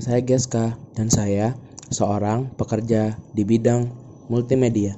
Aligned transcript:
Saya 0.00 0.24
Geska 0.24 0.80
dan 0.96 1.12
saya 1.12 1.52
seorang 1.92 2.48
pekerja 2.56 3.20
di 3.36 3.44
bidang 3.44 3.92
multimedia. 4.32 4.96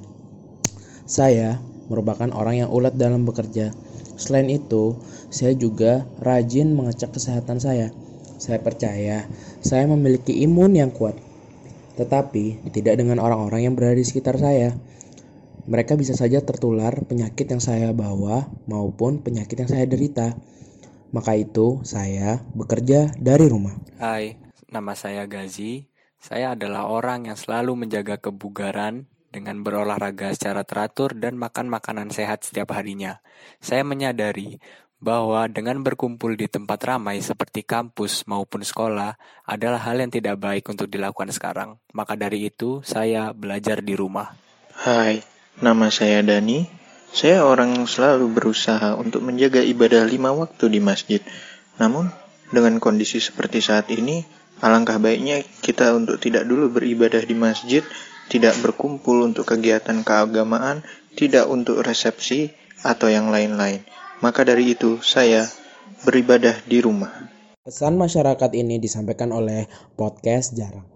Saya 1.03 1.59
merupakan 1.91 2.31
orang 2.31 2.63
yang 2.63 2.69
ulet 2.71 2.95
dalam 2.95 3.27
bekerja. 3.27 3.75
Selain 4.15 4.47
itu, 4.47 4.95
saya 5.27 5.51
juga 5.59 6.07
rajin 6.23 6.71
mengecek 6.71 7.19
kesehatan 7.19 7.59
saya. 7.59 7.91
Saya 8.39 8.63
percaya 8.63 9.27
saya 9.59 9.83
memiliki 9.91 10.39
imun 10.47 10.79
yang 10.79 10.95
kuat, 10.95 11.19
tetapi 11.99 12.63
tidak 12.71 12.95
dengan 12.95 13.19
orang-orang 13.19 13.67
yang 13.67 13.73
berada 13.75 13.99
di 13.99 14.07
sekitar 14.07 14.39
saya. 14.39 14.71
Mereka 15.67 15.99
bisa 15.99 16.15
saja 16.15 16.39
tertular 16.43 16.95
penyakit 17.07 17.47
yang 17.47 17.59
saya 17.59 17.91
bawa 17.91 18.47
maupun 18.71 19.19
penyakit 19.19 19.63
yang 19.63 19.71
saya 19.71 19.83
derita. 19.83 20.35
Maka 21.11 21.35
itu, 21.35 21.83
saya 21.83 22.39
bekerja 22.55 23.15
dari 23.21 23.45
rumah. 23.47 23.75
Hai, 24.01 24.35
nama 24.73 24.97
saya 24.97 25.29
Gazi. 25.29 25.85
Saya 26.17 26.57
adalah 26.57 26.89
orang 26.89 27.29
yang 27.29 27.37
selalu 27.37 27.85
menjaga 27.85 28.17
kebugaran 28.17 29.05
dengan 29.29 29.61
berolahraga 29.61 30.33
secara 30.33 30.65
teratur 30.65 31.13
dan 31.13 31.37
makan 31.37 31.69
makanan 31.69 32.09
sehat 32.09 32.41
setiap 32.41 32.73
harinya. 32.73 33.21
Saya 33.61 33.85
menyadari 33.85 34.57
bahwa 35.03 35.45
dengan 35.51 35.83
berkumpul 35.83 36.33
di 36.39 36.47
tempat 36.47 36.79
ramai 36.87 37.19
seperti 37.19 37.61
kampus 37.61 38.23
maupun 38.23 38.63
sekolah 38.63 39.19
adalah 39.43 39.83
hal 39.83 39.99
yang 39.99 40.09
tidak 40.09 40.39
baik 40.39 40.63
untuk 40.71 40.87
dilakukan 40.87 41.29
sekarang. 41.29 41.77
Maka 41.91 42.15
dari 42.15 42.47
itu, 42.47 42.79
saya 42.87 43.35
belajar 43.35 43.83
di 43.83 43.93
rumah. 43.99 44.31
Hai, 44.73 45.21
nama 45.59 45.91
saya 45.91 46.23
Dani. 46.23 46.65
Saya 47.13 47.45
orang 47.45 47.77
yang 47.77 47.85
selalu 47.85 48.31
berusaha 48.31 48.97
untuk 48.97 49.21
menjaga 49.21 49.61
ibadah 49.61 50.07
lima 50.07 50.33
waktu 50.33 50.65
di 50.71 50.79
masjid. 50.81 51.21
Namun, 51.77 52.09
dengan 52.49 52.79
kondisi 52.79 53.19
seperti 53.19 53.59
saat 53.59 53.91
ini, 53.91 54.23
alangkah 54.63 54.95
baiknya 54.95 55.43
kita 55.59 55.91
untuk 55.91 56.23
tidak 56.23 56.47
dulu 56.47 56.71
beribadah 56.71 57.19
di 57.19 57.35
masjid, 57.35 57.83
tidak 58.31 58.55
berkumpul 58.63 59.27
untuk 59.27 59.43
kegiatan 59.51 59.99
keagamaan, 60.07 60.87
tidak 61.19 61.51
untuk 61.51 61.83
resepsi, 61.83 62.55
atau 62.83 63.11
yang 63.11 63.27
lain-lain. 63.31 63.83
Maka 64.23 64.47
dari 64.47 64.71
itu, 64.75 65.03
saya 65.03 65.47
beribadah 66.07 66.63
di 66.63 66.79
rumah. 66.79 67.11
Pesan 67.63 67.95
masyarakat 67.95 68.51
ini 68.55 68.79
disampaikan 68.79 69.31
oleh 69.31 69.67
podcast 69.95 70.55
Jarang. 70.55 70.87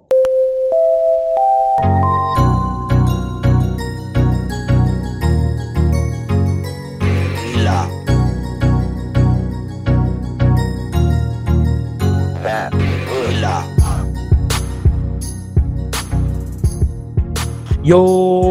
Yo, 17.87 18.03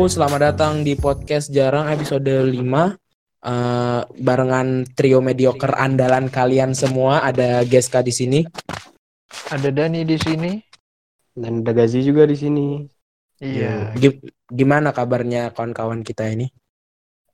selamat 0.08 0.40
datang 0.40 0.80
di 0.80 0.96
podcast 0.96 1.52
Jarang 1.52 1.92
episode 1.92 2.24
5 2.24 2.96
Eh, 3.46 4.02
barengan 4.26 4.82
trio 4.98 5.22
mediocre 5.22 5.70
andalan 5.78 6.26
kalian 6.26 6.74
semua 6.74 7.22
ada 7.22 7.62
Geska 7.62 8.02
di 8.02 8.10
sini. 8.10 8.40
Ada 9.54 9.70
Dani 9.70 10.02
di 10.02 10.18
sini. 10.18 10.58
Dan 11.30 11.62
ada 11.62 11.70
Gazi 11.70 12.02
juga 12.02 12.26
di 12.26 12.34
sini. 12.34 12.82
Iya. 13.38 13.94
Gi- 13.94 14.34
Gimana 14.50 14.90
kabarnya 14.90 15.54
kawan-kawan 15.54 16.02
kita 16.02 16.26
ini? 16.26 16.50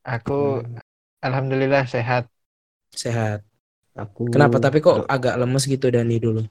Aku 0.04 0.60
alhamdulillah 1.24 1.88
sehat. 1.88 2.28
Sehat. 2.92 3.40
Aku 3.96 4.28
Kenapa? 4.28 4.60
Tapi 4.60 4.84
kok 4.84 5.08
agak 5.08 5.40
lemes 5.40 5.64
gitu 5.64 5.88
Dani 5.88 6.20
dulu. 6.20 6.44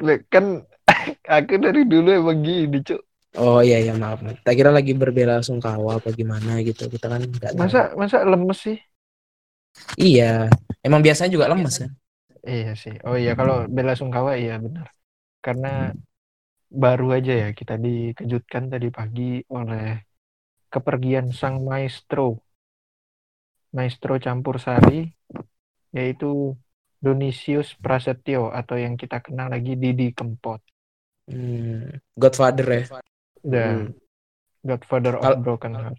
Lah, 0.00 0.16
Kan 0.32 0.64
aku 1.36 1.60
dari 1.60 1.84
dulu 1.84 2.08
emang 2.08 2.40
gini, 2.40 2.80
Cuk. 2.80 3.04
Oh 3.36 3.60
iya 3.60 3.78
ya 3.84 3.92
maaf. 3.96 4.24
Tak 4.40 4.54
kira 4.56 4.72
lagi 4.72 4.96
berbela 4.96 5.44
sungkawa 5.44 6.00
apa 6.00 6.08
gimana 6.12 6.60
gitu. 6.64 6.88
Kita 6.88 7.12
kan 7.12 7.20
nggak 7.20 7.52
tahu. 7.52 7.60
Masa 7.60 7.80
masa 7.94 8.16
lemes 8.24 8.58
sih? 8.58 8.78
Iya. 10.00 10.48
Emang 10.80 11.04
biasanya 11.04 11.30
juga 11.36 11.52
lemes 11.52 11.76
kan? 11.84 11.92
Iya 12.46 12.72
sih. 12.78 12.96
Oh 13.04 13.16
iya 13.18 13.36
kalau 13.36 13.68
bela 13.68 13.92
sungkawa 13.92 14.40
iya 14.40 14.56
benar. 14.56 14.88
Karena 15.44 15.92
baru 16.66 17.14
aja 17.14 17.32
ya 17.46 17.48
kita 17.52 17.76
dikejutkan 17.76 18.72
tadi 18.72 18.88
pagi 18.88 19.44
oleh 19.52 20.00
kepergian 20.72 21.30
sang 21.36 21.60
maestro. 21.60 22.40
Maestro 23.76 24.16
campur 24.16 24.56
sari 24.56 25.04
yaitu 25.92 26.56
Donisius 26.96 27.76
Prasetyo 27.76 28.48
atau 28.48 28.80
yang 28.80 28.96
kita 28.96 29.20
kenal 29.20 29.52
lagi 29.52 29.76
Didi 29.76 30.16
Kempot. 30.16 30.64
Hmm, 31.28 31.92
Godfather 32.16 32.66
ya. 32.72 32.82
The 33.44 33.62
Hmm. 33.62 33.86
Godfather 34.66 35.14
of 35.18 35.22
Kal- 35.24 35.40
Broken 35.42 35.74
Heart. 35.74 35.98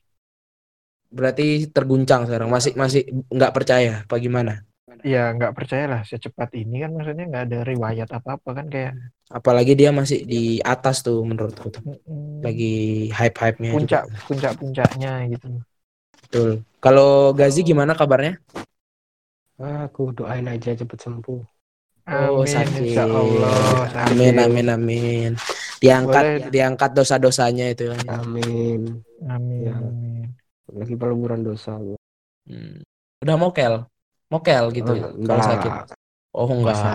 Berarti 1.08 1.72
terguncang 1.72 2.28
sekarang. 2.28 2.52
Masih 2.52 2.76
masih 2.76 3.02
nggak 3.32 3.54
percaya 3.56 4.04
apa 4.04 4.16
gimana? 4.20 4.64
Ya 5.06 5.30
nggak 5.36 5.54
percaya 5.56 5.86
lah 5.88 6.02
secepat 6.04 6.50
ini 6.58 6.84
kan 6.84 6.92
maksudnya 6.96 7.26
nggak 7.30 7.44
ada 7.48 7.60
riwayat 7.64 8.10
apa-apa 8.12 8.50
kan 8.58 8.66
kayak 8.68 8.94
Apalagi 9.28 9.76
dia 9.76 9.92
masih 9.92 10.24
di 10.24 10.64
atas 10.64 11.04
tuh 11.04 11.20
menurutku 11.24 11.68
tuh. 11.68 11.84
Lagi 12.44 13.08
hype-hype-nya 13.12 13.72
puncak 13.76 14.04
juga. 14.08 14.20
puncak-puncaknya 14.28 15.12
gitu. 15.32 15.48
Betul. 16.28 16.50
Kalau 16.80 17.36
Gazi 17.36 17.64
gimana 17.64 17.92
kabarnya? 17.96 18.40
Ah, 19.60 19.90
aku 19.90 20.14
doain 20.16 20.46
aja 20.48 20.72
cepet 20.80 21.00
sembuh. 21.02 21.42
Oh, 22.08 22.40
Amin, 22.40 22.56
sakit. 22.56 22.88
insya 22.88 23.04
Allah. 23.04 23.84
sakit. 23.92 24.12
Amin, 24.16 24.36
amin, 24.40 24.68
amin. 24.72 25.32
Diangkat, 25.78 26.24
Boleh. 26.26 26.50
diangkat 26.50 26.92
dosa-dosanya 26.98 27.70
itu. 27.70 27.94
Amin. 28.10 29.02
Amin. 29.30 29.62
Ya. 29.70 29.78
amin. 29.78 30.28
Lagi 30.74 30.96
peleburan 30.98 31.46
dosa. 31.46 31.78
Hmm. 32.48 32.82
Udah 33.22 33.36
mokel, 33.38 33.74
mokel 34.30 34.64
gitu. 34.74 34.94
Oh, 34.94 35.12
kalau 35.26 35.44
sakit. 35.44 35.72
Oh 36.34 36.50
enggak. 36.50 36.78
Puasa. 36.78 36.92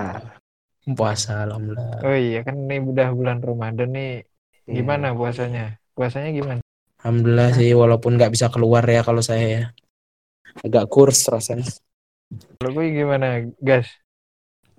Puasa, 0.83 1.33
alhamdulillah. 1.47 1.99
Oh 2.03 2.17
iya 2.19 2.41
kan 2.43 2.59
ini 2.59 2.83
udah 2.83 3.09
bulan 3.15 3.39
Ramadan 3.39 3.91
nih. 3.95 4.13
Iya. 4.67 4.83
Gimana 4.83 5.15
puasanya? 5.15 5.79
Puasanya 5.95 6.31
gimana? 6.35 6.61
Alhamdulillah 7.03 7.51
sih, 7.59 7.71
walaupun 7.75 8.15
nggak 8.15 8.31
bisa 8.31 8.47
keluar 8.51 8.87
ya 8.87 9.03
kalau 9.03 9.23
saya 9.23 9.47
ya. 9.47 9.65
Agak 10.63 10.87
kurs 10.91 11.27
rasanya. 11.27 11.67
Kalau 12.59 12.71
gue 12.79 12.87
gimana, 12.95 13.43
gas? 13.59 13.91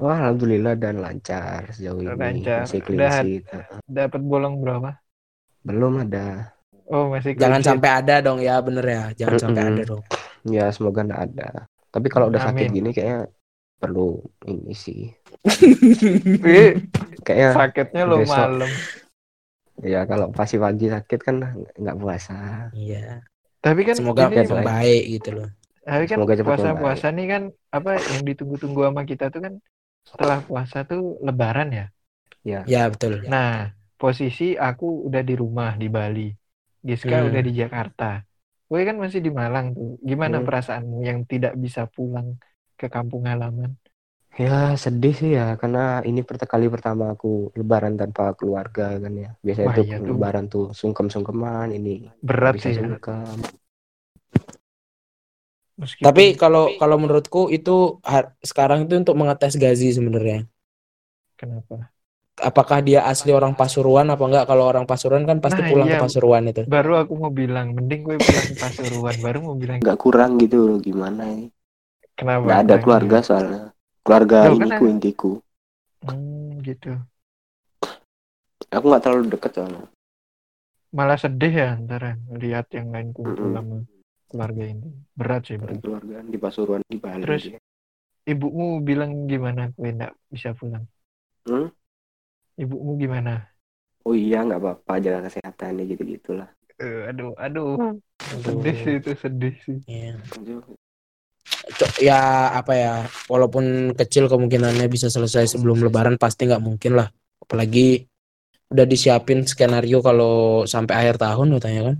Oh, 0.03 0.12
alhamdulillah 0.12 0.75
dan 0.75 1.00
lancar 1.00 1.72
sejauh 1.72 2.03
ini. 2.03 2.12
Lancar. 2.12 2.68
Masih 2.68 2.84
clean 2.84 3.00
Udah. 3.00 3.24
sheet. 3.24 3.44
Dapat 3.88 4.19
bolong 4.19 4.59
berapa? 4.59 5.00
Belum 5.64 6.03
ada. 6.03 6.52
Oh 6.91 7.08
masih 7.08 7.40
Jangan 7.40 7.64
sheet. 7.64 7.69
sampai 7.72 7.90
ada 8.03 8.19
dong 8.19 8.44
ya, 8.44 8.59
bener 8.59 8.84
ya. 8.84 9.03
Jangan 9.16 9.40
sampai 9.40 9.62
Mm-mm. 9.63 9.75
ada 9.80 9.84
dong. 9.88 10.03
Ya, 10.44 10.66
semoga 10.75 11.08
nggak 11.08 11.22
ada. 11.31 11.50
Tapi 11.88 12.08
kalau 12.12 12.28
udah 12.28 12.42
sakit 12.52 12.68
Amin. 12.68 12.75
gini 12.84 12.90
kayaknya 12.92 13.31
perlu 13.80 14.19
ini 14.44 14.75
sih. 14.75 15.08
Kayaknya 17.24 17.50
sakitnya 17.56 18.03
lo 18.03 18.19
malam. 18.28 18.68
ya 19.84 20.03
kalau 20.06 20.30
pasti 20.36 20.59
pagi 20.59 20.92
sakit 20.92 21.19
kan 21.24 21.36
nggak 21.80 21.96
puasa. 21.96 22.68
Iya. 22.75 23.24
Tapi 23.63 23.88
kan 23.88 23.96
Semoga 23.96 24.28
ini 24.28 24.44
Baik. 24.44 24.52
membaik 24.52 25.03
gitu 25.19 25.30
loh. 25.40 25.50
Tapi 25.84 26.03
kan 26.08 26.18
puasa-puasa 26.24 27.08
nih 27.16 27.25
kan 27.28 27.44
apa 27.72 27.96
yang 28.00 28.24
ditunggu-tunggu 28.28 28.84
sama 28.88 29.03
kita 29.08 29.31
tuh 29.31 29.40
kan 29.44 29.53
setelah 30.09 30.38
puasa 30.47 30.78
tuh 30.90 31.02
lebaran 31.28 31.69
ya. 31.80 31.86
Ya. 32.44 32.59
Ya 32.66 32.90
betul. 32.90 33.24
Nah, 33.31 33.50
posisi 34.02 34.44
aku 34.68 34.86
udah 35.08 35.22
di 35.30 35.34
rumah 35.44 35.69
di 35.81 35.88
Bali. 35.97 36.22
Giska 36.88 37.16
Hmm. 37.16 37.30
udah 37.30 37.41
di 37.47 37.52
Jakarta. 37.62 38.06
Gue 38.69 38.81
kan 38.90 38.97
masih 39.03 39.22
di 39.25 39.31
Malang 39.40 39.68
tuh. 39.78 39.90
Gimana 40.09 40.38
Hmm. 40.38 40.45
perasaanmu 40.45 40.98
yang 41.10 41.19
tidak 41.31 41.54
bisa 41.63 41.81
pulang 41.95 42.28
ke 42.80 42.88
kampung 42.95 43.24
halaman? 43.31 43.72
Ya 44.44 44.50
sedih 44.83 45.13
sih 45.19 45.30
ya 45.38 45.44
karena 45.62 45.80
ini 46.10 46.19
pertama 46.28 46.51
kali 46.54 46.66
pertama 46.75 47.04
aku 47.13 47.28
lebaran 47.60 47.94
tanpa 48.01 48.22
keluarga 48.39 48.83
kan 49.04 49.13
ya. 49.24 49.30
Biasanya 49.45 49.69
Wah, 49.69 49.78
tuh 49.78 49.86
iya 49.86 49.98
tuh. 50.07 50.18
lebaran 50.18 50.45
tuh 50.54 50.63
sungkem-sungkeman 50.80 51.68
ini 51.78 51.89
Berat 52.28 52.56
bisa 52.56 52.68
sih. 52.68 52.75
ya. 52.80 52.88
Meskipun- 55.74 56.06
Tapi 56.06 56.24
kalau 56.36 56.70
kalau 56.78 57.02
menurutku 57.02 57.50
itu 57.50 57.98
har- 58.06 58.38
sekarang 58.40 58.86
itu 58.86 58.94
untuk 58.94 59.18
mengetes 59.18 59.58
Gazi 59.58 59.90
sebenarnya. 59.90 60.46
kenapa? 61.34 61.90
Apakah 62.34 62.81
dia 62.81 63.06
asli 63.06 63.30
orang 63.30 63.54
Pasuruan 63.54 64.10
apa 64.10 64.22
enggak? 64.25 64.46
Kalau 64.46 64.66
orang 64.66 64.86
Pasuruan 64.86 65.22
kan 65.22 65.38
pasti 65.38 65.62
Nah, 65.62 65.70
pulang 65.70 65.86
iya. 65.86 65.98
ke 65.98 66.06
Pasuruan 66.06 66.44
itu. 66.46 66.62
Baru 66.66 66.98
aku 66.98 67.14
mau 67.14 67.30
bilang, 67.30 67.74
mending 67.74 68.02
gue 68.02 68.18
pulang 68.18 68.48
ke 68.50 68.56
Pasuruan. 68.58 69.16
Baru 69.22 69.38
mau 69.44 69.54
bilang, 69.54 69.78
Nggak 69.81 70.00
kurang 70.02 70.42
gitu 70.42 70.58
loh 70.62 70.78
gimana 70.78 71.30
ini. 71.30 71.54
kenapa? 72.14 72.42
Nggak 72.46 72.60
ada 72.64 72.76
keluarga 72.78 73.18
soalnya. 73.22 73.62
Keluarga 74.02 74.38
Loh, 74.46 74.58
kan 74.58 74.66
iniku 74.66 74.84
ada- 74.84 74.94
intiku. 74.94 75.31
Hmm, 76.02 76.50
gitu. 76.62 76.92
Aku 78.69 78.86
nggak 78.90 79.04
terlalu 79.06 79.24
deket 79.30 79.52
soalnya. 79.54 79.86
Malah 80.90 81.18
sedih 81.18 81.54
ya 81.54 81.69
antara 81.74 82.18
lihat 82.30 82.69
yang 82.69 82.90
lain 82.90 83.14
kumpul 83.14 83.34
Mm-mm. 83.34 83.54
sama 83.54 83.76
keluarga 84.33 84.65
ini. 84.65 84.89
Berat 85.13 85.45
sih, 85.45 85.62
berat. 85.62 85.77
keluarga 85.85 86.25
di 86.25 86.38
Pasuruan 86.41 86.81
di 86.89 86.97
Bali. 86.97 87.21
Terus? 87.21 87.53
Ibumu 88.25 88.81
bilang 88.81 89.30
gimana 89.30 89.69
gue 89.77 89.89
nggak 89.94 90.13
bisa 90.33 90.57
pulang? 90.57 90.89
Hmm? 91.45 91.69
Ibumu 92.57 92.97
gimana? 92.97 93.45
Oh 94.03 94.18
iya 94.18 94.41
nggak 94.41 94.57
apa-apa 94.57 94.94
jaga 94.97 95.30
kesehatan 95.30 95.80
ya 95.80 95.83
gitu 95.94 96.03
gitulah. 96.03 96.50
Eh, 96.81 97.13
aduh, 97.13 97.38
aduh. 97.38 97.77
Sedih 98.41 98.75
sih 98.81 98.94
itu, 98.97 99.12
sedih 99.13 99.56
sih. 99.62 99.77
Iya. 99.85 100.18
Co- 101.75 102.00
ya 102.00 102.51
apa 102.56 102.74
ya 102.75 102.94
walaupun 103.27 103.95
kecil 103.95 104.27
kemungkinannya 104.27 104.88
bisa 104.88 105.07
selesai 105.07 105.56
sebelum 105.56 105.80
lebaran 105.83 106.15
pasti 106.19 106.47
nggak 106.47 106.63
mungkin 106.63 107.00
lah 107.00 107.07
apalagi 107.39 108.07
udah 108.71 108.85
disiapin 108.88 109.44
skenario 109.47 110.00
kalau 110.00 110.63
sampai 110.68 110.94
akhir 111.03 111.19
tahun 111.19 111.59
katanya 111.59 111.81
kan 111.91 111.95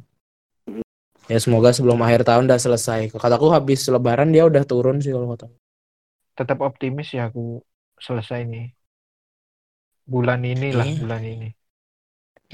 ya 1.32 1.38
semoga 1.44 1.70
sebelum 1.78 2.00
akhir 2.06 2.22
tahun 2.28 2.44
udah 2.48 2.60
selesai 2.66 3.02
kataku 3.24 3.48
habis 3.56 3.80
lebaran 3.94 4.30
dia 4.36 4.44
udah 4.50 4.64
turun 4.72 4.98
sih 5.04 5.12
kalau 5.16 5.28
kata 5.36 5.48
Tetap 6.38 6.60
optimis 6.70 7.08
ya 7.18 7.22
aku 7.30 7.42
selesai 8.06 8.40
nih. 8.52 8.66
Bulan 10.12 10.42
ini 10.54 10.70
lah, 10.80 10.90
Iya. 10.90 11.00
bulan 11.00 11.24
ini. 11.34 11.48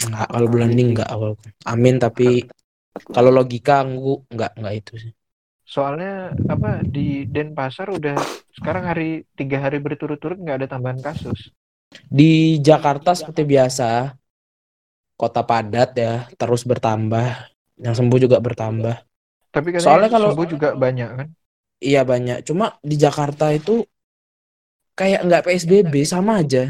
nggak 0.08 0.28
kalau 0.34 0.48
bulan 0.54 0.70
ini 0.74 0.82
nggak 0.94 1.10
awal 1.16 1.32
amin 1.72 1.96
tapi 2.04 2.28
kalau 3.16 3.32
logika 3.38 3.74
aku 3.86 4.12
nggak 4.34 4.52
nggak 4.60 4.76
itu 4.80 4.94
sih 5.04 5.12
Soalnya 5.74 6.14
apa 6.54 6.72
di 6.96 7.08
Denpasar 7.34 7.88
udah 7.98 8.16
sekarang 8.58 8.84
hari 8.90 9.10
tiga 9.40 9.58
hari 9.64 9.78
berturut-turut 9.86 10.38
nggak 10.42 10.58
ada 10.60 10.68
tambahan 10.74 11.00
kasus. 11.08 11.40
di 12.18 12.62
Jakarta 12.62 13.12
seperti 13.18 13.42
biasa 13.50 14.14
kota 15.20 15.42
padat 15.50 15.90
ya 16.04 16.14
terus 16.40 16.62
bertambah 16.70 17.28
yang 17.80 17.96
sembuh 17.96 18.20
juga 18.20 18.38
bertambah 18.40 18.96
Tapi 19.50 19.68
katanya 19.74 19.86
Soalnya 19.88 20.10
kalau- 20.14 20.32
sembuh 20.36 20.50
juga 20.52 20.70
banyak 20.78 21.10
kan? 21.10 21.28
Iya 21.80 22.06
banyak. 22.06 22.46
Cuma 22.46 22.78
di 22.86 23.00
Jakarta 23.00 23.50
itu 23.50 23.82
kayak 24.94 25.26
nggak 25.26 25.44
PSBB 25.48 25.94
sama 26.06 26.44
aja. 26.44 26.70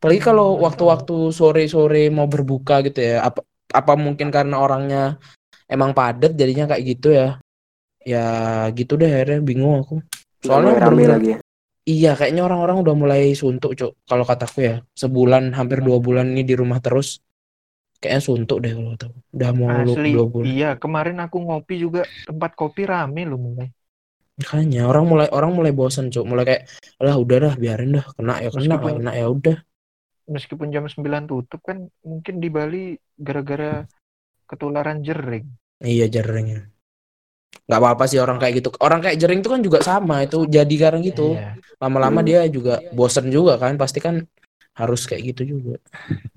Apalagi 0.00 0.18
kalau 0.18 0.56
Hmm. 0.58 0.66
waktu-waktu 0.66 1.30
sore-sore 1.30 2.10
mau 2.10 2.26
berbuka 2.26 2.82
gitu 2.82 2.98
ya. 2.98 3.22
Apa 3.22 3.44
apa 3.70 3.92
mungkin 3.94 4.34
karena 4.34 4.58
orangnya 4.58 5.16
emang 5.70 5.94
padat 5.94 6.34
jadinya 6.34 6.74
kayak 6.74 6.84
gitu 6.90 7.14
ya. 7.14 7.38
Ya 8.02 8.26
gitu 8.74 8.98
deh 8.98 9.06
akhirnya 9.06 9.38
bingung 9.38 9.78
aku. 9.86 10.02
Soalnya 10.42 10.82
rame 10.82 11.06
lagi 11.06 11.28
ya. 11.36 11.40
Iya 11.82 12.10
kayaknya 12.14 12.42
orang-orang 12.46 12.82
udah 12.82 12.94
mulai 12.94 13.22
suntuk 13.34 13.78
cuk. 13.78 13.94
Kalau 14.06 14.26
kataku 14.26 14.58
ya 14.62 14.74
sebulan 14.98 15.54
hampir 15.54 15.82
dua 15.82 16.02
bulan 16.02 16.34
ini 16.34 16.42
di 16.42 16.58
rumah 16.58 16.82
terus. 16.82 17.22
Kayaknya 18.02 18.22
suntuk 18.26 18.58
deh 18.66 18.74
kalau 18.74 18.94
tahu. 18.98 19.14
Udah 19.30 19.50
mau 19.54 19.70
lu- 19.70 19.94
Asli, 19.94 20.10
dua 20.10 20.26
bulan. 20.26 20.44
iya 20.50 20.70
kemarin 20.74 21.22
aku 21.22 21.38
ngopi 21.38 21.74
juga 21.78 22.02
tempat 22.26 22.50
kopi 22.58 22.82
rame 22.82 23.22
loh 23.22 23.38
mulai. 23.38 23.70
Makanya 24.42 24.90
orang 24.90 25.04
mulai 25.06 25.28
orang 25.30 25.54
mulai 25.54 25.70
bosan 25.70 26.10
cuk. 26.10 26.26
Mulai 26.26 26.44
kayak 26.44 26.62
lah 26.98 27.14
udah 27.14 27.36
dah 27.38 27.54
biarin 27.54 27.94
dah 27.94 28.06
kena 28.18 28.34
ya 28.42 28.50
kena 28.50 28.74
Meskipun- 28.74 28.96
kena 28.98 29.12
ya 29.14 29.26
udah. 29.30 29.56
Meskipun 30.22 30.66
jam 30.70 30.84
9 30.86 31.30
tutup 31.30 31.60
kan 31.62 31.86
mungkin 32.02 32.42
di 32.42 32.48
Bali 32.50 32.98
gara-gara 33.14 33.86
ketularan 34.50 35.06
jering. 35.06 35.46
Iya 35.78 36.10
jering. 36.10 36.58
Nggak 37.70 37.78
apa-apa 37.78 38.04
sih 38.10 38.18
orang 38.18 38.42
kayak 38.42 38.62
gitu. 38.62 38.68
Orang 38.82 38.98
kayak 38.98 39.18
jering 39.18 39.46
itu 39.46 39.50
kan 39.50 39.62
juga 39.62 39.78
sama 39.78 40.26
itu 40.26 40.42
jadi 40.50 40.74
karena 40.74 40.98
gitu. 41.06 41.38
Iya. 41.38 41.54
Lama-lama 41.78 42.26
dia 42.26 42.42
juga 42.50 42.82
bosen 42.90 43.30
juga 43.30 43.62
kan. 43.62 43.78
Pasti 43.78 44.02
kan 44.02 44.26
harus 44.74 45.06
kayak 45.06 45.22
gitu 45.36 45.54
juga. 45.58 45.78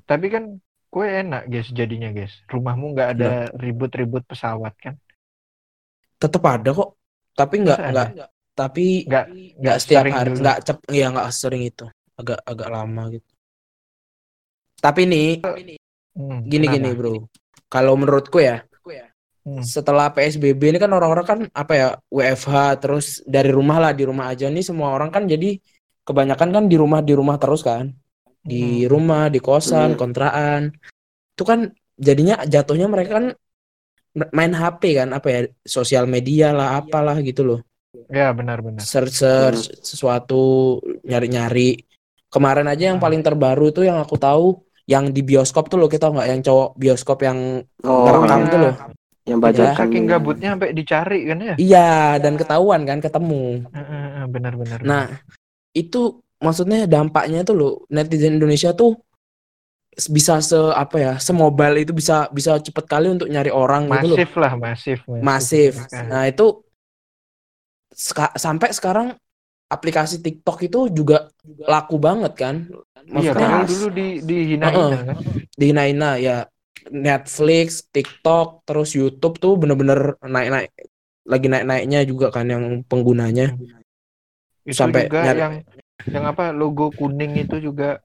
Tapi 0.06 0.28
kan 0.30 0.60
kue 0.96 1.08
enak 1.12 1.52
guys 1.52 1.68
jadinya 1.76 2.08
guys. 2.16 2.32
Rumahmu 2.48 2.96
nggak 2.96 3.10
ada 3.20 3.32
ribut-ribut 3.52 4.24
pesawat 4.24 4.72
kan? 4.80 4.96
Tetap 6.16 6.40
ada 6.48 6.72
kok. 6.72 6.96
Tapi 7.36 7.56
nggak 7.68 7.80
nggak 7.92 8.08
tapi 8.56 8.86
Nggak 9.04 9.26
nggak 9.60 9.78
setiap 9.84 10.04
hari 10.08 10.32
dulu. 10.32 10.40
nggak 10.40 10.58
cep 10.64 10.78
ya 10.88 11.06
nggak 11.12 11.28
sering 11.36 11.64
itu. 11.68 11.86
Agak 12.16 12.40
agak 12.48 12.70
lama 12.72 13.04
gitu. 13.12 13.28
Tapi 14.80 15.02
nih 15.04 15.30
Hmm, 16.16 16.48
gini 16.48 16.64
kenapa? 16.72 16.76
gini 16.80 16.90
bro. 16.96 17.16
Kalau 17.68 18.00
menurutku 18.00 18.40
ya 18.40 18.64
Hmm. 19.46 19.62
setelah 19.62 20.10
PSBB 20.10 20.74
ini 20.74 20.82
kan 20.82 20.90
orang-orang 20.90 21.22
kan 21.22 21.40
apa 21.54 21.74
ya 21.78 21.88
WFH 22.10 22.82
terus 22.82 23.06
dari 23.30 23.54
rumah 23.54 23.78
lah 23.78 23.94
di 23.94 24.02
rumah 24.02 24.34
aja 24.34 24.50
nih 24.50 24.66
semua 24.66 24.90
orang 24.90 25.14
kan 25.14 25.30
jadi 25.30 25.62
kebanyakan 26.02 26.50
kan 26.50 26.64
di 26.66 26.74
rumah 26.74 27.06
di 27.06 27.14
rumah 27.14 27.38
terus 27.38 27.62
kan 27.62 27.94
di 28.46 28.86
Hmm. 28.86 28.92
rumah 28.94 29.26
di 29.28 29.42
kosan 29.42 29.94
Hmm. 29.94 30.00
kontrakan 30.00 30.62
itu 31.34 31.44
kan 31.44 31.60
jadinya 31.98 32.46
jatuhnya 32.46 32.86
mereka 32.86 33.18
kan 33.18 33.26
main 34.32 34.54
HP 34.54 34.96
kan 34.96 35.10
apa 35.12 35.28
ya 35.28 35.40
sosial 35.62 36.06
media 36.06 36.54
lah 36.54 36.80
apalah 36.80 37.18
gitu 37.20 37.44
loh 37.44 37.60
Ya 38.08 38.30
benar-benar. 38.32 38.80
search 38.80 39.18
search 39.18 39.72
sesuatu 39.82 40.78
nyari 41.02 41.28
nyari 41.28 41.70
kemarin 42.30 42.68
aja 42.68 42.92
yang 42.92 43.00
Hmm. 43.00 43.06
paling 43.08 43.22
terbaru 43.22 43.72
tuh 43.72 43.84
yang 43.84 43.98
aku 43.98 44.16
tahu 44.16 44.62
yang 44.86 45.10
di 45.10 45.20
bioskop 45.20 45.66
tuh 45.66 45.82
loh 45.82 45.90
kita 45.90 46.14
nggak 46.14 46.28
yang 46.30 46.42
cowok 46.42 46.70
bioskop 46.78 47.20
yang 47.24 47.66
Oh, 47.82 48.06
ngerekam 48.06 48.40
iya. 48.40 48.52
tuh 48.52 48.60
loh 48.62 48.74
yang 49.26 49.40
Ya. 49.40 49.44
bajakan. 49.44 49.76
Saking 49.82 50.06
gabutnya 50.06 50.50
sampai 50.54 50.70
dicari 50.72 51.20
kan 51.26 51.38
ya? 51.42 51.56
iya 51.58 51.92
dan 52.22 52.38
ketahuan 52.38 52.86
kan 52.86 53.02
ketemu 53.02 53.66
Benar-benar. 54.26 54.80
Nah, 54.82 55.06
itu 55.72 56.22
maksudnya 56.42 56.86
dampaknya 56.86 57.42
tuh 57.44 57.56
loh 57.56 57.74
netizen 57.88 58.36
Indonesia 58.38 58.72
tuh 58.72 58.96
bisa 59.96 60.44
se 60.44 60.60
apa 60.76 60.98
ya, 61.00 61.14
semobile 61.18 61.80
itu 61.80 61.96
bisa 61.96 62.28
bisa 62.28 62.60
cepet 62.60 62.84
kali 62.84 63.08
untuk 63.08 63.32
nyari 63.32 63.48
orang 63.48 63.88
gitu 63.88 64.12
loh. 64.12 64.18
masif 64.20 64.32
lah, 64.36 64.54
masif, 64.60 65.00
Masif. 65.08 65.74
Mereka. 65.80 66.00
Nah, 66.12 66.24
itu 66.28 66.46
seka- 67.96 68.36
sampai 68.36 68.76
sekarang 68.76 69.08
aplikasi 69.72 70.20
TikTok 70.20 70.68
itu 70.68 70.80
juga 70.92 71.32
laku 71.64 71.96
banget 71.96 72.34
kan. 72.36 72.56
Iya, 73.06 73.32
Maksudnya 73.32 73.48
keras. 73.48 73.70
dulu 73.72 73.88
di 73.94 74.08
dihinain 74.20 74.76
Heeh. 74.76 74.92
kan. 74.92 75.06
dihina-hina 75.56 76.10
ya 76.20 76.38
Netflix, 76.86 77.88
TikTok, 77.88 78.68
terus 78.68 78.94
YouTube 78.94 79.40
tuh 79.40 79.56
bener-bener 79.56 80.20
naik-naik 80.22 80.70
lagi 81.26 81.48
naik-naiknya 81.50 82.04
juga 82.04 82.30
kan 82.30 82.46
yang 82.46 82.84
penggunanya. 82.86 83.56
Itu 84.68 84.76
Sampai 84.76 85.08
juga 85.08 85.24
nyari- 85.24 85.40
yang 85.42 85.56
yang 86.04 86.26
apa 86.28 86.52
logo 86.52 86.92
kuning 86.92 87.40
itu 87.48 87.58
juga 87.64 88.04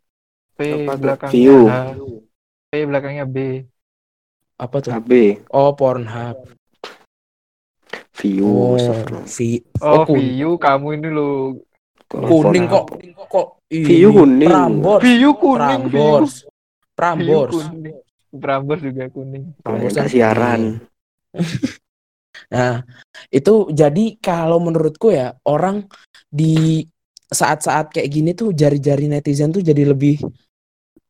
P 0.55 0.87
Apa 0.87 0.95
belakangnya 0.97 1.35
View. 1.35 1.61
H, 1.67 1.75
P 2.71 2.73
belakangnya 2.87 3.25
B. 3.27 3.37
Apa 4.61 4.77
tuh? 4.85 4.93
AB, 4.93 5.11
Oh, 5.51 5.73
Pornhub. 5.73 6.37
view, 8.21 8.45
Oh, 8.45 9.25
vi- 9.25 9.65
Oh, 9.81 10.05
kun- 10.05 10.21
View 10.21 10.61
kamu 10.61 10.87
ini 11.01 11.09
lo 11.09 11.57
Kok 12.11 12.27
kuning 12.27 12.67
kok 12.69 12.85
kok 13.33 13.49
View 13.73 14.13
kuning. 14.13 14.49
Prambors 14.51 15.03
View 15.09 15.31
kuning. 15.41 15.83
Prambors 15.89 16.33
Prambors. 16.93 17.57
Prambors 18.31 18.81
juga 18.85 19.05
kuning. 19.09 19.57
Prambors 19.65 19.95
kan 19.97 20.07
siaran. 20.11 20.63
nah 22.55 22.83
itu 23.31 23.71
jadi 23.71 24.19
kalau 24.19 24.59
menurutku 24.61 25.15
ya 25.15 25.33
orang 25.47 25.87
di 26.29 26.83
saat-saat 27.31 27.95
kayak 27.95 28.11
gini 28.11 28.31
tuh 28.35 28.51
jari-jari 28.51 29.07
netizen 29.07 29.55
tuh 29.55 29.63
jadi 29.63 29.87
lebih 29.87 30.19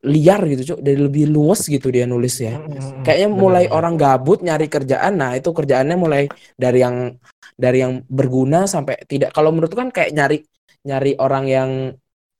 liar 0.04 0.40
gitu 0.48 0.76
cuk. 0.76 0.78
Jadi 0.84 0.98
lebih 1.00 1.24
luas 1.28 1.64
gitu 1.64 1.88
dia 1.92 2.04
nulis 2.04 2.40
ya. 2.40 2.60
Kayaknya 3.04 3.28
mulai 3.32 3.64
orang 3.68 3.96
gabut 3.96 4.40
nyari 4.44 4.68
kerjaan 4.68 5.20
nah 5.20 5.36
itu 5.36 5.52
kerjaannya 5.52 5.96
mulai 5.96 6.28
dari 6.56 6.80
yang 6.80 7.16
dari 7.56 7.84
yang 7.84 8.04
berguna 8.08 8.64
sampai 8.68 9.00
tidak. 9.04 9.32
Kalau 9.32 9.52
menurutku 9.52 9.76
kan 9.76 9.92
kayak 9.92 10.12
nyari 10.16 10.38
nyari 10.84 11.12
orang 11.20 11.44
yang 11.48 11.70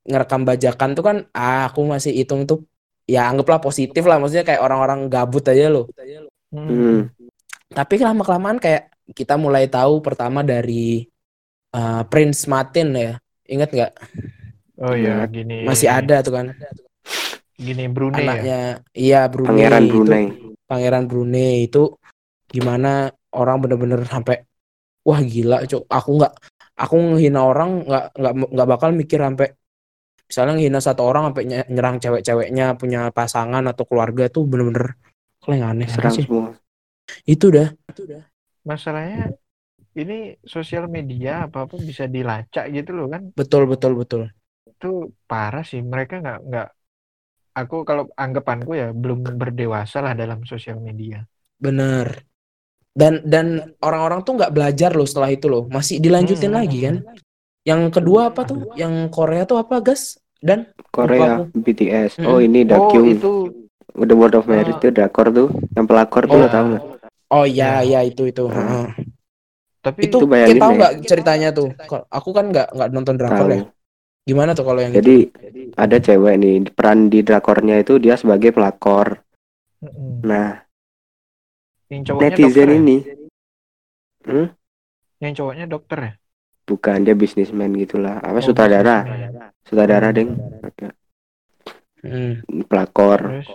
ngerekam 0.08 0.48
bajakan 0.48 0.90
tuh 0.96 1.04
kan 1.04 1.16
ah 1.36 1.68
aku 1.68 1.84
masih 1.84 2.16
hitung 2.16 2.48
tuh 2.48 2.64
ya 3.04 3.28
anggaplah 3.28 3.60
positif 3.60 4.04
lah. 4.08 4.16
Maksudnya 4.16 4.44
kayak 4.44 4.64
orang-orang 4.64 5.08
gabut 5.12 5.44
aja 5.48 5.68
loh. 5.68 5.88
Mm. 6.50 6.66
Hmm. 6.66 7.00
tapi 7.70 8.02
lama 8.02 8.26
kelamaan 8.26 8.58
kayak 8.58 8.90
kita 9.14 9.38
mulai 9.38 9.70
tahu 9.70 10.02
pertama 10.02 10.42
dari 10.42 11.06
uh, 11.70 12.02
Prince 12.10 12.50
Martin 12.50 12.90
ya 12.90 13.14
ingat 13.50 13.70
nggak 13.70 13.92
Oh 14.80 14.96
ya, 14.96 15.20
Ingat. 15.20 15.28
gini. 15.28 15.56
masih 15.62 15.92
ada 15.92 16.24
tuh 16.24 16.32
kan 16.32 16.46
Gini 17.54 17.84
Brunei 17.86 18.16
ya. 18.16 18.24
anaknya 18.24 18.60
iya 18.96 19.20
Brunei 19.28 19.50
Pangeran 19.52 19.82
itu 19.82 19.92
Brunei. 19.92 20.24
Pangeran 20.64 21.04
Brunei 21.04 21.54
itu 21.66 21.82
gimana 22.48 22.90
orang 23.30 23.60
bener-bener 23.60 24.00
sampai 24.02 24.40
wah 25.02 25.20
gila 25.20 25.68
cuk 25.68 25.84
aku 25.84 26.10
nggak 26.16 26.32
aku 26.74 26.94
ngehina 26.96 27.40
orang 27.42 27.84
nggak 27.84 28.04
nggak 28.16 28.32
nggak 28.48 28.68
bakal 28.68 28.88
mikir 28.90 29.20
sampai 29.20 29.52
misalnya 30.24 30.52
ngehina 30.56 30.80
satu 30.80 31.02
orang 31.04 31.22
sampai 31.28 31.42
nye- 31.44 31.68
nyerang 31.68 31.96
cewek-ceweknya 31.98 32.66
punya 32.74 33.00
pasangan 33.10 33.60
atau 33.66 33.84
keluarga 33.84 34.32
tuh 34.32 34.48
bener-bener 34.48 34.96
kalau 35.38 35.54
yang 35.54 35.76
aneh 35.76 35.88
Serang 35.88 36.14
sih 36.14 36.24
semua. 36.24 36.56
itu 37.24 37.52
dah 37.52 37.68
Masalahnya 38.60 39.36
ini 39.96 40.38
sosial 40.46 40.86
media 40.86 41.50
apa-apa 41.50 41.74
bisa 41.80 42.06
dilacak 42.06 42.70
gitu 42.70 42.90
loh 42.94 43.06
kan. 43.10 43.34
betul 43.34 43.66
betul 43.66 43.98
betul 43.98 44.22
Itu 44.66 45.10
parah 45.26 45.66
sih. 45.66 45.82
Mereka 45.82 46.22
nggak 46.22 46.38
nggak 46.46 46.68
aku 47.56 47.82
kalau 47.82 48.06
anggapanku 48.14 48.72
ya 48.78 48.94
belum 48.94 49.26
berdewasa 49.36 49.98
lah 50.00 50.14
dalam 50.14 50.46
sosial 50.46 50.78
media. 50.78 51.26
bener 51.60 52.24
dan 52.96 53.20
dan 53.22 53.46
orang-orang 53.84 54.24
tuh 54.24 54.34
nggak 54.40 54.50
belajar 54.56 54.90
loh 54.96 55.04
setelah 55.04 55.28
itu 55.28 55.46
loh 55.46 55.68
masih 55.68 56.00
dilanjutin 56.00 56.50
Hmm. 56.50 56.58
lagi 56.58 56.78
kan 56.80 56.96
yang 57.62 57.92
kedua 57.92 58.32
apa 58.32 58.48
tuh 58.48 58.72
yang 58.74 59.12
Korea 59.12 59.44
tuh 59.44 59.60
apa 59.60 59.78
gas 59.84 60.16
Dan 60.40 60.72
Korea 60.88 61.44
Lupa 61.44 61.52
BTS 61.52 62.16
Mm-mm. 62.16 62.32
oh 62.32 62.40
ini 62.40 62.64
Oh 62.64 62.88
Dakyung 62.88 63.08
itu 63.12 63.30
The 63.92 64.16
World 64.16 64.40
of 64.40 64.48
Merit 64.48 64.72
Ah. 64.72 64.78
itu 64.80 64.88
drakor 64.88 65.28
tuh 65.28 65.48
yang 65.76 65.84
pelakor 65.84 66.24
tuh 66.24 66.32
Oh. 66.32 66.40
lo 66.40 66.48
tau 66.48 66.64
nggak 66.64 66.84
Oh 67.30 67.44
iya 67.44 67.84
Ya. 67.84 68.00
iya 68.00 68.00
itu 68.08 68.24
itu. 68.26 68.48
Ah. 68.48 68.88
Tapi 69.80 70.00
Itu, 70.06 70.18
kita 70.28 70.60
tahu 70.60 70.72
ya. 70.72 70.78
nggak 70.78 70.92
ceritanya 71.08 71.48
tuh? 71.56 71.68
Aku 72.12 72.30
kan 72.36 72.44
nggak 72.52 72.68
nggak 72.76 72.88
nonton 72.92 73.14
drakor 73.16 73.48
tahu 73.48 73.48
ya. 73.56 73.62
Gimana 74.28 74.50
tuh 74.52 74.64
kalau 74.68 74.80
yang 74.84 74.92
jadi 74.94 75.16
itu? 75.16 75.26
ada 75.80 75.96
cewek 76.02 76.34
nih 76.42 76.54
peran 76.76 77.08
di 77.08 77.20
drakornya 77.24 77.80
itu 77.80 77.96
dia 77.96 78.14
sebagai 78.20 78.50
pelakor 78.52 79.22
Mm-mm. 79.80 80.20
nah 80.20 80.60
yang 81.90 82.02
cowoknya 82.06 82.36
netizen 82.36 82.68
dokter 82.68 82.68
ya? 82.68 82.78
ini 82.80 82.96
hmm? 84.28 84.46
yang 85.20 85.32
cowoknya 85.36 85.66
dokter 85.66 85.98
ya 86.00 86.12
bukan 86.68 86.98
dia 87.02 87.14
bisnismen 87.18 87.74
gitulah 87.74 88.22
apa 88.22 88.38
Oh, 88.38 88.44
sutradara 88.46 88.98
sutradara 89.66 90.08
Hmm. 90.10 90.16
deng 90.16 90.28
Hmm. 92.00 92.40
pelakor 92.70 93.20
terus 93.20 93.48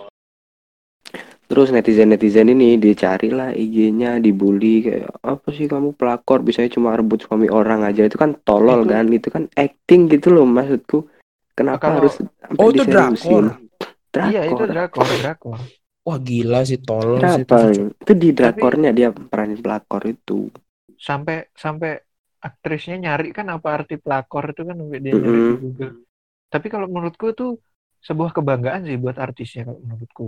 terus 1.46 1.68
netizen 1.70 2.10
netizen 2.10 2.50
ini 2.50 2.74
dicari 2.76 3.30
lah 3.30 3.50
IG-nya 3.54 4.18
dibully 4.18 4.82
kayak 4.86 5.10
apa 5.22 5.48
sih 5.54 5.66
kamu 5.70 5.94
pelakor 5.94 6.42
bisanya 6.42 6.70
cuma 6.74 6.98
rebut 6.98 7.22
suami 7.22 7.46
orang 7.50 7.86
aja 7.86 8.02
itu 8.08 8.18
kan 8.18 8.34
tolol 8.42 8.82
Itu- 8.82 8.90
kan 8.92 9.04
itu 9.14 9.28
kan 9.30 9.44
acting 9.54 10.00
gitu 10.10 10.28
loh 10.34 10.44
maksudku 10.46 11.06
kenapa 11.54 11.86
Kalau- 11.86 11.96
harus 12.02 12.12
sampai 12.18 12.58
Oh, 12.62 12.68
itu 12.70 12.82
diseriusin? 12.82 13.44
drakor. 13.44 13.44
iya 14.30 14.40
itu 14.50 14.62
drakor 14.66 14.68
drakor 14.74 15.06
drakor 15.22 15.58
Wah 16.06 16.18
gila 16.22 16.60
sih 16.62 16.78
tolol 16.86 17.18
sih 17.34 17.42
itu. 17.42 17.54
Itu 18.02 18.12
di 18.14 18.28
drakornya 18.30 18.90
dia 18.94 19.08
peranin 19.10 19.58
pelakor 19.58 20.02
itu. 20.06 20.38
sampai 21.08 21.36
sampai 21.64 21.90
aktrisnya 22.48 22.96
nyari 23.04 23.28
kan 23.38 23.46
apa 23.56 23.68
arti 23.76 23.94
pelakor 24.04 24.44
itu 24.52 24.62
kan 24.68 24.76
dia 25.04 25.12
nyari 25.22 25.40
di 25.48 25.54
Mm-mm. 25.54 25.58
Google 25.62 25.92
tapi 26.52 26.66
kalau 26.74 26.86
menurutku 26.94 27.26
itu 27.34 27.46
sebuah 28.06 28.30
kebanggaan 28.36 28.82
sih 28.88 28.96
buat 29.04 29.16
artisnya 29.26 29.62
kalau 29.68 29.80
menurutku 29.86 30.24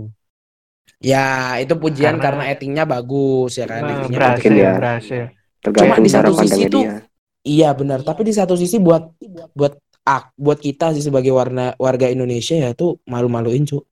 Ya 0.97 1.55
itu 1.61 1.77
pujian 1.77 2.17
Karena- 2.17 2.43
karena, 2.43 2.53
actingnya 2.53 2.83
bagus 2.83 3.55
ya 3.55 3.69
kan. 3.69 3.81
Nah, 3.81 3.89
actingnya 4.01 4.17
berhasil 4.17 4.51
ya. 4.51 4.71
berhasil 4.75 5.23
Tergantung 5.59 5.91
Cuma 5.91 5.95
di 6.01 6.11
satu 6.11 6.31
sisi 6.39 6.61
dia. 6.65 6.93
Iya 7.43 7.69
benar. 7.71 7.99
Tapi 8.01 8.21
di 8.23 8.33
satu 8.33 8.53
sisi 8.55 8.79
buat 8.79 9.03
buat 9.53 9.77
ak 10.03 10.33
buat 10.35 10.57
kita 10.57 10.91
sih 10.91 11.03
sebagai 11.03 11.29
warna 11.29 11.75
warga 11.77 12.07
Indonesia 12.07 12.55
ya 12.57 12.71
tuh 12.73 12.97
malu-maluin 13.05 13.61
cuk. 13.63 13.83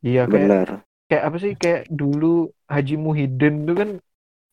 iya 0.00 0.24
kayak 0.24 0.48
Bener. 0.48 0.68
kayak 1.06 1.22
apa 1.28 1.36
sih 1.38 1.52
kayak 1.56 1.82
dulu 1.88 2.48
Haji 2.64 2.96
Muhyiddin 2.96 3.64
tuh 3.64 3.74
kan 3.76 3.88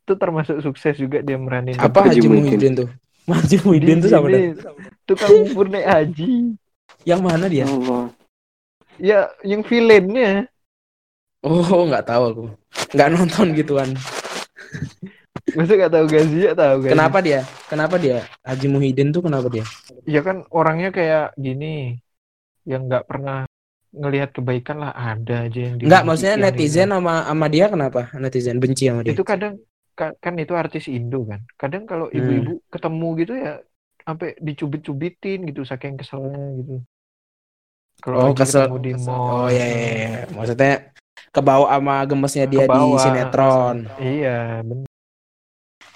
itu 0.04 0.14
termasuk 0.16 0.60
sukses 0.60 0.96
juga 0.96 1.20
dia 1.20 1.36
meranin 1.36 1.76
Apa 1.76 2.08
Haji 2.08 2.20
Haji 2.20 2.28
Muhyiddin? 2.28 2.74
Tuh? 2.84 2.90
Haji 3.32 3.58
Muhyiddin 3.64 3.98
tuh 4.00 4.10
sama 4.12 4.28
Ini, 4.28 4.56
tukang 5.04 5.32
bubur 5.44 5.68
naik 5.68 5.88
haji 5.88 6.56
Yang 7.04 7.22
mana 7.24 7.46
dia? 7.48 7.64
Allah. 7.68 8.12
ya 8.98 9.20
yang 9.44 9.62
villainnya 9.64 10.48
Oh 11.46 11.86
nggak 11.89 12.06
tahu 12.08 12.24
aku. 12.34 12.44
Nggak 12.94 13.10
nonton 13.13 13.48
gituan. 13.58 13.89
masa 15.56 15.74
gak 15.79 15.94
tahu 15.96 16.06
Gazi 16.12 16.39
ya 16.44 16.53
tahu 16.53 16.75
Gazi 16.86 16.91
Kenapa 16.94 17.17
dia? 17.24 17.41
Kenapa 17.72 17.96
dia? 17.98 18.17
Haji 18.46 18.67
Muhyiddin 18.67 19.10
tuh 19.15 19.24
kenapa 19.25 19.48
dia? 19.50 19.63
ya 20.06 20.22
kan 20.22 20.44
orangnya 20.53 20.89
kayak 20.91 21.34
gini 21.39 21.98
yang 22.67 22.86
nggak 22.86 23.08
pernah 23.08 23.48
ngelihat 23.96 24.36
kebaikan 24.36 24.84
lah 24.84 24.91
ada 24.94 25.48
aja 25.48 25.60
yang 25.72 25.79
Enggak, 25.79 26.03
maksudnya 26.03 26.36
netizen 26.38 26.91
ini. 26.91 26.96
sama 27.00 27.13
sama 27.25 27.48
dia 27.48 27.65
kenapa? 27.72 28.01
Netizen 28.20 28.60
benci 28.60 28.91
sama 28.91 29.01
dia. 29.08 29.15
itu 29.15 29.24
kadang 29.24 29.53
ka- 29.98 30.17
kan 30.20 30.34
itu 30.38 30.53
artis 30.53 30.86
Indo 30.91 31.24
kan 31.25 31.41
kadang 31.58 31.88
kalau 31.88 32.12
Hmm. 32.12 32.20
ibu-ibu 32.20 32.53
ketemu 32.70 33.08
gitu 33.24 33.34
ya 33.39 33.53
sampai 34.03 34.29
dicubit-cubitin 34.44 35.39
gitu 35.48 35.62
saking 35.63 35.96
keselnya 35.98 36.44
gitu 36.60 36.75
Oh, 36.77 38.03
kalau 38.03 38.29
lagi 38.29 38.38
kesel. 38.38 38.67
di 38.84 38.94
mall 38.94 39.25
Oh 39.34 39.48
iya, 39.50 39.65
iya, 39.65 39.89
iya. 39.98 40.12
Maksudnya 41.38 41.46
kebawa 41.46 41.67
sama 41.77 41.96
gemesnya 42.10 42.46
dia 42.50 42.65
di 42.67 42.84
sinetron. 43.03 43.77
iya 44.01 44.38
bener 44.65 44.88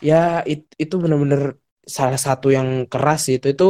Ya 0.02 0.42
it- 0.46 0.74
itu 0.78 0.96
bener-bener 0.98 1.58
salah 1.86 2.18
satu 2.18 2.50
yang 2.54 2.86
keras 2.90 3.26
sih 3.30 3.36
itu 3.42 3.48
itu 3.54 3.68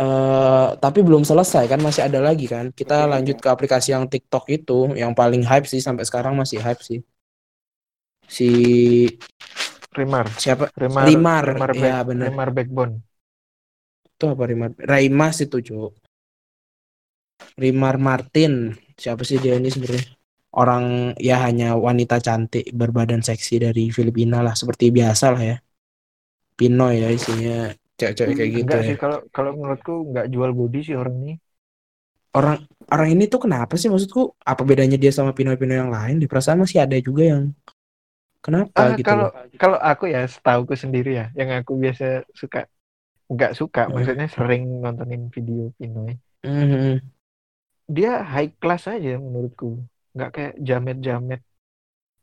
eh 0.00 0.68
tapi 0.82 0.98
belum 1.06 1.22
selesai 1.26 1.64
kan 1.70 1.80
masih 1.82 2.02
ada 2.06 2.20
lagi 2.22 2.46
kan. 2.50 2.70
Kita 2.74 3.06
lanjut 3.10 3.36
ke 3.42 3.48
aplikasi 3.50 3.88
yang 3.94 4.06
TikTok 4.12 4.44
itu 4.50 4.78
yang 4.98 5.12
paling 5.14 5.42
hype 5.46 5.66
sih 5.70 5.80
sampai 5.82 6.04
sekarang 6.08 6.34
masih 6.38 6.58
hype 6.62 6.82
sih. 6.82 7.00
Si 8.30 8.48
Rimar 9.90 10.26
siapa? 10.38 10.70
Rimar 10.78 11.04
Rimar, 11.06 11.42
Rimar, 11.42 11.70
iya, 11.74 11.82
Back- 11.98 12.06
bener. 12.06 12.26
Rimar 12.30 12.48
Backbone 12.54 12.94
Itu 14.14 14.24
apa 14.36 14.44
Rimar? 14.46 14.70
Raimas 14.78 15.36
itu, 15.42 15.58
Cuk. 15.64 15.92
Rimar 17.56 17.96
Martin. 17.96 18.76
Siapa 19.00 19.24
sih 19.24 19.40
dia 19.42 19.56
ini 19.56 19.72
sebenarnya? 19.72 20.19
Orang 20.50 21.14
ya 21.22 21.38
hanya 21.46 21.78
wanita 21.78 22.18
cantik 22.18 22.74
berbadan 22.74 23.22
seksi 23.22 23.54
dari 23.62 23.84
Filipina 23.94 24.42
lah 24.42 24.54
seperti 24.58 24.90
biasa 24.90 25.26
lah 25.34 25.42
ya. 25.50 25.56
Pinoy 26.58 26.94
ya 27.02 27.08
isinya 27.10 27.74
cewek-cewek 27.98 28.34
kayak 28.38 28.50
gitu 28.58 28.62
enggak 28.66 28.80
ya. 28.80 28.86
sih 28.88 28.96
kalau 29.02 29.18
kalau 29.36 29.50
menurutku 29.58 29.92
nggak 30.10 30.26
jual 30.34 30.50
body 30.58 30.78
sih 30.86 30.96
orang 31.00 31.14
ini 31.22 31.32
Orang 32.30 32.62
orang 32.94 33.08
ini 33.14 33.24
tuh 33.26 33.40
kenapa 33.44 33.74
sih 33.74 33.90
maksudku? 33.90 34.22
Apa 34.46 34.62
bedanya 34.62 34.94
dia 35.02 35.10
sama 35.10 35.34
Pinoy-Pinoy 35.34 35.78
yang 35.82 35.90
lain? 35.90 36.16
Di 36.22 36.26
perasaan 36.30 36.62
masih 36.62 36.78
ada 36.86 36.94
juga 37.02 37.22
yang 37.26 37.42
kenapa 38.44 38.80
Ah, 38.80 38.90
gitu 38.98 39.08
kalau 39.08 39.26
loh. 39.26 39.30
kalau 39.60 39.78
aku 39.90 40.04
ya 40.14 40.20
setauku 40.34 40.74
sendiri 40.82 41.08
ya 41.20 41.24
yang 41.38 41.50
aku 41.58 41.72
biasa 41.82 42.04
suka 42.40 42.58
nggak 43.34 43.52
suka 43.60 43.80
Hmm. 43.86 43.94
maksudnya 43.94 44.26
sering 44.36 44.62
nontonin 44.82 45.22
video 45.34 45.60
Pinoy 45.78 46.12
Mhm. 46.44 47.10
dia 47.96 48.12
high 48.32 48.50
class 48.60 48.84
aja 48.94 49.12
menurutku 49.24 49.66
nggak 50.14 50.30
kayak 50.30 50.54
jamet-jamet. 50.58 51.40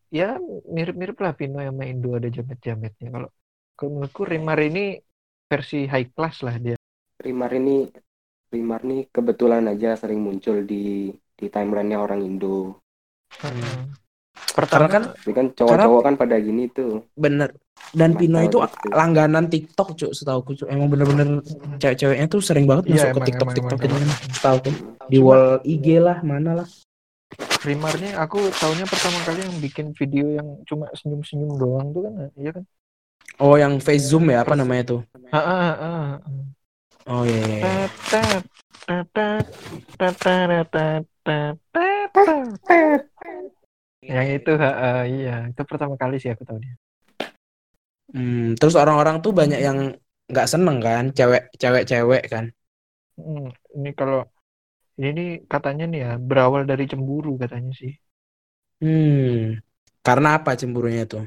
Ya 0.08 0.40
mirip-mirip 0.72 1.20
lah 1.20 1.36
Pinoy 1.36 1.68
sama 1.68 1.84
Indo 1.84 2.16
ada 2.16 2.32
jamet-jametnya. 2.32 3.08
Kalau 3.12 3.30
kalau 3.76 3.90
menurutku 4.00 4.24
Rimar 4.24 4.60
ini 4.64 4.96
versi 5.48 5.84
high 5.88 6.12
class 6.16 6.44
lah 6.44 6.56
dia. 6.60 6.76
Rimar 7.20 7.52
ini 7.56 7.88
Rimar 8.48 8.82
nih 8.88 9.12
kebetulan 9.12 9.68
aja 9.68 10.00
sering 10.00 10.24
muncul 10.24 10.64
di 10.64 11.12
di 11.12 11.46
timelinenya 11.52 12.00
orang 12.00 12.24
Indo. 12.24 12.80
Karena 13.28 13.68
pertama 14.56 14.88
kan 14.88 15.04
Tapi 15.12 15.32
kan 15.36 15.46
cowok-cowok 15.52 16.02
kan 16.02 16.16
pada 16.16 16.36
gini 16.40 16.72
tuh. 16.72 17.04
bener. 17.14 17.52
Dan 17.94 18.16
Nggak 18.16 18.20
Pinoy 18.20 18.44
itu 18.50 18.58
gitu. 18.64 18.88
langganan 18.92 19.46
TikTok 19.48 19.90
cuk 19.96 20.12
setahu 20.16 20.40
cuk. 20.56 20.68
Emang 20.68 20.88
bener-bener 20.92 21.44
cewek-ceweknya 21.78 22.28
tuh 22.28 22.42
sering 22.42 22.66
banget 22.68 22.90
Iya, 22.90 22.94
masuk 22.96 23.08
ke 23.08 23.12
emang, 23.12 23.28
TikTok 23.28 23.48
emang, 23.48 23.56
TikTok 23.56 23.78
emang, 23.78 23.84
gitu 23.84 23.96
emang. 23.96 24.08
kan 24.08 24.32
setahu 24.34 24.58
kan 24.64 24.74
di 25.08 25.18
wall 25.24 25.46
IG 25.64 25.88
lah 26.00 26.18
mana 26.24 26.52
lah 26.64 26.68
primarnya 27.60 28.18
aku 28.22 28.50
tahunya 28.54 28.86
pertama 28.86 29.20
kali 29.26 29.40
yang 29.44 29.58
bikin 29.60 29.88
video 29.98 30.26
yang 30.38 30.48
cuma 30.70 30.88
senyum-senyum 30.94 31.52
doang 31.58 31.88
tuh 31.92 32.02
kan 32.06 32.14
iya 32.38 32.52
kan? 32.56 32.64
Oh 33.38 33.54
yang 33.54 33.78
face 33.78 34.10
zoom 34.10 34.34
ya 34.34 34.42
apa 34.42 34.58
namanya 34.58 34.98
tuh? 34.98 35.02
Ah, 35.30 35.38
ah, 35.38 35.74
ah, 35.78 36.08
oh 37.12 37.24
iya 37.28 37.86
yang 44.08 44.28
itu 44.32 44.52
ha, 44.56 45.04
iya. 45.04 45.52
Itu 45.52 45.62
pertama 45.68 46.00
kali 46.00 46.16
sih 46.22 46.32
aku 46.32 46.48
tahu 46.48 46.64
dia 46.64 46.76
hmm, 48.16 48.56
terus 48.56 48.76
orang-orang 48.80 49.20
tuh 49.20 49.36
banyak 49.36 49.60
yang 49.60 49.94
nggak 50.28 50.48
seneng 50.48 50.78
kan? 50.84 51.12
Cewek 51.16 51.52
cewek 51.56 51.84
cewek 51.88 52.24
kan? 52.28 52.46
Hmm, 53.18 53.50
ini 53.76 53.92
kalau 53.96 54.28
ini 55.10 55.22
katanya 55.52 55.84
nih 55.92 56.00
ya 56.06 56.10
berawal 56.28 56.62
dari 56.72 56.84
cemburu 56.92 57.30
katanya 57.44 57.72
sih. 57.82 57.92
hmm 58.82 59.60
karena 60.06 60.28
apa 60.38 60.52
cemburunya 60.60 61.04
tuh 61.12 61.24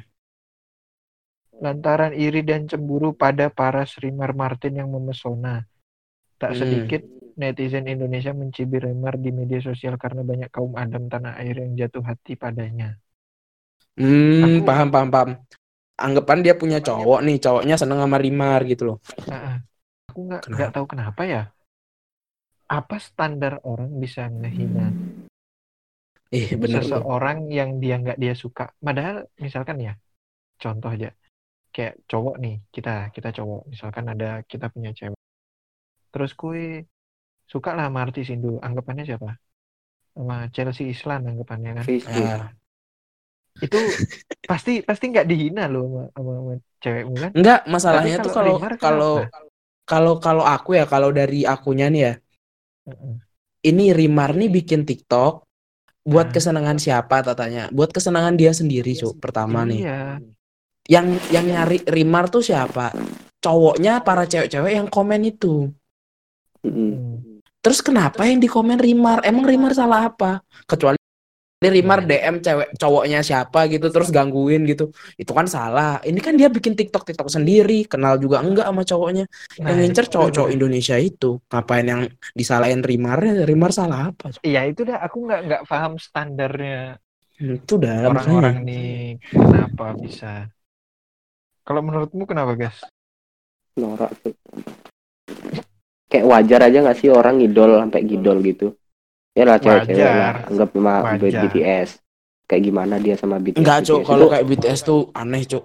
Lantaran 1.65 2.12
iri 2.27 2.41
dan 2.50 2.62
cemburu 2.71 3.09
pada 3.23 3.47
para 3.59 3.83
Rimar 4.03 4.31
Martin 4.43 4.73
yang 4.81 4.89
memesona. 4.97 5.55
Tak 6.43 6.53
Hmm. 6.53 6.55
sedikit 6.61 7.00
netizen 7.43 7.87
Indonesia 7.95 8.33
mencibir 8.43 8.83
Rimar 8.89 9.15
di 9.25 9.31
media 9.41 9.61
sosial 9.69 9.95
karena 10.05 10.23
banyak 10.31 10.50
kaum 10.57 10.73
Adam 10.85 11.05
tanah 11.12 11.35
air 11.43 11.57
yang 11.65 11.73
jatuh 11.81 12.05
hati 12.11 12.33
padanya. 12.45 12.89
hmm 13.99 14.65
Aku- 14.65 14.65
paham 14.67 14.89
paham 14.95 15.09
paham 15.15 15.31
anggapan 16.07 16.39
dia 16.45 16.55
punya 16.62 16.79
cowok 16.87 17.21
nih 17.27 17.37
cowoknya 17.45 17.77
seneng 17.81 18.00
sama 18.05 18.19
Rimar 18.25 18.61
gitu 18.71 18.83
loh. 18.89 18.99
Aku 20.09 20.19
nggak 20.27 20.43
nggak 20.55 20.71
tahu 20.75 20.85
kenapa 20.93 21.23
ya. 21.33 21.39
Apa 22.71 23.03
standar 23.03 23.59
orang 23.67 23.91
bisa 23.99 24.31
ngehina 24.31 24.95
eh 26.31 26.55
bener 26.55 26.87
tuh 26.87 27.03
seseorang 27.03 27.50
yang 27.50 27.83
dia 27.83 27.99
nggak 27.99 28.19
dia 28.23 28.35
suka? 28.39 28.71
Padahal 28.79 29.27
misalkan 29.43 29.83
ya, 29.83 29.93
contoh 30.62 30.87
aja, 30.95 31.11
kayak 31.75 31.99
cowok 32.07 32.39
nih 32.39 32.55
kita 32.71 33.11
kita 33.11 33.29
cowok, 33.35 33.67
misalkan 33.75 34.07
ada 34.07 34.47
kita 34.47 34.71
punya 34.71 34.95
cewek, 34.95 35.19
terus 36.15 36.31
kue 36.39 36.87
suka 37.50 37.75
lah 37.75 37.91
sama 37.91 38.07
artis 38.07 38.31
Indo, 38.31 38.62
anggapannya 38.62 39.03
siapa? 39.03 39.35
Sama 40.15 40.37
Chelsea 40.55 40.95
Islan 40.95 41.27
anggapannya 41.27 41.71
kan? 41.83 41.87
Ah. 42.07 42.55
Itu 43.59 43.79
pasti 44.50 44.73
pasti 44.87 45.05
nggak 45.11 45.27
dihina 45.27 45.67
loh 45.67 45.83
sama, 45.91 46.03
sama, 46.15 46.31
sama 46.39 46.53
cewekmu 46.79 47.15
kan? 47.19 47.31
Enggak, 47.35 47.61
masalahnya 47.67 48.17
Tapi 48.19 48.27
tuh 48.27 48.35
kalau 48.39 48.57
kalau 48.79 49.12
kalau 49.19 49.19
kalau 49.91 50.12
kalau 50.23 50.45
aku 50.47 50.79
ya 50.79 50.87
kalau 50.87 51.11
dari 51.11 51.43
akunya 51.43 51.91
nih 51.91 52.03
ya. 52.07 52.15
Ini 53.61 53.92
Rimar 53.92 54.32
nih 54.37 54.49
bikin 54.49 54.88
TikTok 54.88 55.44
buat 56.04 56.28
Nah. 56.30 56.35
kesenangan 56.35 56.78
siapa 56.80 57.20
tatanya? 57.20 57.68
Buat 57.68 57.92
kesenangan 57.92 58.35
dia 58.37 58.52
sendiri, 58.56 58.97
Cuk. 58.97 59.20
Pertama 59.20 59.68
nih. 59.68 59.85
Iya. 59.85 60.00
Yang 60.88 61.06
yang 61.28 61.44
nyari 61.47 61.78
Rimar 61.87 62.32
tuh 62.32 62.40
siapa? 62.40 62.92
Cowoknya 63.40 64.00
para 64.04 64.25
cewek-cewek 64.28 64.73
yang 64.76 64.88
komen 64.88 65.25
itu. 65.28 65.73
Hmm. 66.61 67.40
Terus 67.61 67.80
kenapa 67.85 68.25
yang 68.28 68.40
di 68.40 68.49
komen 68.49 68.80
Rimar? 68.80 69.25
Emang 69.25 69.44
Rimar 69.49 69.73
salah 69.73 70.09
apa? 70.12 70.40
Kecuali 70.68 71.00
Rimar 71.69 72.00
DM 72.09 72.40
cewek 72.40 72.73
cowoknya 72.81 73.21
siapa 73.21 73.69
gitu 73.69 73.93
terus 73.93 74.09
gangguin 74.09 74.64
gitu. 74.64 74.88
Itu 75.21 75.37
kan 75.37 75.45
salah. 75.45 76.00
Ini 76.00 76.17
kan 76.25 76.33
dia 76.40 76.49
bikin 76.49 76.73
TikTok 76.73 77.05
TikTok 77.05 77.29
sendiri, 77.29 77.85
kenal 77.85 78.17
juga 78.17 78.40
enggak 78.40 78.64
sama 78.64 78.81
cowoknya. 78.81 79.29
Nah, 79.61 79.69
yang 79.69 79.85
ngincer 79.85 80.09
cowok-cowok. 80.09 80.49
Indonesia 80.57 80.97
itu. 80.97 81.37
Ngapain 81.52 81.85
yang 81.85 82.02
disalahin 82.33 82.81
Rimarnya? 82.81 83.45
Rimar 83.45 83.76
salah 83.76 84.09
apa? 84.09 84.33
Iya 84.40 84.73
itu 84.73 84.88
dah 84.88 85.05
aku 85.05 85.29
nggak 85.29 85.40
nggak 85.45 85.62
paham 85.69 86.00
standarnya 86.00 86.97
Hmm, 87.40 87.57
Itu 87.57 87.81
dah 87.81 88.05
orang-orang 88.05 88.69
nih 88.69 89.17
kenapa 89.33 89.97
bisa. 89.97 90.52
Kalau 91.64 91.81
menurutmu 91.81 92.29
kenapa 92.29 92.52
guys? 92.52 92.76
norak 93.81 94.12
tuh 94.21 94.37
kayak 96.11 96.26
wajar 96.26 96.61
aja 96.69 96.79
nggak 96.85 96.99
sih 97.00 97.09
orang 97.09 97.38
ngidol 97.40 97.81
sampai 97.81 98.02
gidol 98.05 98.43
gitu 98.45 98.76
ya 99.40 99.44
lah 99.49 99.56
cewek-cewek 99.56 100.12
lah. 100.12 100.35
Anggap 100.52 100.68
sama 100.76 100.94
Wajar. 101.16 101.40
BTS 101.49 101.88
kayak 102.44 102.62
gimana 102.66 102.94
dia 103.00 103.14
sama 103.16 103.37
BTS 103.40 103.62
Enggak, 103.62 103.78
Cuk. 103.88 104.00
BTS 104.04 104.09
Kalau 104.12 104.26
kayak 104.28 104.47
BTS 104.50 104.80
tuh 104.85 105.00
aneh, 105.16 105.42
Cuk. 105.49 105.64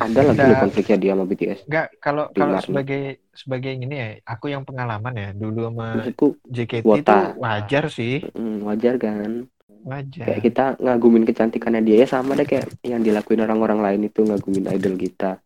ada 0.00 0.20
lagi 0.24 0.32
Enggak. 0.32 0.48
loh 0.48 0.58
konfliknya 0.64 0.96
dia 0.96 1.10
sama 1.12 1.24
BTS 1.28 1.58
Nggak 1.68 1.86
kalau 2.00 2.24
kalau 2.32 2.56
sebagai 2.64 3.00
sebagai 3.36 3.72
ini 3.76 3.94
ya 4.00 4.08
aku 4.24 4.48
yang 4.48 4.64
pengalaman 4.64 5.12
ya 5.12 5.28
dulu 5.36 5.68
sama 5.68 5.86
maksudku 6.00 6.26
JKT 6.48 6.84
itu 7.04 7.16
wajar 7.36 7.84
sih. 7.92 8.24
Mm, 8.32 8.64
wajar 8.64 8.94
kan? 8.96 9.44
Wajar. 9.80 10.24
kayak 10.28 10.40
kita 10.44 10.64
ngagumin 10.80 11.24
kecantikannya 11.28 11.80
dia 11.84 11.96
ya 12.04 12.08
sama 12.08 12.32
deh 12.36 12.44
kayak 12.48 12.68
yang 12.84 13.00
dilakuin 13.04 13.44
orang-orang 13.44 13.80
lain 13.80 14.00
itu 14.08 14.24
ngagumin 14.24 14.72
idol 14.72 14.96
kita. 14.96 15.40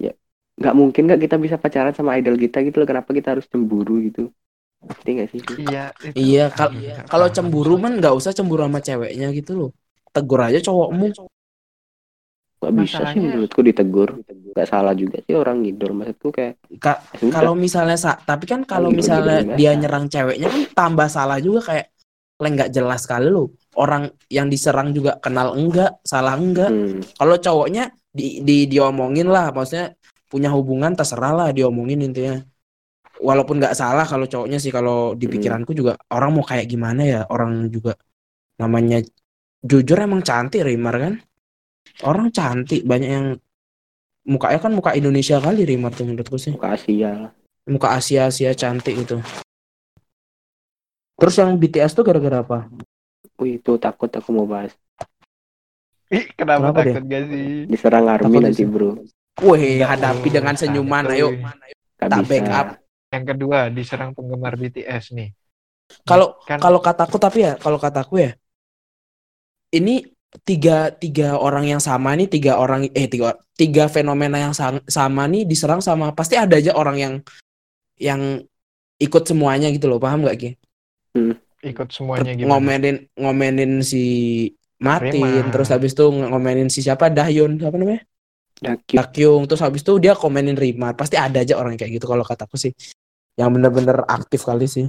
Ya 0.00 0.16
nggak 0.56 0.74
mungkin 0.76 1.02
nggak 1.04 1.20
kita 1.28 1.36
bisa 1.36 1.56
pacaran 1.60 1.92
sama 1.92 2.16
idol 2.16 2.40
kita 2.40 2.64
gitu 2.64 2.80
loh. 2.80 2.88
Kenapa 2.88 3.12
kita 3.12 3.36
harus 3.36 3.44
cemburu 3.52 4.00
gitu 4.00 4.32
ngerti 4.84 5.10
sih 5.32 5.40
Iya 5.64 5.82
itu 6.06 6.18
Iya, 6.22 6.42
kal- 6.56 6.70
aku 6.70 6.78
nggak 6.78 7.08
Kalau 7.10 7.26
cemburu 7.36 7.74
man 7.82 7.92
nggak 7.98 8.14
usah 8.18 8.32
cemburu 8.36 8.62
sama 8.66 8.80
ceweknya 8.86 9.26
gitu 9.38 9.50
loh. 9.58 9.70
Tegur 10.14 10.40
aja 10.48 10.58
cowokmu. 10.66 11.06
nggak 12.58 12.74
bisa 12.74 13.00
sih 13.14 13.20
menurutku 13.22 13.60
ditegur 13.62 14.08
nggak 14.18 14.66
salah 14.66 14.90
juga 14.90 15.22
sih 15.22 15.34
orang 15.38 15.62
ngidol 15.62 15.94
maksudku 15.94 16.28
kayak 16.34 16.58
Ka- 16.82 16.98
ya 17.22 17.30
kalau 17.30 17.54
misalnya 17.54 17.94
sa- 17.94 18.18
tapi 18.18 18.44
kan 18.50 18.60
kalau 18.66 18.90
misalnya 18.90 19.46
gitu, 19.46 19.54
dia 19.58 19.70
nyerang 19.78 20.04
ceweknya 20.10 20.46
kan 20.50 20.62
tambah 20.74 21.06
salah 21.06 21.38
juga 21.38 21.60
kayak 21.70 21.86
kayak 22.38 22.50
nggak 22.54 22.70
jelas 22.76 23.00
sekali 23.06 23.26
loh. 23.34 23.46
Orang 23.78 24.02
yang 24.30 24.46
diserang 24.46 24.94
juga 24.94 25.18
kenal 25.22 25.54
enggak, 25.58 25.90
salah 26.06 26.34
enggak. 26.38 26.70
Hmm, 26.70 27.02
Kalau 27.18 27.34
cowoknya 27.38 27.82
di, 28.18 28.42
di 28.46 28.56
diomongin 28.70 29.26
lah, 29.30 29.50
maksudnya 29.54 29.94
punya 30.30 30.48
hubungan 30.54 30.92
terserah 30.98 31.32
lah 31.38 31.48
diomongin 31.54 31.98
intinya. 32.06 32.38
Walaupun 33.18 33.58
nggak 33.58 33.74
salah 33.74 34.06
kalau 34.06 34.30
cowoknya 34.30 34.62
sih 34.62 34.70
kalau 34.70 35.12
di 35.18 35.26
Hmm. 35.26 35.34
pikiranku 35.34 35.74
juga 35.74 35.98
orang 36.08 36.30
mau 36.38 36.46
kayak 36.46 36.70
gimana 36.70 37.02
ya 37.02 37.20
orang 37.26 37.66
juga 37.66 37.98
namanya 38.56 39.02
jujur 39.60 39.98
emang 39.98 40.22
cantik 40.22 40.62
Rimar 40.62 40.94
kan. 40.96 41.14
Orang 42.06 42.30
cantik 42.30 42.86
banyak 42.86 43.10
yang 43.10 43.26
mukanya 44.22 44.60
kan 44.62 44.70
muka 44.70 44.94
Indonesia 44.94 45.42
kali 45.42 45.66
Rimar 45.66 45.90
tuh 45.90 46.06
menurutku 46.06 46.38
sih. 46.38 46.54
muka 46.54 46.78
Asia 46.78 47.32
Muka 47.68 47.88
Asia 47.92 48.30
Asia 48.30 48.54
cantik 48.54 48.94
gitu. 48.96 49.18
Terus 51.18 51.34
yang 51.34 51.58
BTS 51.58 51.98
tuh 51.98 52.06
gara-gara 52.06 52.46
apa? 52.46 52.70
Wih 53.38 53.58
itu 53.58 53.74
takut 53.78 54.06
aku 54.10 54.30
mau 54.30 54.46
bahas 54.46 54.74
Ih, 56.08 56.24
kenapa, 56.34 56.70
Kenapa 56.72 56.80
takut 56.82 57.04
gak 57.06 57.22
sih? 57.28 57.46
diserang 57.68 58.06
army 58.08 58.24
Takut 58.24 58.42
nanti 58.42 58.64
bro 58.64 58.90
Wih, 59.38 59.78
hadapi 59.82 60.28
dengan 60.34 60.54
senyuman, 60.54 61.06
ayo. 61.14 61.30
Tak 61.94 62.10
bisa 62.10 62.26
backup. 62.26 62.66
Yang 63.08 63.24
kedua 63.34 63.58
diserang 63.72 64.12
penggemar 64.12 64.54
BTS 64.60 65.16
nih. 65.16 65.32
Kalau 66.04 66.36
Kan 66.44 66.60
kalau 66.60 66.80
kataku 66.84 67.16
tapi 67.16 67.48
ya 67.48 67.56
kalau 67.56 67.80
kataku 67.80 68.20
ya 68.20 68.36
ini 69.72 70.04
tiga 70.44 70.92
tiga 70.92 71.40
orang 71.40 71.64
yang 71.64 71.80
sama 71.80 72.12
nih 72.12 72.28
tiga 72.28 72.60
orang 72.60 72.84
eh 72.92 73.08
tiga 73.08 73.40
tiga 73.56 73.88
fenomena 73.88 74.36
yang 74.36 74.52
sang- 74.52 74.84
sama 74.84 75.24
nih 75.24 75.48
diserang 75.48 75.80
sama 75.80 76.12
pasti 76.12 76.36
ada 76.36 76.60
aja 76.60 76.76
orang 76.76 76.96
yang 77.00 77.14
yang 77.96 78.20
ikut 79.00 79.22
semuanya 79.24 79.72
gitu 79.72 79.88
loh 79.88 79.96
paham 79.96 80.28
gak 80.28 80.36
Ki? 80.36 80.50
ikut 81.64 81.88
Per- 81.88 81.94
semuanya 81.96 82.32
gimana? 82.36 82.48
ngomenin 82.52 82.96
ngomenin 83.16 83.72
si 83.80 84.04
Martin 84.78 85.24
Rimar. 85.24 85.50
terus 85.50 85.68
habis 85.72 85.96
itu 85.96 86.04
ngomenin 86.12 86.68
si 86.68 86.84
siapa 86.84 87.08
Dahyun 87.08 87.56
siapa 87.58 87.76
namanya 87.80 88.04
Dakyung 88.58 89.46
terus 89.46 89.62
habis 89.62 89.86
itu 89.86 90.02
dia 90.02 90.18
komenin 90.18 90.58
Rimar. 90.58 90.98
Pasti 90.98 91.14
ada 91.14 91.42
aja 91.42 91.54
orang 91.54 91.78
kayak 91.78 92.02
gitu 92.02 92.06
kalau 92.10 92.26
kataku 92.26 92.58
sih. 92.58 92.74
Yang 93.38 93.48
bener-bener 93.54 94.02
aktif 94.10 94.42
kali 94.42 94.66
sih. 94.66 94.86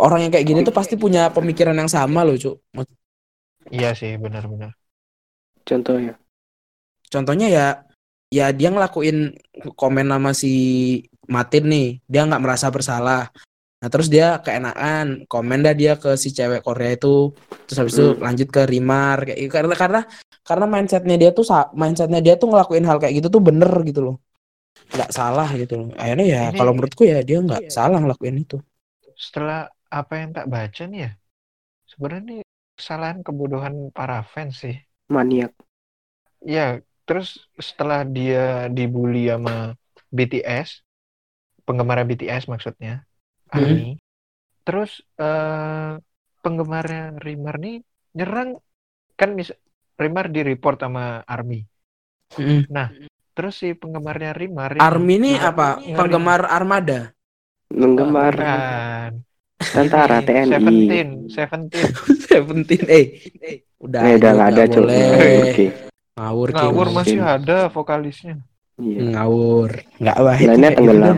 Orang 0.00 0.24
yang 0.24 0.32
kayak 0.32 0.46
gini 0.48 0.60
tuh 0.64 0.72
pasti 0.72 0.96
punya 0.96 1.28
pemikiran 1.28 1.76
yang 1.76 1.92
sama 1.92 2.24
loh 2.24 2.36
cuk. 2.40 2.56
Iya 3.68 3.92
sih, 3.92 4.16
benar-benar. 4.16 4.72
contohnya? 5.60 6.16
Contohnya 7.12 7.46
ya 7.52 7.66
ya 8.32 8.48
dia 8.54 8.72
ngelakuin 8.72 9.36
komen 9.76 10.08
nama 10.08 10.32
si 10.32 10.52
Martin 11.28 11.68
nih. 11.68 11.88
Dia 12.08 12.24
nggak 12.24 12.42
merasa 12.42 12.72
bersalah 12.72 13.28
nah 13.80 13.88
terus 13.88 14.12
dia 14.12 14.36
keenakan 14.44 15.24
komen 15.24 15.64
dah 15.64 15.72
dia 15.72 15.96
ke 15.96 16.12
si 16.20 16.28
cewek 16.36 16.60
Korea 16.60 16.92
itu 16.92 17.32
terus 17.64 17.78
habis 17.80 17.94
itu 17.96 18.06
Hmm. 18.12 18.20
lanjut 18.20 18.48
ke 18.52 18.62
Rimar 18.68 19.24
kayak 19.24 19.38
gitu. 19.40 19.52
karena 19.56 19.74
karena 19.76 20.00
karena 20.44 20.64
mindsetnya 20.68 21.16
dia 21.16 21.30
tuh 21.32 21.44
mindsetnya 21.72 22.20
dia 22.20 22.34
tuh 22.36 22.52
ngelakuin 22.52 22.84
hal 22.84 23.00
kayak 23.00 23.14
gitu 23.24 23.28
tuh 23.32 23.40
bener 23.40 23.72
gitu 23.88 24.00
loh 24.04 24.16
nggak 24.92 25.10
salah 25.14 25.48
gitu 25.56 25.74
loh 25.80 25.88
akhirnya 25.96 26.26
ya 26.28 26.42
Ini- 26.52 26.58
kalau 26.60 26.72
menurutku 26.76 27.02
ya 27.08 27.24
dia 27.24 27.38
nggak 27.40 27.72
salah 27.72 27.98
ngelakuin 28.04 28.36
itu 28.44 28.60
Setelah 29.16 29.68
apa 29.92 30.12
yang 30.16 30.30
tak 30.32 30.46
baca 30.48 30.82
nih 30.88 31.00
ya, 31.04 31.10
sebenarnya 31.92 32.22
ini 32.24 32.36
kesalahan 32.78 33.20
kebodohan 33.20 33.74
para 33.92 34.24
fans 34.24 34.64
sih. 34.64 34.76
maniak 35.12 35.52
Ya, 36.40 36.80
terus 37.04 37.44
setelah 37.60 38.00
dia 38.06 38.72
dibully 38.72 39.28
sama 39.28 39.76
BTS, 40.08 40.80
penggemar 41.68 42.00
BTS 42.08 42.48
maksudnya, 42.48 43.04
Hmm. 43.50 43.66
ARMY, 43.66 43.98
terus 44.62 45.02
eh, 45.18 45.92
penggemarnya 46.40 47.18
Rimar 47.18 47.58
nih 47.58 47.82
nyerang 48.14 48.58
kan 49.18 49.34
mis 49.34 49.50
Rimar 50.00 50.32
di 50.32 50.40
report 50.40 50.80
sama 50.80 51.20
ARMY. 51.26 51.60
Mm. 52.38 52.70
Terus 53.34 53.54
si 53.58 53.74
penggemarnya 53.74 54.30
Rimar 54.32 54.78
Army 54.78 55.14
ini 55.18 55.32
apa 55.34 55.82
penggemar 55.82 56.46
armada 56.46 57.10
menggemar 57.70 58.34
Bukan. 58.34 59.10
tentara 59.58 60.18
TNI 60.26 60.50
Seventeen, 60.50 61.08
Seventeen. 61.30 61.88
Seventeen 62.26 62.84
eh 62.90 63.04
udah 63.80 64.00
eh 64.02 64.14
udah 64.18 64.30
nggak 64.34 64.50
ada 64.50 64.64
boleh 64.66 65.02
oke 65.40 65.66
Ngawur 66.20 66.48
ngawur. 66.52 66.86
masih 66.92 67.20
ada 67.22 67.72
vokalisnya. 67.72 68.36
Iya 68.80 69.00
ngawur 69.12 69.70
nggak 70.00 70.18
baik 70.18 70.46
lainnya 70.48 70.70
tenggelam. 70.72 71.16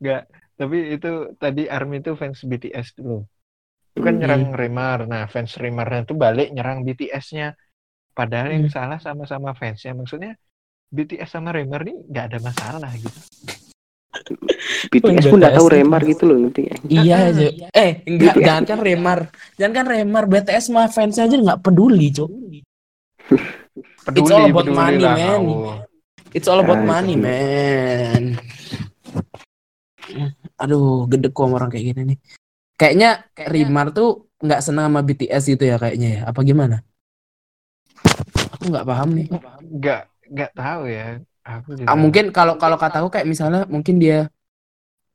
Enggak, 0.00 0.22
tapi 0.58 0.78
itu 0.96 1.10
tadi 1.36 1.62
ARMY 1.66 1.96
itu 2.00 2.12
fans 2.16 2.40
BTS 2.42 2.88
dulu. 2.96 3.24
Itu 3.92 4.00
kan 4.00 4.16
Hmm. 4.16 4.20
nyerang 4.20 4.42
Rimar. 4.52 4.98
Nah, 5.08 5.24
fans 5.26 5.56
Rimarnya 5.56 6.04
itu 6.04 6.14
balik 6.14 6.52
nyerang 6.52 6.84
BTS-nya. 6.84 7.56
Padahal 8.12 8.52
yang 8.52 8.68
Hmm. 8.68 8.74
salah 8.74 8.98
sama-sama 9.00 9.52
fansnya. 9.52 9.92
Maksudnya 9.92 10.36
BTS 10.88 11.32
sama 11.32 11.52
Rimar 11.52 11.84
nih 11.84 11.96
nggak 12.04 12.24
ada 12.32 12.38
masalah 12.40 12.92
gitu. 12.96 13.20
BTS 14.88 15.28
pun 15.28 15.36
nggak 15.36 15.60
tahu 15.60 15.68
remar 15.68 16.00
gitu 16.00 16.24
loh 16.24 16.36
nggak? 16.40 16.88
Iya 16.88 17.28
aja. 17.28 17.46
Eh, 17.68 18.00
enggak, 18.08 18.32
BTS. 18.32 18.46
jangan 18.48 18.64
kan 18.64 18.78
Remar. 18.80 19.18
Jangan 19.60 19.74
kan 19.76 19.86
Remar, 19.86 20.24
BTS 20.24 20.66
mah 20.72 20.88
fansnya 20.88 21.28
aja 21.28 21.36
nggak 21.36 21.60
peduli, 21.60 22.08
Cuk. 22.08 22.30
Peduli, 24.06 24.32
all 24.32 24.46
about 24.48 24.68
money, 24.70 25.02
lah 25.02 25.14
man. 25.18 25.26
kau. 25.26 25.44
It's 26.32 26.46
all 26.46 26.60
about 26.62 26.80
Ah, 26.80 26.86
money, 26.86 27.14
itu. 27.14 27.22
man. 27.22 28.22
Aduh, 30.56 31.04
gede 31.10 31.28
kok 31.28 31.44
sama 31.44 31.54
orang 31.58 31.70
kayak 31.70 31.84
gini 31.92 32.02
nih. 32.14 32.18
Kayaknya 32.76 33.10
Rimar 33.48 33.90
tuh 33.90 34.28
nggak 34.38 34.60
senang 34.62 34.88
sama 34.88 35.00
BTS 35.00 35.42
gitu 35.48 35.64
ya 35.64 35.76
kayaknya 35.76 36.08
ya. 36.08 36.20
Apa 36.28 36.40
gimana? 36.40 36.84
Aku 38.56 38.68
nggak 38.68 38.86
paham 38.86 39.08
nih. 39.16 39.26
Nggak 39.66 40.00
nggak 40.30 40.50
tahu 40.54 40.82
ya. 40.86 41.06
Aku 41.42 41.68
juga. 41.74 41.86
Ah, 41.88 41.96
mungkin 41.96 42.24
kalau 42.30 42.54
kalau 42.56 42.76
kataku 42.76 43.08
kayak 43.08 43.26
misalnya 43.26 43.64
mungkin 43.66 43.98
dia 43.98 44.28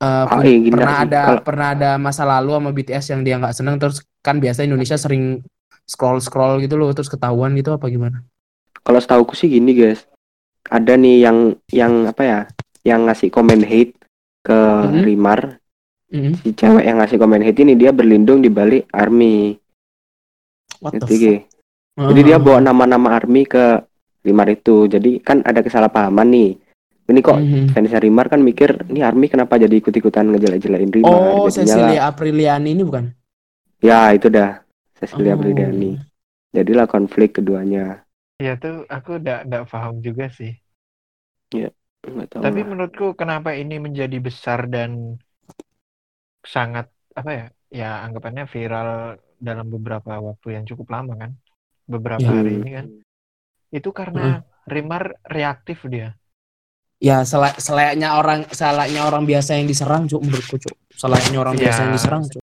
Ah, 0.02 0.26
pu- 0.26 0.42
iya, 0.42 0.74
pernah 0.74 0.96
ada 1.06 1.22
Kalau- 1.22 1.44
pernah 1.46 1.68
ada 1.78 1.90
masa 2.02 2.26
lalu 2.26 2.58
sama 2.58 2.70
BTS 2.74 3.06
yang 3.14 3.22
dia 3.22 3.38
nggak 3.38 3.54
seneng 3.54 3.78
terus 3.78 4.02
kan 4.26 4.42
biasa 4.42 4.66
Indonesia 4.66 4.98
sering 4.98 5.46
scroll 5.86 6.20
scroll 6.20 6.62
gitu 6.62 6.76
loh 6.76 6.92
terus 6.92 7.08
ketahuan 7.08 7.54
gitu 7.54 7.74
apa 7.74 7.88
gimana? 7.88 8.24
Kalau 8.82 8.98
setauku 8.98 9.38
sih 9.38 9.48
gini 9.48 9.74
guys, 9.74 10.06
ada 10.68 10.96
nih 10.96 11.26
yang 11.26 11.38
yang 11.70 11.94
apa 12.08 12.22
ya 12.24 12.40
yang 12.82 13.06
ngasih 13.06 13.30
komen 13.30 13.62
hate 13.62 13.94
ke 14.42 14.58
Mhm. 14.58 15.02
Rimar 15.06 15.42
Mm. 16.12 16.34
si 16.42 16.52
cewek 16.52 16.84
yang 16.84 16.98
ngasih 17.00 17.16
komen 17.16 17.40
hate 17.40 17.62
ini 17.62 17.78
dia 17.78 17.94
berlindung 17.94 18.42
di 18.42 18.50
balik 18.50 18.90
army 18.92 19.56
What 20.82 20.98
the 20.98 21.06
Ngerti, 21.06 21.46
fuck? 21.94 22.10
Jadi 22.10 22.22
dia 22.26 22.36
Ah. 22.36 22.42
bawa 22.42 22.58
nama-nama 22.58 23.14
army 23.14 23.46
ke 23.46 23.86
Rimar 24.22 24.50
itu. 24.50 24.86
Jadi 24.86 25.22
kan 25.22 25.46
ada 25.46 25.62
kesalahpahaman 25.62 26.26
nih. 26.26 26.58
Ini 27.06 27.20
kok 27.22 27.38
Mhm. 27.38 27.74
fansnya 27.74 28.02
Rimar 28.02 28.30
kan 28.30 28.42
mikir 28.42 28.90
ini 28.90 29.06
army 29.06 29.30
kenapa 29.30 29.62
jadi 29.62 29.78
ikut-ikutan 29.78 30.30
ngejelek-jelekin 30.32 30.90
Rimar. 30.90 31.14
Oh, 31.14 31.46
Cecilia 31.50 32.10
Apriliani 32.10 32.74
ini 32.74 32.82
bukan? 32.82 33.14
Ya 33.78 34.10
itu 34.10 34.30
dah. 34.30 34.61
Cecilia 35.02 35.34
Oh. 35.34 35.42
Bridani. 35.42 35.98
Jadilah 36.54 36.86
konflik 36.86 37.42
keduanya. 37.42 38.06
Ya 38.38 38.58
tuh 38.58 38.86
aku 38.86 39.18
udah 39.18 39.46
nggak 39.46 39.66
paham 39.66 40.00
juga 40.00 40.30
sih. 40.30 40.54
Nggak 41.52 42.28
tahu 42.30 42.42
Tapi 42.42 42.60
lah. 42.62 42.68
menurutku 42.68 43.08
kenapa 43.14 43.54
ini 43.54 43.78
menjadi 43.78 44.18
besar 44.18 44.66
dan 44.66 45.18
sangat 46.42 46.90
apa 47.14 47.32
ya? 47.32 47.46
Ya 47.72 47.90
anggapannya 48.04 48.46
viral 48.46 49.16
dalam 49.38 49.68
beberapa 49.70 50.20
waktu 50.20 50.60
yang 50.60 50.66
cukup 50.68 50.92
lama 50.92 51.14
kan? 51.18 51.32
Beberapa 51.88 52.22
Ya. 52.22 52.34
hari 52.34 52.52
ini 52.60 52.70
kan. 52.72 52.86
Itu 53.72 53.90
karena 53.92 54.44
Rimar 54.62 55.18
reaktif 55.26 55.82
dia. 55.90 56.14
Ya, 57.02 57.26
sela- 57.26 57.58
selayaknya 57.58 58.14
orang 58.14 58.46
selayaknya 58.54 59.02
orang 59.10 59.26
biasa 59.26 59.58
yang 59.58 59.66
diserang, 59.66 60.06
Cuk, 60.06 60.22
menurutku, 60.22 60.62
Cuk. 60.62 60.78
Selayaknya 60.94 61.42
orang 61.42 61.58
Ya. 61.58 61.62
biasa 61.66 61.80
yang 61.90 61.94
diserang, 61.98 62.24
Cuk. 62.30 62.44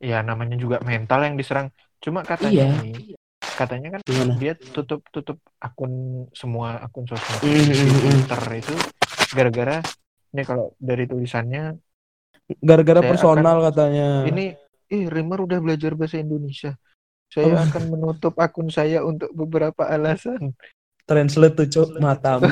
Ya 0.00 0.24
namanya 0.24 0.56
juga 0.56 0.80
mental 0.80 1.28
yang 1.28 1.36
diserang. 1.36 1.68
Cuma 2.00 2.24
katanya 2.24 2.72
Iya. 2.72 2.80
nih, 2.80 3.12
katanya 3.54 3.88
kan 3.92 4.00
Gimana? 4.02 4.32
dia 4.40 4.56
tutup 4.56 5.04
tutup 5.12 5.36
akun 5.60 6.24
semua 6.32 6.80
akun 6.80 7.04
sosmed 7.04 7.44
di 7.44 7.60
mhm. 7.68 8.24
Twitter 8.24 8.40
itu 8.56 8.74
gara-gara 9.30 9.76
ini 10.32 10.42
kalau 10.42 10.72
dari 10.80 11.04
tulisannya 11.04 11.76
Gara-gara 12.58 13.04
personal 13.04 13.60
katanya. 13.62 14.24
ini 14.26 14.56
ih 14.88 15.06
Rimar 15.06 15.44
udah 15.44 15.60
belajar 15.60 15.94
bahasa 15.94 16.18
Indonesia. 16.18 16.74
Saya 17.30 17.54
Oh. 17.54 17.62
akan 17.62 17.82
menutup 17.94 18.34
akun 18.36 18.72
saya 18.72 19.06
untuk 19.06 19.30
beberapa 19.30 19.86
alasan. 19.86 20.56
translate 21.06 21.54
tuh, 21.58 21.68
Cuk, 21.68 21.88
matamu. 21.98 22.46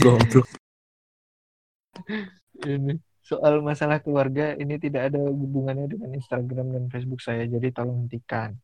Goblok. 0.00 0.48
Ini 2.60 2.92
soal 3.26 3.58
masalah 3.58 3.98
keluarga 3.98 4.54
ini 4.54 4.78
tidak 4.78 5.10
ada 5.10 5.18
hubungannya 5.18 5.90
dengan 5.90 6.14
Instagram 6.14 6.66
dan 6.70 6.84
Facebook 6.86 7.18
saya. 7.18 7.42
Jadi 7.50 7.74
tolong 7.74 8.06
hentikan. 8.06 8.54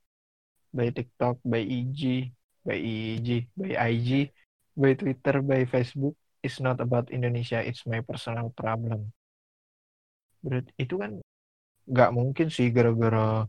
By 0.70 0.94
TikTok, 0.94 1.42
by 1.42 1.58
IG, 1.58 2.30
by 2.62 2.78
IG, 2.78 3.28
by 3.58 3.74
IG, 3.74 4.30
by 4.78 4.92
Twitter, 4.94 5.34
by 5.42 5.66
Facebook. 5.66 6.14
It's 6.46 6.62
not 6.62 6.78
about 6.78 7.10
Indonesia. 7.10 7.58
It's 7.58 7.82
my 7.90 8.00
personal 8.06 8.54
problem. 8.54 9.10
Berarti 10.46 10.70
itu 10.78 10.94
kan 11.02 11.18
nggak 11.82 12.10
mungkin 12.14 12.46
sih 12.46 12.70
gara-gara 12.70 13.42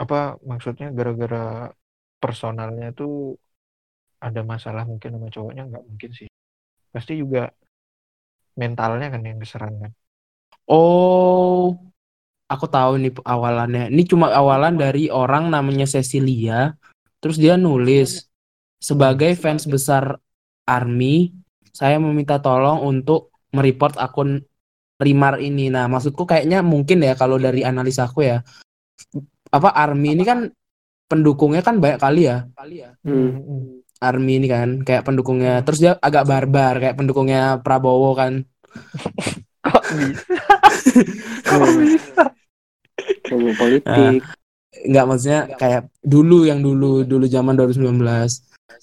apa 0.00 0.40
maksudnya 0.40 0.88
gara-gara 0.96 1.68
personalnya 2.16 2.96
tuh 2.96 3.36
ada 4.16 4.40
masalah 4.40 4.88
mungkin 4.88 5.16
sama 5.16 5.28
cowoknya 5.28 5.68
nggak 5.68 5.84
mungkin 5.84 6.10
sih 6.16 6.28
pasti 6.88 7.20
juga 7.20 7.52
mentalnya 8.58 9.06
kan 9.12 9.22
yang 9.22 9.38
diserang 9.38 9.76
kan 9.78 9.92
Oh, 10.70 11.74
aku 12.46 12.66
tahu 12.70 13.02
nih 13.02 13.10
awalannya. 13.26 13.90
Ini 13.90 14.02
cuma 14.06 14.30
awalan 14.30 14.78
dari 14.78 15.10
orang 15.10 15.50
namanya 15.50 15.82
Cecilia. 15.82 16.78
Terus 17.18 17.42
dia 17.42 17.58
nulis 17.58 18.30
sebagai 18.78 19.34
fans 19.34 19.66
besar 19.66 20.14
Army, 20.70 21.34
saya 21.74 21.98
meminta 21.98 22.38
tolong 22.38 22.86
untuk 22.86 23.34
mereport 23.50 23.98
akun 23.98 24.46
Rimar 25.00 25.42
ini. 25.42 25.72
Nah, 25.72 25.90
maksudku 25.90 26.28
kayaknya 26.28 26.62
mungkin 26.62 27.02
ya 27.02 27.18
kalau 27.18 27.40
dari 27.40 27.66
analisaku 27.66 28.30
ya, 28.30 28.44
apa 29.50 29.68
Army 29.74 30.14
ini 30.14 30.22
kan 30.22 30.52
pendukungnya 31.10 31.66
kan 31.66 31.82
banyak 31.82 31.98
kali 31.98 32.30
ya. 32.30 32.46
Hmm. 33.02 33.79
Army 34.00 34.40
ini 34.40 34.48
kan 34.48 34.80
kayak 34.82 35.04
pendukungnya. 35.04 35.60
Terus 35.62 35.78
dia 35.78 35.92
agak 36.00 36.24
barbar 36.24 36.80
kayak 36.80 36.96
pendukungnya 36.96 37.60
Prabowo 37.60 38.16
kan. 38.16 38.44
kok 39.60 39.84
bisa 39.92 40.54
kok 41.48 41.68
bisa 41.78 42.24
Ngomong 43.28 43.54
politik. 43.56 44.20
nggak 44.70 45.04
maksudnya 45.04 45.40
kayak 45.58 45.90
dulu 46.00 46.48
yang 46.48 46.64
dulu 46.64 47.04
dulu 47.04 47.24
zaman 47.28 47.58
2019 47.58 48.00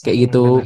kayak 0.03 0.17
gitu. 0.29 0.61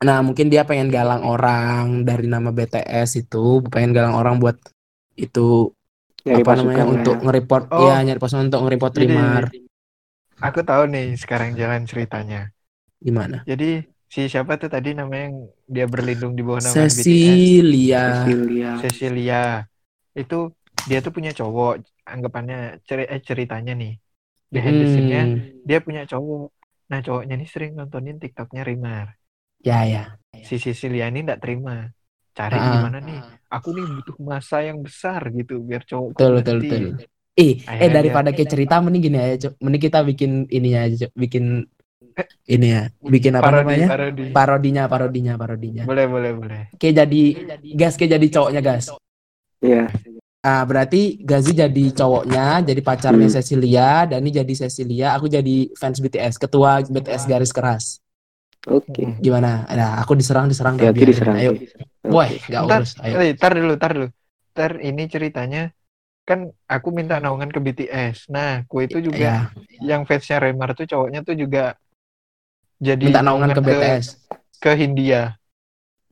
Nah 0.00 0.24
mungkin 0.24 0.48
dia 0.48 0.64
pengen 0.64 0.88
galang 0.88 1.22
orang 1.22 2.02
dari 2.02 2.24
nama 2.26 2.50
BTS 2.50 3.20
itu 3.22 3.60
pengen 3.68 3.92
galang 3.92 4.16
orang 4.16 4.40
buat 4.40 4.56
itu 5.14 5.70
Nyari 6.24 6.42
apa 6.44 6.52
namanya 6.56 6.84
untuk 6.84 7.16
lah. 7.16 7.22
nge-report 7.28 7.64
Oh. 7.72 7.88
ya 7.88 7.96
nyari 8.04 8.20
pasukan 8.20 8.48
untuk 8.52 8.60
nge-report 8.64 8.92
Jadi, 8.92 9.02
Rimar 9.08 9.44
aku 10.40 10.60
tahu 10.64 10.82
nih 10.88 11.16
sekarang 11.16 11.56
jalan 11.56 11.84
ceritanya 11.84 12.52
gimana? 13.00 13.42
jadi 13.44 13.82
si 14.10 14.26
siapa 14.26 14.58
tuh 14.58 14.68
tadi 14.68 14.90
namanya 14.92 15.30
yang 15.30 15.36
dia 15.70 15.86
berlindung 15.86 16.34
di 16.34 16.42
bawah 16.42 16.60
nama 16.60 16.74
BTS 16.74 16.96
Cecilia. 16.98 18.02
Cecilia. 18.26 18.70
Cecilia 18.82 19.42
itu 20.12 20.38
dia 20.84 20.98
tuh 20.98 21.12
punya 21.14 21.30
cowok 21.30 21.72
anggapannya 22.04 22.82
ceri 22.82 23.04
eh, 23.06 23.22
ceritanya 23.22 23.72
nih 23.78 23.94
behind 24.50 24.76
the 24.82 24.86
scene-nya 24.90 25.22
Hmm, 25.30 25.38
dia 25.62 25.78
punya 25.78 26.02
cowok 26.04 26.50
nah 26.90 26.98
cowoknya 26.98 27.34
ini 27.38 27.46
sering 27.46 27.72
nontonin 27.78 28.18
tiktoknya 28.18 28.66
Rimar 28.66 29.14
ya 29.62 29.86
ya. 29.86 30.04
si 30.42 30.58
Cecilia 30.58 31.06
ini 31.06 31.22
nggak 31.22 31.38
terima 31.38 31.86
cari 32.34 32.56
Ah. 32.58 32.66
gimana 32.74 32.98
nih 32.98 33.18
aku 33.46 33.68
nih 33.70 33.84
butuh 33.94 34.16
masa 34.26 34.56
yang 34.66 34.82
besar 34.82 35.22
gitu 35.30 35.62
biar 35.62 35.86
cowok 35.86 36.18
Betul 36.18 36.30
betul 36.42 36.56
betul. 36.66 36.82
Eh, 37.38 37.62
eh 37.62 37.62
Akhirnya 37.62 37.94
daripada 38.02 38.28
kayak 38.34 38.50
cerita 38.50 38.74
mending 38.82 39.02
gini 39.06 39.18
aja. 39.22 39.48
Mending 39.62 39.82
kita 39.86 40.02
bikin 40.02 40.30
ininya 40.50 40.80
aja. 40.84 41.06
Bikin 41.14 41.62
ini 42.50 42.66
ya, 42.74 42.82
bikin 42.98 43.32
apa 43.38 43.46
parodi, 43.46 43.62
namanya? 43.62 43.88
parodi. 43.88 44.24
Parodinya, 44.34 44.82
parodinya, 44.90 45.32
parodinya. 45.38 45.84
boleh 45.86 46.06
boleh 46.10 46.30
boleh 46.34 46.62
Kayak 46.76 47.06
jadi 47.06 47.22
gas 47.78 47.94
kayak 47.94 48.10
jadi 48.18 48.26
cowoknya 48.30 48.60
gas. 48.62 48.84
Iya. 49.60 49.86
Ah, 50.40 50.64
berarti 50.64 51.20
Gazi 51.20 51.52
jadi 51.52 51.84
cowoknya, 51.92 52.64
jadi 52.64 52.80
pacarnya 52.80 53.28
Hmm. 53.28 53.36
Cecilia, 53.36 54.08
Dani 54.08 54.32
jadi 54.32 54.52
Cecilia, 54.56 55.12
aku 55.12 55.28
jadi 55.28 55.68
fans 55.76 56.00
BTS, 56.00 56.40
ketua 56.40 56.80
BTS 56.80 57.28
garis 57.28 57.52
keras. 57.52 58.00
Oke. 58.64 59.04
Hmm. 59.04 59.16
Gimana? 59.20 59.68
Nah, 59.68 60.00
aku 60.00 60.16
diserang, 60.16 60.48
diserang. 60.48 60.80
Biarin. 60.80 60.96
diserang. 60.96 61.36
Ayo, 61.36 61.52
Oke. 61.60 61.68
boy, 62.04 62.40
gak 62.48 62.60
Ntar, 62.64 62.80
urus. 62.80 62.92
Ayo. 63.04 63.36
tar 63.36 63.52
dulu, 63.52 63.74
tar 63.76 63.92
dulu. 63.92 64.08
Tar 64.56 64.72
ini 64.80 65.04
ceritanya 65.12 65.72
kan 66.24 66.48
aku 66.68 66.88
minta 66.88 67.20
naungan 67.20 67.52
ke 67.52 67.60
BTS. 67.60 68.32
Nah, 68.32 68.64
ku 68.64 68.80
itu 68.80 69.00
juga 69.00 69.20
Ya, 69.20 69.36
yang 69.84 70.08
fansnya 70.08 70.40
Remar 70.40 70.72
tuh 70.72 70.88
cowoknya 70.88 71.20
tuh 71.20 71.36
juga 71.36 71.76
jadi 72.80 73.04
minta 73.12 73.20
naungan 73.20 73.52
ke 73.52 73.60
BTS. 73.60 74.06
ke 74.56 74.72
Hindia. 74.72 75.36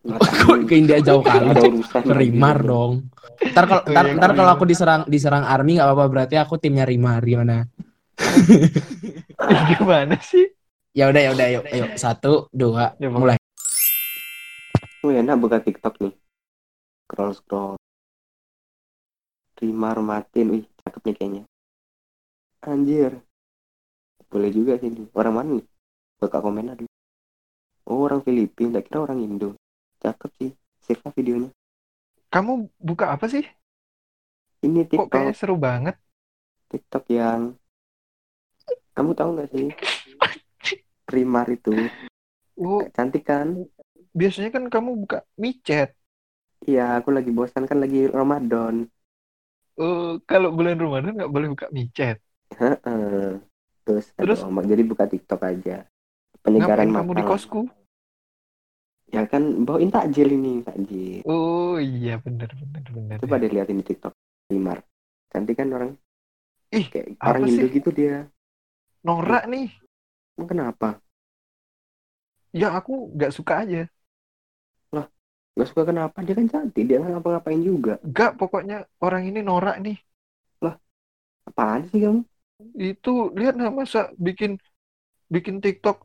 Ke 0.68 0.74
India 0.78 1.02
jauh 1.04 1.20
kali. 1.20 1.52
Ke 1.84 2.14
Rimar 2.16 2.64
dong. 2.64 3.12
Ntar 3.44 3.64
kalau 3.68 3.82
ntar, 3.84 4.04
ntar 4.16 4.30
ke 4.32 4.36
kalau 4.40 4.50
aku 4.56 4.64
diserang 4.64 5.02
diserang 5.04 5.44
Army 5.44 5.76
nggak 5.76 5.84
apa-apa 5.84 6.06
berarti 6.08 6.40
aku 6.40 6.56
timnya 6.56 6.88
Rimar 6.88 7.20
gimana? 7.20 7.68
Gimana 9.74 10.16
sih? 10.24 10.48
Ya 10.96 11.12
udah 11.12 11.20
ya 11.20 11.30
udah 11.36 11.46
ayo 11.46 11.60
ayo 11.70 11.84
satu 11.94 12.48
dua 12.50 12.96
Ya, 12.96 13.12
mulai. 13.12 13.36
Oh 15.04 15.12
enak 15.12 15.36
buka 15.36 15.60
TikTok 15.60 16.00
nih. 16.00 16.14
Scroll 17.04 17.32
scroll. 17.36 17.74
Rimar 19.60 20.00
Martin, 20.00 20.56
wih 20.56 20.64
cakep 20.82 21.02
nih 21.04 21.14
kayaknya. 21.20 21.42
Anjir. 22.64 23.12
Boleh 24.32 24.50
juga 24.56 24.80
sih 24.80 24.88
nih. 24.88 25.06
Orang 25.12 25.34
mana 25.36 25.50
nih? 25.60 25.66
Buka 26.20 26.38
komen 26.44 26.66
dulu. 26.78 26.90
Oh 27.90 27.98
orang 28.06 28.20
Filipina, 28.26 28.70
tak 28.78 28.84
kira 28.86 28.98
orang 29.06 29.18
Indo. 29.26 29.48
Cakep 30.02 30.30
sih. 30.38 30.50
Save 30.84 31.00
lah 31.04 31.12
videonya. 31.18 31.50
Kamu 32.32 32.52
buka 32.88 33.04
apa 33.14 33.26
sih? 33.32 33.44
Ini 34.66 34.82
Kok 34.96 35.06
kayaknya 35.12 35.34
TikTok, 35.34 35.38
seru 35.40 35.54
banget. 35.66 35.94
TikTok 36.70 37.04
yang 37.12 37.42
kamu 38.96 39.10
tahu 39.18 39.28
nggak 39.34 39.48
sih? 39.54 39.66
Rimar 41.14 41.48
itu 41.56 41.74
Oh, 42.58 42.82
cantik 42.94 43.24
kan? 43.30 43.48
biasanya 44.18 44.50
kan 44.54 44.64
kamu 44.74 44.90
buka 45.02 45.18
micet. 45.42 45.88
Iya, 46.70 46.82
aku 46.98 47.08
lagi 47.16 47.30
bosan 47.38 47.64
kan 47.70 47.78
lagi 47.82 47.98
Ramadan. 48.18 48.74
Oh, 49.82 50.04
kalau 50.30 50.48
bulan 50.56 50.76
Ramadan 50.82 51.12
nggak 51.16 51.32
boleh 51.34 51.48
buka 51.52 51.66
micet. 51.76 52.16
Heeh. 52.60 53.40
Terus, 53.84 54.06
Terus? 54.20 54.40
aduh, 54.44 54.62
jadi 54.70 54.82
buka 54.90 55.04
TikTok 55.12 55.40
aja. 55.50 55.76
Penyegaran 56.44 56.88
Ngapain 56.88 56.98
kamu 57.02 57.12
di 57.14 57.24
lah. 57.24 57.30
kosku? 57.30 57.60
Ya 59.08 59.22
kan 59.24 59.64
bawain 59.64 59.88
takjil 59.88 60.28
ini, 60.36 60.60
takjil. 60.60 61.24
Oh 61.24 61.80
iya 61.80 62.20
bener 62.20 62.50
bener 62.52 62.84
bener. 62.92 63.16
Coba 63.24 63.40
deh 63.40 63.48
liatin 63.48 63.80
di 63.80 63.84
TikTok. 63.84 64.12
Rimar. 64.52 64.84
Cantik 65.32 65.56
kan 65.56 65.68
orang? 65.72 65.90
Ih, 66.68 66.84
kayak 66.92 67.16
apa 67.16 67.28
orang 67.32 67.42
Indo 67.48 67.64
sih? 67.64 67.74
gitu 67.80 67.88
dia. 67.92 68.28
Norak 69.00 69.48
nih. 69.48 69.72
Emang 70.36 70.48
kenapa? 70.48 70.88
Ya 72.52 72.76
aku 72.76 73.12
nggak 73.16 73.32
suka 73.32 73.64
aja. 73.64 73.88
Lah, 74.92 75.08
Gak 75.56 75.68
suka 75.72 75.82
kenapa? 75.88 76.20
Dia 76.24 76.36
kan 76.36 76.48
cantik, 76.48 76.84
dia 76.84 76.96
nggak 77.00 77.18
ngapa-ngapain 77.18 77.60
juga. 77.60 77.96
Enggak, 78.04 78.36
pokoknya 78.36 78.84
orang 79.00 79.28
ini 79.28 79.40
norak 79.40 79.80
nih. 79.80 79.96
Apaan 81.48 81.88
sih 81.88 82.04
kamu? 82.04 82.20
Itu 82.76 83.32
lihat 83.32 83.56
masa 83.72 84.12
bikin 84.20 84.60
bikin 85.32 85.64
TikTok 85.64 86.04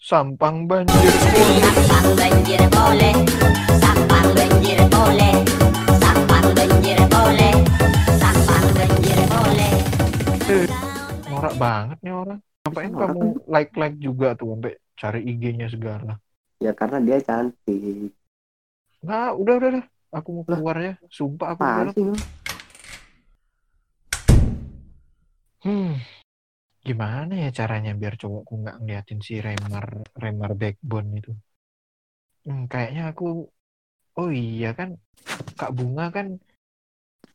sampang 0.00 0.64
banjir 0.64 0.96
boleh. 0.96 1.60
Sampang 1.84 2.08
banjir 2.16 2.62
boleh, 2.72 3.14
sampang 3.76 4.28
banjir 4.32 4.80
boleh, 4.88 5.34
sampang 6.00 6.46
banjir 6.56 6.98
boleh, 7.12 7.54
sampang 8.16 8.66
banjir 8.72 9.18
boleh. 9.28 9.72
Norak 11.28 11.54
banget 11.60 11.98
nih 12.00 12.14
orang. 12.16 12.40
Ngapain 12.64 12.90
Norak 12.90 13.08
kamu 13.12 13.24
like-like 13.44 13.98
juga 14.00 14.28
tuh 14.36 14.56
sampai 14.56 14.72
cari 14.96 15.20
IG-nya 15.28 15.68
segala. 15.68 16.16
Ya 16.60 16.72
karena 16.72 16.98
dia 17.04 17.20
cantik. 17.20 18.12
Nah, 19.04 19.32
udah 19.36 19.54
udah 19.60 19.68
udah. 19.76 19.84
Aku 20.10 20.28
mau 20.32 20.44
keluar 20.44 20.76
ya. 20.80 20.94
Sumpah 21.08 21.54
aku 21.54 21.60
Apaan 21.60 21.84
udah. 21.86 21.94
sih? 21.94 22.04
Hmm. 25.60 25.92
Gimana 26.80 27.36
ya 27.36 27.52
caranya 27.52 27.92
biar 27.92 28.16
cowokku 28.16 28.64
nggak 28.64 28.76
ngeliatin 28.80 29.20
si 29.20 29.36
Remar 29.36 30.00
Remar 30.16 30.56
backbone 30.56 31.20
itu? 31.20 31.32
Hmm, 32.48 32.64
kayaknya 32.72 33.12
aku 33.12 33.44
Oh 34.16 34.32
iya 34.32 34.72
kan 34.72 34.96
Kak 35.60 35.76
Bunga 35.76 36.08
kan 36.08 36.40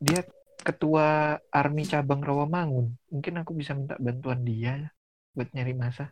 dia 0.02 0.26
ketua 0.66 1.38
army 1.54 1.86
cabang 1.86 2.26
Rawamangun. 2.26 2.98
Mungkin 3.14 3.34
aku 3.38 3.54
bisa 3.54 3.78
minta 3.78 3.94
bantuan 4.02 4.42
dia 4.42 4.90
buat 5.38 5.54
nyari 5.54 5.78
masa. 5.78 6.10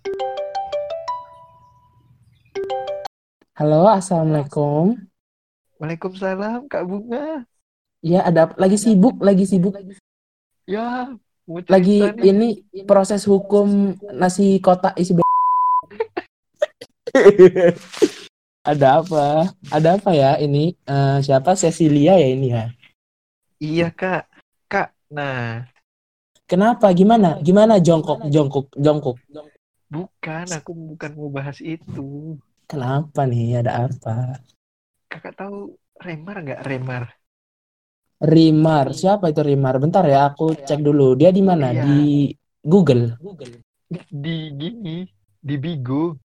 Halo, 3.57 3.89
assalamualaikum. 3.89 5.09
Waalaikumsalam 5.81 6.69
Kak 6.69 6.85
Bunga. 6.85 7.49
Ya, 8.05 8.29
ada 8.29 8.53
lagi 8.61 8.77
sibuk, 8.77 9.17
lagi 9.25 9.49
sibuk, 9.49 9.73
Ya, 10.69 11.09
lagi 11.47 11.99
nih. 11.99 12.29
ini 12.29 12.49
proses 12.87 13.27
hukum 13.27 13.95
nasi 14.15 14.59
kotak 14.63 14.95
isi 14.95 15.15
Ada 18.63 19.03
apa? 19.03 19.51
Ada 19.67 19.99
apa 19.99 20.15
ya 20.15 20.39
ini? 20.39 20.71
Eh, 20.87 21.17
siapa? 21.19 21.51
Cecilia 21.53 22.15
ya 22.15 22.27
ini 22.31 22.47
ya. 22.47 22.71
Iya 23.59 23.87
Kak. 23.91 24.23
Kak, 24.71 24.95
nah 25.11 25.67
Kenapa? 26.47 26.91
Gimana? 26.95 27.39
Gimana 27.43 27.79
jongkok, 27.79 28.23
jongkok, 28.31 28.71
jongkok? 28.75 29.17
bukan 29.93 30.47
aku 30.49 30.71
bukan 30.73 31.11
mau 31.13 31.29
bahas 31.29 31.61
itu. 31.61 32.39
Kenapa 32.65 33.29
nih? 33.29 33.61
Ada 33.61 33.85
apa? 33.85 34.41
Kakak 35.05 35.37
tahu 35.37 35.77
Remar 36.01 36.41
nggak 36.41 36.61
Remar? 36.65 37.03
Rimar, 38.21 38.93
siapa 38.93 39.33
itu 39.33 39.41
Rimar? 39.41 39.81
Bentar 39.81 40.05
ya, 40.05 40.29
aku 40.29 40.53
cek 40.53 40.83
dulu. 40.83 41.17
Dia 41.17 41.33
di 41.33 41.41
mana? 41.41 41.73
Iya. 41.73 41.83
Di 41.83 42.01
Google. 42.63 43.17
Di 44.09 44.37
gini, 44.53 45.07
di 45.39 45.55
Bigo. 45.57 46.15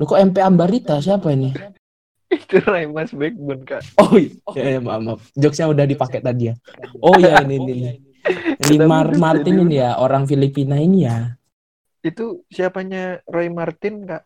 Lu 0.00 0.04
kok 0.08 0.20
MP 0.20 0.40
Ambarita? 0.40 1.00
Siapa 1.00 1.32
ini? 1.32 1.52
Itu 2.30 2.62
Remas 2.62 3.10
Backbone 3.10 3.66
Kak. 3.66 3.82
Oh 3.98 4.14
iya, 4.14 4.78
ya, 4.78 4.78
maaf, 4.78 5.02
maaf. 5.02 5.20
Jokesnya 5.34 5.66
udah 5.66 5.82
dipakai 5.82 6.22
tadi 6.22 6.48
ya. 6.48 6.54
Oh 7.02 7.18
iya 7.18 7.42
ini 7.42 7.58
ini. 7.58 7.72
ini. 7.74 7.90
Rimar 8.70 9.10
Martin 9.18 9.66
ini 9.66 9.82
ya, 9.82 9.98
orang 9.98 10.30
Filipina 10.30 10.78
ini 10.78 11.10
ya. 11.10 11.34
Itu 12.00 12.46
siapanya 12.46 13.18
Roy 13.26 13.50
Martin 13.50 14.06
Kak? 14.06 14.22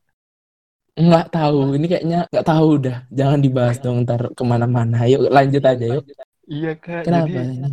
Nggak 0.94 1.26
tahu, 1.34 1.74
ini 1.74 1.86
kayaknya 1.90 2.20
nggak 2.30 2.46
tahu 2.46 2.66
udah. 2.78 2.96
Jangan 3.10 3.40
dibahas 3.42 3.76
dong 3.82 4.06
ntar 4.06 4.30
ke 4.30 4.42
mana-mana. 4.46 5.08
Yuk 5.10 5.32
lanjut 5.32 5.64
aja 5.64 5.86
yuk. 5.98 6.04
Iya 6.44 6.72
Kak. 6.76 7.02
Kenapa 7.08 7.28
Jadi 7.28 7.54
ini? 7.56 7.70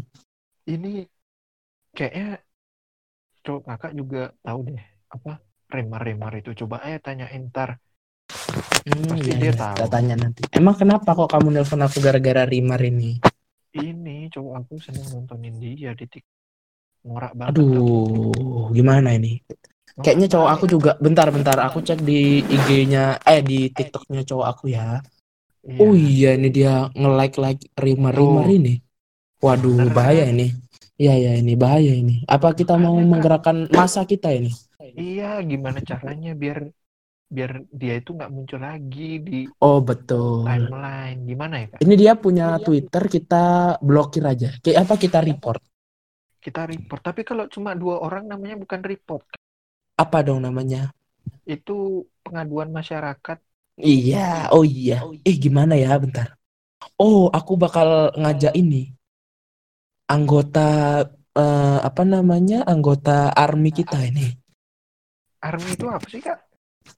ini 0.71 0.91
kayaknya 1.91 2.39
cowok 3.41 3.61
kakak 3.67 3.93
juga 3.97 4.31
tahu 4.45 4.59
deh 4.71 4.83
apa 5.11 5.33
Remar-Remar 5.71 6.33
itu. 6.39 6.51
Coba 6.63 6.83
aja 6.83 6.99
tanya 6.99 7.27
ntar. 7.31 7.79
Hmm, 8.81 9.13
Pasti 9.13 9.29
iya, 9.31 9.37
dia 9.37 9.51
iya. 9.51 9.53
tahu. 9.55 9.75
Kita 9.77 9.87
tanya 9.87 10.15
nanti. 10.17 10.41
Emang 10.51 10.75
kenapa 10.75 11.09
kok 11.13 11.29
kamu 11.31 11.47
nelpon 11.53 11.83
aku 11.83 11.97
gara-gara 11.99 12.43
Rimar 12.47 12.81
ini? 12.81 13.19
Ini 13.71 14.27
cowok 14.31 14.53
aku 14.59 14.73
seneng 14.83 15.07
nontonin 15.15 15.55
dia 15.59 15.95
di 15.95 16.05
TikTok. 16.07 16.39
Norak 17.01 17.33
banget. 17.33 17.57
Aduh, 17.57 18.69
gimana 18.75 19.15
ini? 19.15 19.41
Kayaknya 20.01 20.27
cowok 20.31 20.49
aku 20.53 20.65
juga. 20.69 20.91
Bentar-bentar, 21.01 21.57
aku 21.61 21.81
cek 21.81 21.99
di 22.03 22.45
IG-nya, 22.45 23.17
eh 23.25 23.41
di 23.41 23.69
TikTok-nya 23.73 24.21
cowok 24.27 24.47
aku 24.47 24.65
ya. 24.71 25.01
Iya. 25.61 25.79
Oh 25.83 25.93
iya, 25.93 26.29
ini 26.37 26.49
dia 26.49 26.89
nge-like 26.97 27.37
like 27.37 27.61
Rimar-Rimar 27.77 28.45
Tuh. 28.49 28.57
ini. 28.57 28.73
Waduh, 29.41 29.89
bahaya 29.93 30.25
ini. 30.29 30.53
Iya 31.01 31.13
ya 31.17 31.31
ini 31.41 31.53
bahaya 31.57 31.93
ini. 31.97 32.21
Apa 32.29 32.53
kita 32.53 32.77
mau 32.77 32.93
menggerakkan 32.97 33.65
masa 33.73 34.05
kita 34.05 34.29
ini? 34.33 34.53
Iya, 34.81 35.41
gimana 35.45 35.79
caranya 35.81 36.31
biar 36.37 36.59
biar 37.31 37.51
dia 37.71 37.93
itu 37.95 38.11
nggak 38.11 38.31
muncul 38.35 38.59
lagi 38.59 39.23
di 39.23 39.37
Oh 39.63 39.79
betul. 39.81 40.45
timeline. 40.45 41.19
Gimana 41.25 41.55
ya 41.61 41.67
kak? 41.71 41.79
Ini 41.81 41.93
dia 41.97 42.13
punya 42.17 42.59
Twitter, 42.59 43.03
kita 43.07 43.43
blokir 43.81 44.23
aja. 44.27 44.49
Kayak 44.61 44.77
apa 44.85 44.95
kita 44.99 45.19
report? 45.23 45.61
Kita 46.41 46.61
report. 46.65 47.01
Tapi 47.05 47.21
kalau 47.21 47.45
cuma 47.47 47.71
dua 47.77 48.01
orang 48.01 48.25
namanya 48.25 48.57
bukan 48.57 48.81
report. 48.81 49.25
Apa 49.97 50.25
dong 50.25 50.41
namanya? 50.41 50.89
Itu 51.45 52.05
pengaduan 52.25 52.69
masyarakat. 52.73 53.37
Iya, 53.81 54.49
oh 54.53 54.63
iya. 54.63 55.01
Eh 55.27 55.35
gimana 55.43 55.73
ya, 55.73 55.97
bentar. 55.97 56.37
Oh, 57.01 57.29
aku 57.33 57.53
bakal 57.57 58.13
ngajak 58.17 58.53
ini. 58.57 58.93
Anggota 60.11 60.67
eh, 61.33 61.77
apa 61.89 62.03
namanya? 62.03 62.67
Anggota 62.67 63.31
army 63.33 63.69
kita 63.73 63.97
ini. 64.05 64.27
Army 65.41 65.73
itu 65.73 65.85
apa 65.89 66.07
sih 66.11 66.21
kak? 66.21 66.37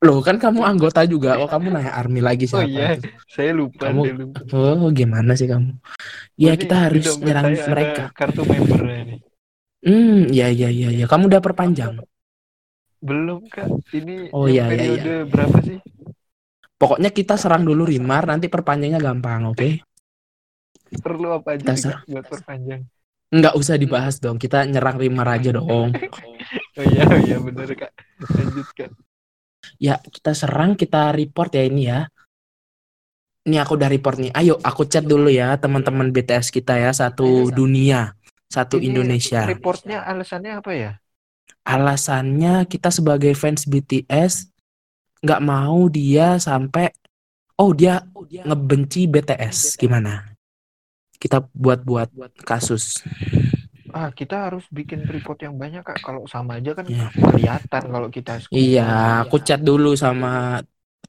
Loh, 0.04 0.20
kan 0.20 0.36
kamu 0.42 0.64
anggota 0.64 1.06
juga. 1.08 1.40
Oh, 1.40 1.48
kamu 1.48 1.68
nanya 1.72 1.94
army 1.96 2.20
lagi 2.20 2.44
Oh 2.50 2.60
siapa 2.60 2.68
iya, 2.68 2.88
itu? 2.98 3.08
saya 3.30 3.52
lupa. 3.56 3.88
Kamu- 3.88 4.08
saya 4.08 4.16
lupa. 4.20 4.40
Oh, 4.52 4.90
gimana 4.92 5.32
sih 5.40 5.48
kamu? 5.48 5.70
Ya, 6.36 6.52
Oh, 6.52 6.58
kita 6.60 6.76
harus 6.90 7.06
nyerang 7.24 7.56
mereka. 7.56 8.04
Kartu 8.12 8.42
membernya 8.44 8.98
ini. 9.08 9.16
Hmm, 9.84 10.32
ya, 10.32 10.48
ya, 10.48 10.72
ya, 10.72 10.90
ya. 10.96 11.06
Kamu 11.08 11.28
udah 11.28 11.42
perpanjang. 11.44 12.00
Belum 13.04 13.44
kak. 13.52 13.68
Ini 13.92 14.32
Oh, 14.32 14.48
iya, 14.48 14.72
iya, 14.72 14.88
iya. 14.96 15.28
berapa 15.28 15.60
sih? 15.62 15.78
Pokoknya 16.78 17.14
kita 17.14 17.40
serang 17.40 17.64
dulu 17.64 17.88
Rimar, 17.88 18.28
nanti 18.28 18.52
perpanjangnya 18.52 19.00
gampang, 19.00 19.50
oke? 19.54 19.70
Perlu 20.94 21.42
apa 21.42 21.58
aja 21.58 21.64
Kita 21.74 22.06
buat 22.06 22.26
perpanjang? 22.28 22.82
Nggak 23.34 23.54
usah 23.58 23.76
dibahas 23.82 24.22
dong, 24.22 24.38
kita 24.38 24.70
nyerang 24.70 25.02
Rimar 25.02 25.28
aja 25.30 25.58
dong. 25.58 25.94
Oh 26.74 26.86
iya, 26.86 27.06
oh 27.06 27.20
iya 27.22 27.38
bener 27.38 27.70
kak. 27.78 27.94
Lanjut 28.34 28.68
kak. 28.74 28.90
Ya, 29.78 30.02
kita 30.02 30.34
serang, 30.34 30.74
kita 30.74 31.14
report 31.14 31.54
ya 31.54 31.64
ini 31.70 31.86
ya. 31.86 32.10
Ini 33.46 33.62
aku 33.62 33.78
udah 33.78 33.90
report 33.94 34.18
nih. 34.18 34.32
Ayo, 34.34 34.58
aku 34.58 34.90
chat 34.90 35.06
dulu 35.06 35.30
ya 35.30 35.54
teman-teman 35.60 36.10
BTS 36.10 36.50
kita 36.50 36.78
ya, 36.82 36.90
satu 36.90 37.50
dunia, 37.54 38.18
satu 38.50 38.82
Ini 38.82 38.90
Indonesia. 38.90 39.46
Reportnya 39.46 40.02
alasannya 40.02 40.52
apa 40.58 40.72
ya? 40.74 40.92
Alasannya 41.64 42.66
kita 42.68 42.90
sebagai 42.92 43.34
fans 43.38 43.70
BTS 43.70 44.53
nggak 45.24 45.42
mau 45.42 45.88
dia 45.88 46.36
sampai 46.36 46.92
oh 47.56 47.72
dia 47.72 48.04
ngebenci 48.44 49.08
BTS 49.08 49.80
gimana? 49.80 50.36
Kita 51.16 51.40
buat-buat 51.40 52.12
kasus. 52.44 53.00
Ah, 53.94 54.10
kita 54.12 54.50
harus 54.50 54.66
bikin 54.74 55.06
report 55.08 55.40
yang 55.46 55.56
banyak 55.56 55.86
kak. 55.86 56.02
Kalau 56.04 56.28
sama 56.28 56.60
aja 56.60 56.76
kan 56.76 56.84
Iya. 56.90 57.08
kelihatan 57.14 57.84
kalau 57.88 58.10
kita. 58.12 58.42
Iya, 58.52 58.90
aku 59.24 59.40
chat 59.40 59.62
dulu 59.64 59.96
sama 59.96 60.60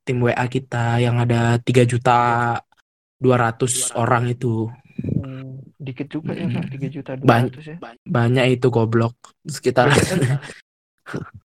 tim 0.05 0.21
WA 0.23 0.47
kita 0.47 1.01
yang 1.01 1.17
ada 1.19 1.57
3 1.59 1.83
juta 1.89 2.19
200 3.19 3.91
orang 3.97 4.31
itu. 4.31 4.69
Hmm, 5.01 5.65
dikit 5.81 6.13
juga 6.13 6.37
ya 6.37 6.47
kak, 6.47 6.77
3 6.77 6.89
juta 6.93 7.11
Ban- 7.19 7.49
200 7.51 7.65
ya. 7.73 7.77
Banyak 8.05 8.45
itu 8.61 8.67
goblok. 8.69 9.17
Kita 9.49 9.89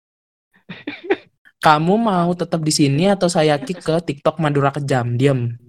Kamu 1.67 1.99
mau 1.99 2.31
tetap 2.31 2.63
di 2.63 2.71
sini 2.71 3.11
atau 3.11 3.27
saya 3.27 3.59
kick 3.59 3.83
ke 3.83 3.99
TikTok 3.99 4.39
Madura 4.39 4.71
Kejam? 4.71 5.19
Diam. 5.19 5.59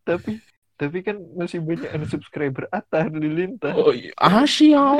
Tapi 0.00 0.40
tapi 0.80 1.04
kan 1.04 1.20
masih 1.36 1.60
banyak 1.60 1.92
unsubscriber 1.92 2.64
Atta 2.72 3.04
Halilintar. 3.04 3.76
Oh, 3.76 3.92
Asia. 4.16 4.96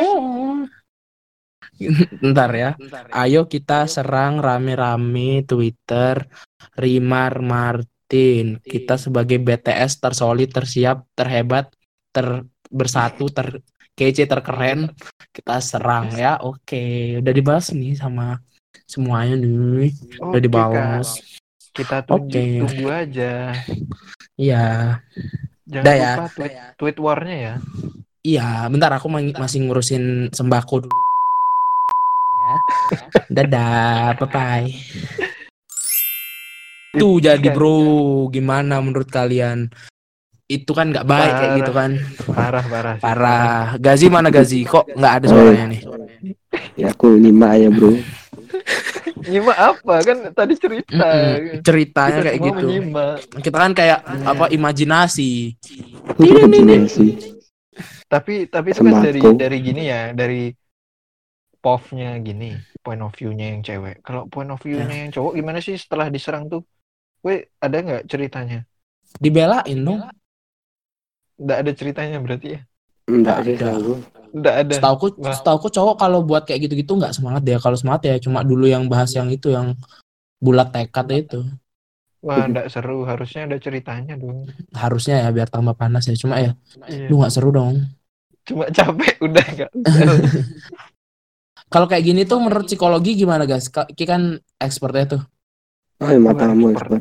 Ntar 2.21 2.51
ya. 2.53 2.71
Ayo 3.17 3.49
kita 3.49 3.89
serang 3.89 4.45
rame-rame 4.45 5.41
Twitter 5.49 6.29
Rimar 6.77 7.41
Martin. 7.41 8.61
Kita 8.61 9.01
sebagai 9.01 9.41
BTS 9.41 10.05
tersolid, 10.05 10.53
tersiap, 10.53 11.09
terhebat, 11.17 11.73
ter 12.13 12.45
bersatu, 12.69 13.33
ter 13.33 13.65
kece, 13.97 14.29
terkeren. 14.29 14.93
Kita 15.33 15.65
serang 15.65 16.13
ya. 16.13 16.37
Oke, 16.45 17.17
udah 17.25 17.33
dibahas 17.33 17.73
nih 17.73 17.97
sama 17.97 18.37
semuanya 18.91 19.39
nih. 19.39 19.95
Udah 20.19 20.35
Oke, 20.35 20.43
dibalas. 20.43 21.09
Kak. 21.15 21.27
Kita 21.71 21.97
tunjuk 22.03 22.43
Oke. 22.43 22.61
tunggu 22.67 22.89
aja. 22.91 23.33
Iya. 24.35 24.65
Jangan 25.71 25.87
Dah 25.87 25.95
ya. 25.95 26.13
lupa 26.19 26.27
tweet, 26.35 26.53
tweet 26.75 26.97
warnya 26.99 27.37
ya. 27.39 27.55
Iya, 28.21 28.49
bentar 28.67 28.91
aku 28.91 29.07
ma- 29.07 29.39
masih 29.39 29.65
ngurusin 29.65 30.35
sembako 30.35 30.85
dulu. 30.85 30.99
Ya. 32.43 32.55
Dadah, 33.31 34.19
bye 34.19 34.27
bye. 34.29 34.69
Tuh 36.91 37.23
jadi 37.23 37.55
bro, 37.55 38.27
gimana 38.35 38.83
menurut 38.83 39.07
kalian? 39.07 39.71
Itu 40.51 40.75
kan 40.75 40.91
nggak 40.91 41.07
baik 41.07 41.33
kayak 41.39 41.53
gitu 41.63 41.71
kan? 41.71 41.91
Parah, 42.35 42.65
parah. 42.67 42.95
Parah. 42.99 43.59
Gazi 43.79 44.11
mana 44.11 44.35
Gazi? 44.35 44.67
Kok 44.67 44.99
nggak 44.99 45.13
ada 45.23 45.27
suaranya 45.31 45.71
nih? 45.71 45.81
Ya 46.75 46.91
aku 46.91 47.15
lima 47.15 47.55
ya 47.55 47.71
bro. 47.71 47.95
Nyimak 49.21 49.59
apa 49.59 49.95
kan 50.01 50.19
tadi 50.33 50.55
cerita. 50.57 50.97
Mm-mm. 50.97 51.61
Ceritanya 51.61 52.21
Kita 52.21 52.27
kayak 52.27 52.39
gitu. 52.41 52.57
menyimak. 52.57 53.17
Kita 53.41 53.57
kan 53.57 53.73
kayak 53.77 54.01
apa 54.25 54.45
imajinasi. 54.49 55.33
Imajinasi. 56.17 57.07
Tapi 58.11 58.51
tapi 58.51 58.69
kan 58.75 59.01
dari 59.01 59.21
Sembako. 59.23 59.39
dari 59.39 59.59
gini 59.63 59.83
ya, 59.87 60.11
dari 60.17 60.51
POV-nya 61.61 62.17
gini, 62.25 62.57
point 62.81 63.05
of 63.05 63.13
view-nya 63.13 63.53
yang 63.53 63.61
cewek. 63.61 64.01
Kalau 64.01 64.25
point 64.27 64.49
of 64.49 64.61
view-nya 64.65 65.07
yang 65.07 65.13
cowok 65.13 65.33
gimana 65.37 65.61
sih 65.61 65.77
setelah 65.77 66.09
diserang 66.09 66.49
tuh? 66.49 66.65
Weh, 67.21 67.45
ada 67.61 67.77
nggak 67.85 68.09
ceritanya? 68.09 68.65
Dibelain 69.21 69.79
dong. 69.85 70.01
Nggak 71.37 71.59
ada 71.61 71.73
ceritanya 71.77 72.17
berarti 72.25 72.49
ya? 72.57 72.61
Enggak 73.11 73.37
sih 73.45 73.57
Ada. 73.61 73.77
Selalu. 74.31 74.39
Nggak 74.39 74.55
ada. 74.55 74.73
Setauku, 74.79 75.07
Wah. 75.19 75.35
setauku 75.35 75.67
cowok 75.69 75.97
kalau 75.99 76.23
buat 76.23 76.47
kayak 76.47 76.71
gitu-gitu 76.71 76.95
nggak 76.95 77.13
semangat 77.13 77.43
ya. 77.43 77.59
Kalau 77.59 77.75
semangat 77.75 78.03
ya 78.07 78.15
cuma 78.23 78.47
dulu 78.47 78.65
yang 78.65 78.87
bahas 78.87 79.11
yang 79.13 79.27
itu 79.29 79.51
yang 79.51 79.75
bulat 80.39 80.71
tekad 80.71 81.11
itu. 81.11 81.41
Wah, 82.23 82.45
nggak 82.47 82.69
seru. 82.69 83.03
Harusnya 83.05 83.49
ada 83.49 83.57
ceritanya 83.57 84.15
dong. 84.15 84.47
Harusnya 84.71 85.25
ya 85.25 85.29
biar 85.35 85.49
tambah 85.49 85.75
panas 85.75 86.07
ya. 86.07 86.15
Cuma 86.15 86.39
ya 86.39 86.53
Iya. 86.87 87.09
lu 87.11 87.19
nggak 87.19 87.33
seru 87.33 87.51
dong. 87.51 87.81
Cuma 88.47 88.71
capek 88.71 89.19
udah 89.21 89.47
nggak. 89.47 89.71
Kalau 91.71 91.87
kayak 91.87 92.03
gini 92.03 92.27
tuh 92.27 92.43
menurut 92.43 92.67
psikologi 92.67 93.15
gimana 93.15 93.47
guys? 93.47 93.71
Ki 93.71 94.03
kan 94.03 94.35
expertnya 94.59 95.17
tuh. 95.19 95.23
Oh, 96.03 96.09
ya 96.11 96.19
matamu 96.19 96.75
expert. 96.75 96.99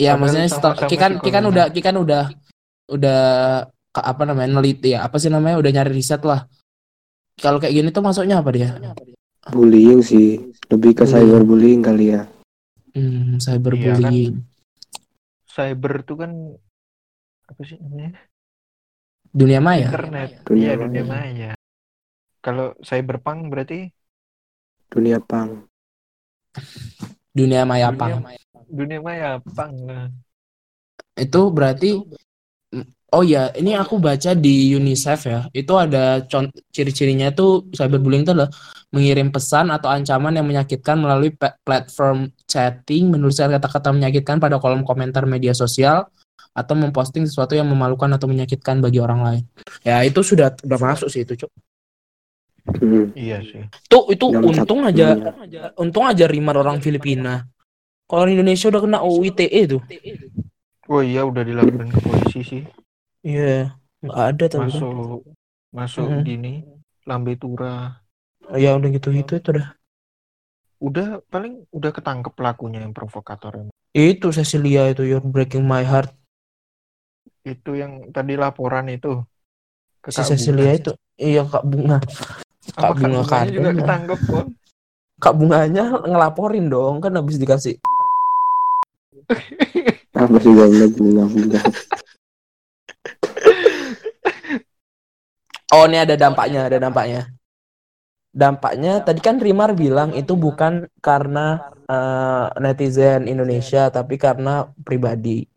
Ya 0.00 0.12
maksudnya 0.16 0.48
setel- 0.48 0.72
sama-sama 0.76 0.88
Ki 0.88 0.96
kan 0.96 1.12
Ki 1.20 1.28
kan 1.28 1.44
udah 1.44 1.64
Ki 1.68 1.80
kan 1.84 1.96
udah 2.00 2.32
udah 2.88 3.22
apa 4.02 4.22
namanya 4.24 4.58
neliti 4.60 4.92
ya 4.92 5.06
apa 5.06 5.16
sih 5.16 5.30
namanya 5.30 5.56
udah 5.60 5.70
nyari 5.72 5.92
riset 5.94 6.20
lah. 6.22 6.44
Kalau 7.36 7.60
kayak 7.60 7.72
gini 7.72 7.88
tuh 7.92 8.00
masuknya 8.00 8.40
apa 8.40 8.50
dia? 8.50 8.72
Bullying 9.52 10.00
sih. 10.00 10.40
Lebih 10.72 10.96
ke 10.96 11.04
Bullying. 11.04 11.12
cyberbullying 11.12 11.80
kali 11.84 12.04
ya. 12.16 12.22
Hmm, 12.96 13.36
cyberbullying. 13.36 14.34
Iya 14.34 14.40
kan? 14.40 14.44
Cyber 15.46 15.92
tuh 16.04 16.16
kan 16.20 16.32
apa 17.46 17.60
sih 17.62 17.76
namanya? 17.78 18.16
Dunia 19.36 19.60
maya. 19.60 19.88
Internet. 19.92 20.30
Dunia 20.48 20.68
maya. 20.72 20.80
dunia 20.80 21.04
maya. 21.04 21.50
Kalau 22.40 22.72
cyberpunk 22.80 23.52
berarti 23.52 23.92
Dunia 24.86 25.18
pang. 25.18 25.66
Dunia 27.36 27.68
maya 27.68 27.92
Dunia- 27.92 28.00
pang. 28.00 28.12
dunia 28.66 28.98
maya 29.04 29.30
pang. 29.44 29.72
Nah. 29.76 30.08
Itu 31.14 31.52
berarti 31.52 32.00
Oh 33.16 33.24
ya, 33.24 33.48
ini 33.56 33.72
aku 33.72 33.96
baca 33.96 34.36
di 34.36 34.76
UNICEF 34.76 35.20
ya. 35.24 35.40
Itu 35.56 35.80
ada 35.80 36.20
ciri-cirinya 36.68 37.32
tuh 37.32 37.64
cyberbullying 37.72 38.28
itu 38.28 38.36
adalah 38.36 38.52
mengirim 38.92 39.32
pesan 39.32 39.72
atau 39.72 39.88
ancaman 39.88 40.36
yang 40.36 40.44
menyakitkan 40.44 41.00
melalui 41.00 41.32
platform 41.64 42.28
chatting, 42.44 43.08
menuliskan 43.08 43.56
kata-kata 43.56 43.88
menyakitkan 43.96 44.36
pada 44.36 44.60
kolom 44.60 44.84
komentar 44.84 45.24
media 45.24 45.56
sosial 45.56 46.04
atau 46.52 46.74
memposting 46.76 47.24
sesuatu 47.24 47.56
yang 47.56 47.64
memalukan 47.64 48.12
atau 48.12 48.28
menyakitkan 48.28 48.84
bagi 48.84 49.00
orang 49.00 49.20
lain. 49.24 49.42
Ya, 49.80 50.04
itu 50.04 50.20
sudah 50.20 50.52
udah 50.60 50.76
masuk 50.76 51.08
sih 51.08 51.24
itu, 51.24 51.40
Cuk. 51.40 51.50
Hmm. 52.66 53.16
Iya 53.16 53.40
sih. 53.48 53.64
Tuh 53.88 54.12
itu 54.12 54.28
Dalam 54.28 54.52
untung 54.52 54.80
satu 54.84 54.90
aja 54.92 55.06
dunia. 55.16 55.68
untung 55.80 56.04
aja 56.04 56.24
Rimar 56.28 56.60
orang 56.60 56.84
Filipina. 56.84 57.48
Kalau 58.04 58.28
Indonesia 58.28 58.68
udah 58.68 58.80
kena 58.84 58.98
UU 59.00 59.32
ITE 59.32 59.62
tuh. 59.72 59.80
Oh 60.86 61.00
iya 61.00 61.24
udah 61.24 61.42
dilaporin 61.42 61.88
ke 61.90 62.00
polisi 62.04 62.40
sih. 62.44 62.62
Iya, 63.26 63.74
nggak 64.06 64.18
ada 64.30 64.44
tuh. 64.46 64.60
Masuk 64.62 65.26
masuk 65.74 66.06
Mm-mm. 66.06 66.22
gini 66.22 66.54
lambe 67.02 67.34
tura. 67.34 67.98
Ya 68.54 68.78
udah 68.78 68.88
gitu-gitu 68.94 69.42
itu 69.42 69.50
udah. 69.50 69.74
Udah 70.78 71.18
paling 71.26 71.66
udah 71.74 71.90
ketangkep 71.90 72.30
pelakunya 72.38 72.78
yang 72.86 72.94
provokator 72.94 73.50
yang 73.58 73.68
Itu 73.90 74.28
Cecilia 74.30 74.92
itu 74.92 75.02
You're 75.02 75.24
Breaking 75.24 75.66
My 75.66 75.82
Heart. 75.82 76.14
itu 77.46 77.78
yang 77.78 78.10
tadi 78.10 78.34
laporan 78.34 78.90
itu 78.90 79.22
ke 80.02 80.10
Si 80.10 80.18
Kak 80.18 80.34
Cecilia 80.34 80.66
Bunga. 80.66 80.78
itu. 80.78 80.92
Iya 81.14 81.42
Kak 81.46 81.64
Bunga. 81.66 81.98
Apa 82.74 82.90
Kak 82.90 82.94
Bunga 82.98 83.22
Bunganya 83.22 83.30
Kardon 83.30 83.54
juga 83.54 83.70
ketangkep 83.78 84.20
pun. 84.26 84.46
Kak 85.22 85.34
Bunganya 85.38 85.84
ngelaporin 86.04 86.66
dong 86.66 86.98
kan 86.98 87.14
habis 87.14 87.38
dikasih. 87.38 87.78
Apa 90.14 90.36
sih 90.42 90.50
gak 90.50 90.70
bunga-bunga. 90.98 91.60
Oh 95.74 95.84
ini 95.90 95.98
ada 95.98 96.14
dampaknya, 96.14 96.70
ada 96.70 96.78
dampaknya. 96.78 97.26
Dampaknya 98.36 99.00
tadi 99.00 99.18
kan 99.24 99.40
Rimar 99.40 99.72
bilang 99.72 100.12
itu 100.12 100.36
bukan 100.36 100.84
karena 101.00 101.72
eh, 101.88 102.46
netizen 102.60 103.26
Indonesia 103.26 103.88
tapi 103.88 104.20
karena 104.20 104.68
pribadi. 104.84 105.48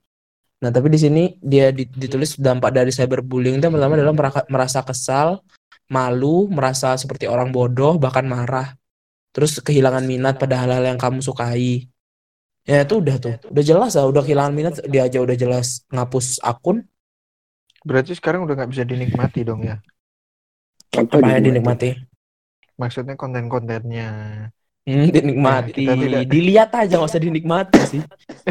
Nah 0.64 0.72
tapi 0.72 0.88
di 0.88 1.00
sini 1.00 1.24
dia 1.44 1.76
di- 1.76 1.88
ditulis 1.88 2.40
dampak 2.40 2.72
dari 2.72 2.92
cyberbullying 2.92 3.60
itu 3.60 3.68
pertama 3.68 4.00
meraka- 4.16 4.48
merasa 4.48 4.80
kesal, 4.80 5.44
malu, 5.92 6.48
merasa 6.48 6.96
seperti 6.96 7.28
orang 7.28 7.52
bodoh 7.52 8.00
bahkan 8.00 8.24
marah. 8.24 8.74
Terus 9.36 9.60
kehilangan 9.62 10.08
minat 10.08 10.40
pada 10.40 10.64
hal-hal 10.64 10.84
yang 10.90 10.98
kamu 10.98 11.20
sukai. 11.22 11.86
Ya 12.64 12.86
itu 12.86 13.02
udah 13.02 13.16
tuh, 13.18 13.36
udah 13.50 13.64
jelas 13.66 13.92
lah, 13.98 14.06
udah 14.08 14.24
kehilangan 14.24 14.54
minat 14.56 14.74
dia 14.88 15.06
aja 15.06 15.20
udah 15.20 15.36
jelas 15.36 15.84
ngapus 15.92 16.40
akun. 16.42 16.86
Berarti 17.84 18.16
sekarang 18.16 18.48
udah 18.48 18.56
nggak 18.56 18.72
bisa 18.72 18.84
dinikmati 18.88 19.44
dong 19.44 19.64
ya. 19.68 19.80
Apa 20.96 21.22
Apa 21.22 21.28
yang 21.30 21.46
dinikmati? 21.46 21.90
dinikmati? 21.90 21.90
Maksudnya 22.80 23.16
konten-kontennya. 23.20 24.08
Hmm, 24.90 25.08
dinikmati. 25.14 25.84
Ya, 25.86 25.94
kita 25.94 25.94
tidak- 26.02 26.24
Dilihat 26.32 26.70
aja 26.74 26.94
nggak 26.98 27.10
usah 27.12 27.22
dinikmati 27.22 27.80
sih. 27.86 28.02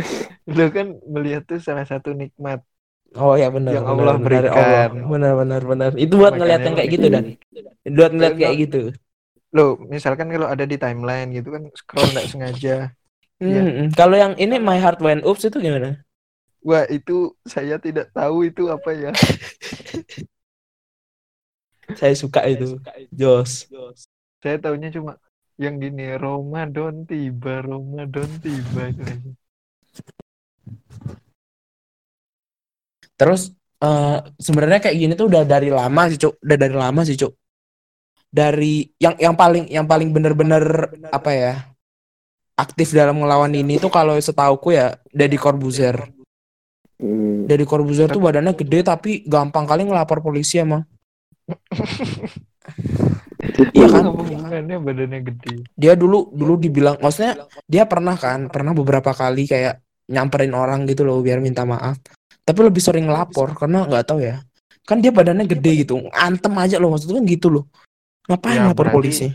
Lu 0.57 0.67
kan 0.71 0.87
melihat 1.09 1.43
tuh 1.49 1.59
salah 1.59 1.85
satu 1.89 2.15
nikmat. 2.15 2.63
Oh 3.17 3.35
ya 3.35 3.49
benar. 3.49 3.73
Yang 3.73 3.87
Allah 3.89 4.15
benar, 4.21 4.25
berikan. 4.25 4.53
Allah. 4.53 4.85
Benar 4.93 5.33
benar 5.41 5.63
benar. 5.65 5.91
Itu 5.97 6.15
buat 6.21 6.37
Makanya 6.37 6.41
ngeliat 6.45 6.61
yang 6.61 6.77
kayak 6.77 6.91
gitu 6.93 7.07
dan. 7.09 7.25
Buat 7.89 8.11
ngeliat 8.13 8.35
kayak 8.37 8.57
gitu. 8.69 8.81
Lo 9.57 9.81
misalkan 9.89 10.29
kalau 10.29 10.45
ada 10.45 10.65
di 10.69 10.77
timeline 10.77 11.33
gitu 11.33 11.49
kan 11.57 11.63
scroll 11.73 12.09
nggak 12.13 12.29
sengaja. 12.29 12.77
Hmm, 13.41 13.55
hmm. 13.55 13.89
Kalau 13.97 14.19
yang 14.19 14.37
ini 14.37 14.61
My 14.61 14.77
Heart 14.77 15.01
Went 15.01 15.23
Oops 15.25 15.41
itu 15.41 15.57
gimana? 15.59 16.05
Wah 16.61 16.85
itu 16.91 17.33
saya 17.49 17.81
tidak 17.81 18.13
tahu 18.13 18.45
itu 18.51 18.69
apa 18.69 18.91
ya. 18.93 19.11
Saya 21.97 22.15
suka 22.19 22.45
itu. 22.45 22.77
Jos. 23.15 23.71
Saya 24.43 24.57
tahunya 24.61 24.93
cuma 24.93 25.17
yang 25.59 25.81
gini 25.81 26.15
Ramadan 26.15 27.09
tiba, 27.09 27.65
Ramadan 27.65 28.29
tiba. 28.43 28.93
Terus 33.19 33.51
eh, 33.83 34.19
sebenarnya 34.39 34.81
kayak 34.85 34.97
gini 34.99 35.13
tuh 35.17 35.33
udah 35.33 35.43
dari 35.49 35.73
lama 35.73 36.03
sih, 36.13 36.19
Cuk. 36.21 36.39
Udah 36.45 36.57
dari 36.61 36.77
lama 36.77 37.01
sih, 37.03 37.17
Cuk. 37.19 37.33
Dari 38.29 38.85
yang 39.01 39.17
yang 39.17 39.35
paling 39.35 39.73
yang 39.73 39.89
paling 39.89 40.13
bener-bener 40.13 40.93
apa 41.09 41.33
ya? 41.33 41.55
aktif 42.59 42.91
dalam 42.91 43.23
ngelawan 43.23 43.55
ini 43.55 43.79
tuh 43.79 43.87
kalau 43.87 44.19
setauku 44.19 44.75
ya 44.75 44.99
Deddy 45.15 45.39
Corbuzier. 45.39 46.11
Hmm. 46.99 47.47
Deddy 47.47 47.63
Corbuzier 47.63 48.11
tuh 48.11 48.19
badannya 48.19 48.59
gede 48.59 48.83
tapi 48.83 49.23
gampang 49.23 49.63
kali 49.63 49.87
ngelapor 49.87 50.19
polisi 50.19 50.59
emang. 50.59 50.83
Iya 53.73 53.87
kan? 53.89 54.03
Apa 54.05 54.21
hubungannya 54.21 54.77
badannya 54.83 55.21
gede? 55.25 55.55
Dia 55.79 55.95
dulu 55.97 56.29
dulu 56.35 56.59
dibilang 56.61 56.99
maksudnya 57.01 57.49
dia 57.65 57.89
pernah 57.89 58.15
kan, 58.19 58.53
pernah 58.53 58.75
beberapa 58.77 59.15
kali 59.15 59.49
kayak 59.49 59.81
nyamperin 60.09 60.53
orang 60.53 60.85
gitu 60.89 61.05
loh 61.07 61.21
biar 61.25 61.41
minta 61.41 61.65
maaf. 61.65 61.97
Tapi 62.45 62.61
lebih 62.65 62.81
sering 62.81 63.09
ngelapor 63.09 63.53
karena 63.57 63.85
nggak 63.89 64.05
tahu 64.09 64.21
ya. 64.25 64.41
Kan 64.89 65.05
dia 65.05 65.13
badannya 65.13 65.45
gede 65.45 65.85
gitu, 65.85 66.01
antem 66.17 66.53
aja 66.57 66.81
loh 66.81 66.93
maksudnya 66.97 67.21
kan 67.21 67.27
gitu 67.29 67.49
loh. 67.53 67.65
Ngapain 68.29 68.57
Ya, 68.61 68.65
lapor 68.69 68.85
berarti- 68.93 68.97
polisi? 68.97 69.27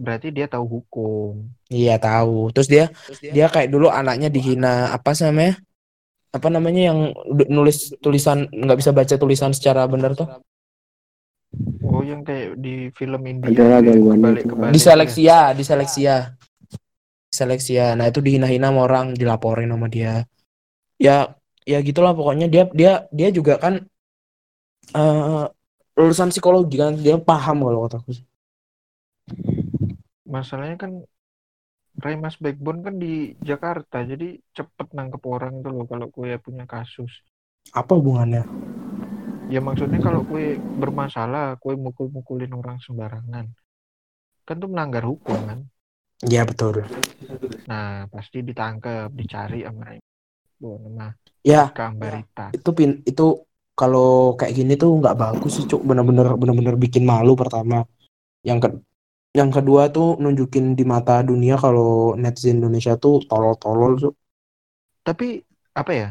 Berarti 0.00 0.28
dia 0.32 0.46
tahu 0.48 0.64
hukum. 0.80 1.44
Iya 1.68 2.00
tahu. 2.00 2.48
Terus 2.56 2.68
dia 2.68 2.84
dia 3.20 3.46
kayak 3.52 3.68
dulu 3.68 3.92
anaknya 3.92 4.32
dihina 4.32 4.92
apa 4.92 5.12
sih 5.12 5.28
namanya? 5.28 5.60
Apa 6.32 6.48
namanya 6.48 6.92
yang 6.92 6.98
nulis 7.52 7.92
tulisan 8.00 8.48
nggak 8.48 8.78
bisa 8.80 8.90
baca 8.96 9.14
tulisan 9.20 9.52
secara 9.52 9.84
benar 9.84 10.16
tuh? 10.16 10.24
Oh 11.82 12.00
yang 12.06 12.22
kayak 12.22 12.56
di 12.62 12.88
film 12.94 13.22
India. 13.26 13.50
Ada 13.50 13.58
gitu 13.58 13.66
ya, 13.66 13.80
gangguannya 13.90 14.22
kebalik- 14.22 14.44
itu. 14.44 14.50
kebalik 14.54 14.72
Diseleksia, 14.74 15.38
diseleksia. 15.58 16.16
Diseleksia. 17.30 17.86
Nah, 17.98 18.06
itu 18.06 18.18
dihina-hina 18.22 18.70
sama 18.70 18.80
orang, 18.86 19.06
dilaporin 19.18 19.70
sama 19.70 19.86
dia. 19.90 20.22
Ya, 21.00 21.34
ya 21.66 21.78
gitulah 21.82 22.14
pokoknya 22.14 22.46
dia 22.46 22.64
dia 22.70 22.92
dia 23.10 23.28
juga 23.34 23.58
kan 23.58 23.82
eh 24.94 25.44
lulusan 25.98 26.32
psikologi 26.32 26.76
kan 26.80 26.96
dia 26.96 27.18
paham 27.20 27.66
kalau 27.66 27.86
kataku 27.86 28.10
sih. 28.16 28.26
Masalahnya 30.26 30.78
kan 30.78 30.92
Remas 32.00 32.38
Backbone 32.38 32.80
kan 32.86 32.94
di 32.96 33.34
Jakarta, 33.42 34.00
jadi 34.06 34.38
cepet 34.54 34.94
nangkep 34.94 35.22
orang 35.26 35.60
tuh 35.60 35.74
loh 35.74 35.84
kalau 35.90 36.06
kue 36.08 36.32
punya 36.40 36.64
kasus. 36.64 37.10
apa 37.76 37.92
hubungannya 37.92 38.42
Ya 39.50 39.58
maksudnya 39.58 39.98
kalau 39.98 40.22
kue 40.24 40.56
bermasalah, 40.56 41.58
kue 41.58 41.74
mukul-mukulin 41.74 42.54
orang 42.54 42.78
sembarangan. 42.78 43.50
Kan 44.46 44.56
tuh 44.62 44.70
melanggar 44.70 45.04
hukum 45.04 45.38
kan. 45.46 45.60
ya 46.28 46.44
betul 46.44 46.84
Nah, 47.64 48.04
pasti 48.12 48.44
ditangkap, 48.44 49.08
dicari 49.16 49.64
sama 49.64 49.96
Backbone 50.60 50.84
sama 50.84 51.06
ya 51.40 51.72
Ika 51.72 51.84
Ambarita. 51.88 52.46
itu 52.52 52.70
pin 52.76 52.90
itu 53.08 53.26
kalau 53.72 54.36
kayak 54.36 54.52
gini 54.52 54.76
tuh 54.76 55.00
nggak 55.00 55.16
bagus 55.16 55.56
sih 55.56 55.64
cuk 55.64 55.80
bener-bener 55.88 56.36
bener-bener 56.36 56.76
bikin 56.76 57.08
malu 57.08 57.32
pertama 57.32 57.88
yang 58.44 58.60
ke 58.60 58.68
yang 59.32 59.48
kedua 59.48 59.88
tuh 59.88 60.20
nunjukin 60.20 60.76
di 60.76 60.84
mata 60.84 61.24
dunia 61.24 61.56
kalau 61.56 62.12
netizen 62.20 62.60
Indonesia 62.60 63.00
tuh 63.00 63.24
tolol-tolol 63.24 63.96
cuk 63.96 64.14
Tapi 65.00 65.40
apa 65.72 65.92
ya? 65.96 66.08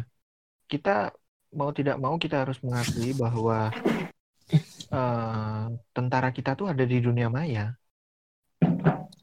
Kita 0.66 1.14
mau 1.58 1.70
tidak 1.74 1.96
mau 1.98 2.16
kita 2.22 2.46
harus 2.46 2.58
mengakui 2.66 3.12
bahwa 3.18 3.74
eh, 4.94 5.64
tentara 5.96 6.30
kita 6.38 6.52
tuh 6.60 6.68
ada 6.72 6.84
di 6.86 6.98
dunia 7.02 7.28
maya. 7.30 7.74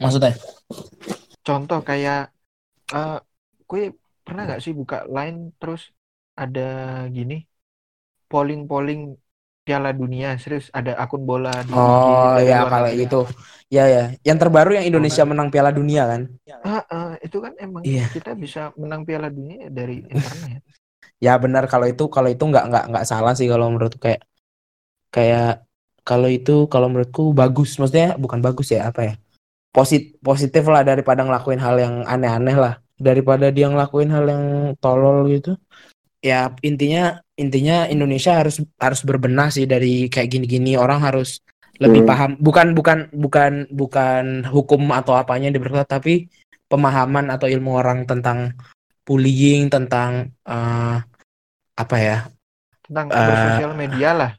maksudnya 0.01 0.33
Contoh 1.47 1.81
kayak 1.89 2.21
eh 2.95 3.19
kue 3.69 3.83
pernah 4.27 4.43
nggak 4.47 4.63
sih 4.65 4.73
buka 4.75 5.07
line 5.07 5.55
terus 5.61 5.83
ada 6.43 6.61
gini 7.17 7.35
polling-polling 8.31 9.15
Piala 9.67 9.91
Dunia 9.91 10.39
serius 10.39 10.71
ada 10.71 10.95
akun 11.03 11.23
bola 11.27 11.51
di 11.67 11.75
oh 11.75 12.39
ya 12.39 12.67
kalau 12.71 12.91
itu 12.91 13.21
ya 13.67 13.85
ya 13.91 14.05
yang 14.23 14.39
terbaru 14.39 14.79
yang 14.79 14.87
Indonesia 14.87 15.23
menang 15.27 15.51
Piala 15.51 15.71
Dunia 15.75 16.03
kan 16.07 16.23
Ah, 16.67 16.83
ah, 16.91 17.11
itu 17.23 17.39
kan 17.39 17.53
emang 17.59 17.83
Iya. 17.87 18.07
kita 18.11 18.35
bisa 18.39 18.71
menang 18.79 19.03
Piala 19.07 19.31
Dunia 19.31 19.67
dari 19.71 20.03
internet. 20.03 20.63
Ya 21.23 21.33
benar 21.41 21.65
kalau 21.67 21.87
itu 21.89 22.07
kalau 22.13 22.29
itu 22.29 22.45
nggak 22.45 22.65
nggak 22.71 22.85
nggak 22.93 23.05
salah 23.09 23.33
sih 23.33 23.49
kalau 23.49 23.73
menurutku 23.73 24.01
kayak 24.01 24.23
kayak 25.11 25.67
kalau 26.07 26.31
itu 26.31 26.71
kalau 26.71 26.87
menurutku 26.87 27.35
bagus. 27.35 27.75
Maksudnya 27.83 28.15
bukan 28.15 28.39
bagus 28.39 28.71
ya 28.71 28.95
apa 28.95 29.01
ya? 29.03 29.15
Posit 29.75 30.17
positif 30.23 30.63
lah 30.71 30.87
daripada 30.87 31.27
ngelakuin 31.27 31.59
hal 31.59 31.77
yang 31.83 31.95
aneh-aneh 32.07 32.57
lah. 32.57 32.75
Daripada 32.97 33.51
dia 33.51 33.67
ngelakuin 33.67 34.09
hal 34.15 34.25
yang 34.25 34.45
tolol 34.79 35.27
gitu. 35.35 35.59
Ya 36.23 36.55
intinya 36.63 37.21
intinya 37.35 37.91
Indonesia 37.91 38.39
harus 38.39 38.63
harus 38.79 39.01
berbenah 39.03 39.51
sih 39.51 39.67
dari 39.67 40.07
kayak 40.07 40.31
gini-gini. 40.31 40.79
Orang 40.79 41.03
harus 41.03 41.43
lebih 41.83 42.07
Hmm. 42.07 42.09
paham. 42.09 42.31
Bukan 42.41 42.73
bukan 42.73 42.99
bukan 43.13 43.53
bukan 43.69 44.25
hukum 44.49 44.81
atau 44.95 45.19
apanya 45.19 45.51
yang 45.51 45.59
diperketat 45.59 45.91
tapi 46.01 46.31
pemahaman 46.71 47.35
atau 47.35 47.51
ilmu 47.51 47.83
orang 47.83 48.07
tentang 48.07 48.55
bullying 49.07 49.71
tentang 49.71 50.35
eh, 50.45 50.97
apa 51.77 51.97
ya 52.01 52.19
Tentang 52.87 53.07
Eh, 53.11 53.27
bersosial 53.31 53.73
media 53.75 54.11
lah. 54.15 54.33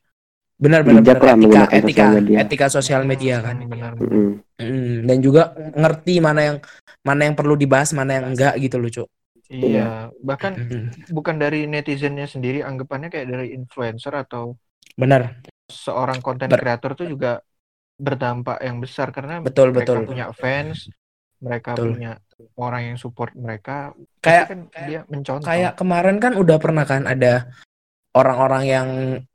benar 0.58 0.82
benar 0.82 1.02
benar 1.06 1.22
etika 1.22 1.36
menggunakan 1.38 1.78
etika 1.78 2.06
sosial 2.08 2.10
media. 2.18 2.38
etika 2.42 2.68
sosial 2.68 3.02
media 3.06 3.36
kan 3.46 3.56
Hmm, 3.62 3.70
benar. 3.72 3.92
Mm-mm. 4.02 4.28
Mm, 4.58 4.96
dan 5.06 5.18
juga 5.22 5.42
ngerti 5.54 6.14
mana 6.18 6.42
yang 6.42 6.58
mana 7.06 7.22
yang 7.30 7.36
perlu 7.38 7.54
dibahas 7.54 7.94
mana 7.94 8.18
yang 8.18 8.26
enggak 8.34 8.54
gitu 8.58 8.82
loh 8.82 8.90
cuk 8.90 9.08
Iya, 9.48 10.12
bahkan 10.28 10.54
Mm, 10.60 10.92
bukan 11.14 11.36
dari 11.40 11.60
netizennya 11.72 12.28
sendiri 12.28 12.60
anggapannya 12.66 13.08
kayak 13.14 13.28
dari 13.32 13.48
influencer 13.56 14.12
atau 14.12 14.58
benar 14.98 15.38
seorang 15.72 16.20
konten 16.26 16.50
kreator 16.52 16.92
tuh 17.00 17.08
juga 17.14 17.32
berdampak 17.98 18.58
yang 18.68 18.78
besar 18.84 19.08
karena 19.16 19.40
betul 19.46 19.70
mereka 19.72 19.78
betul 19.78 19.98
punya 20.10 20.26
fans, 20.42 20.78
mereka 21.42 21.78
Betul. 21.78 21.98
punya 21.98 22.12
orang 22.58 22.94
yang 22.94 22.98
support 22.98 23.34
mereka. 23.34 23.94
Kayak- 24.22 24.48
kan 24.50 24.60
dia 24.90 25.02
mencontoh. 25.10 25.46
kayak 25.46 25.74
kemarin 25.78 26.18
kan 26.22 26.34
udah 26.38 26.58
pernah 26.62 26.86
kan 26.86 27.06
ada 27.06 27.50
orang-orang 28.18 28.64
yang 28.66 28.88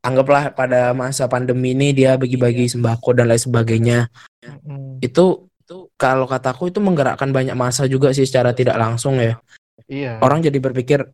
anggaplah 0.02 0.50
pada 0.50 0.90
masa 0.90 1.30
pandemi 1.30 1.70
ini 1.74 1.94
dia 1.94 2.18
bagi-bagi 2.18 2.66
sembako 2.66 3.14
dan 3.14 3.30
lain 3.30 3.38
sebagainya 3.38 4.10
Mm, 4.42 4.98
itu 4.98 5.46
kalau 5.94 6.26
kataku 6.26 6.66
itu 6.74 6.82
menggerakkan 6.82 7.30
banyak 7.30 7.54
masa 7.54 7.86
juga 7.86 8.10
sih 8.10 8.26
secara 8.26 8.50
tidak 8.50 8.74
langsung 8.74 9.22
ya 9.22 9.38
iya. 9.86 10.18
orang 10.18 10.42
jadi 10.42 10.58
berpikir 10.58 11.06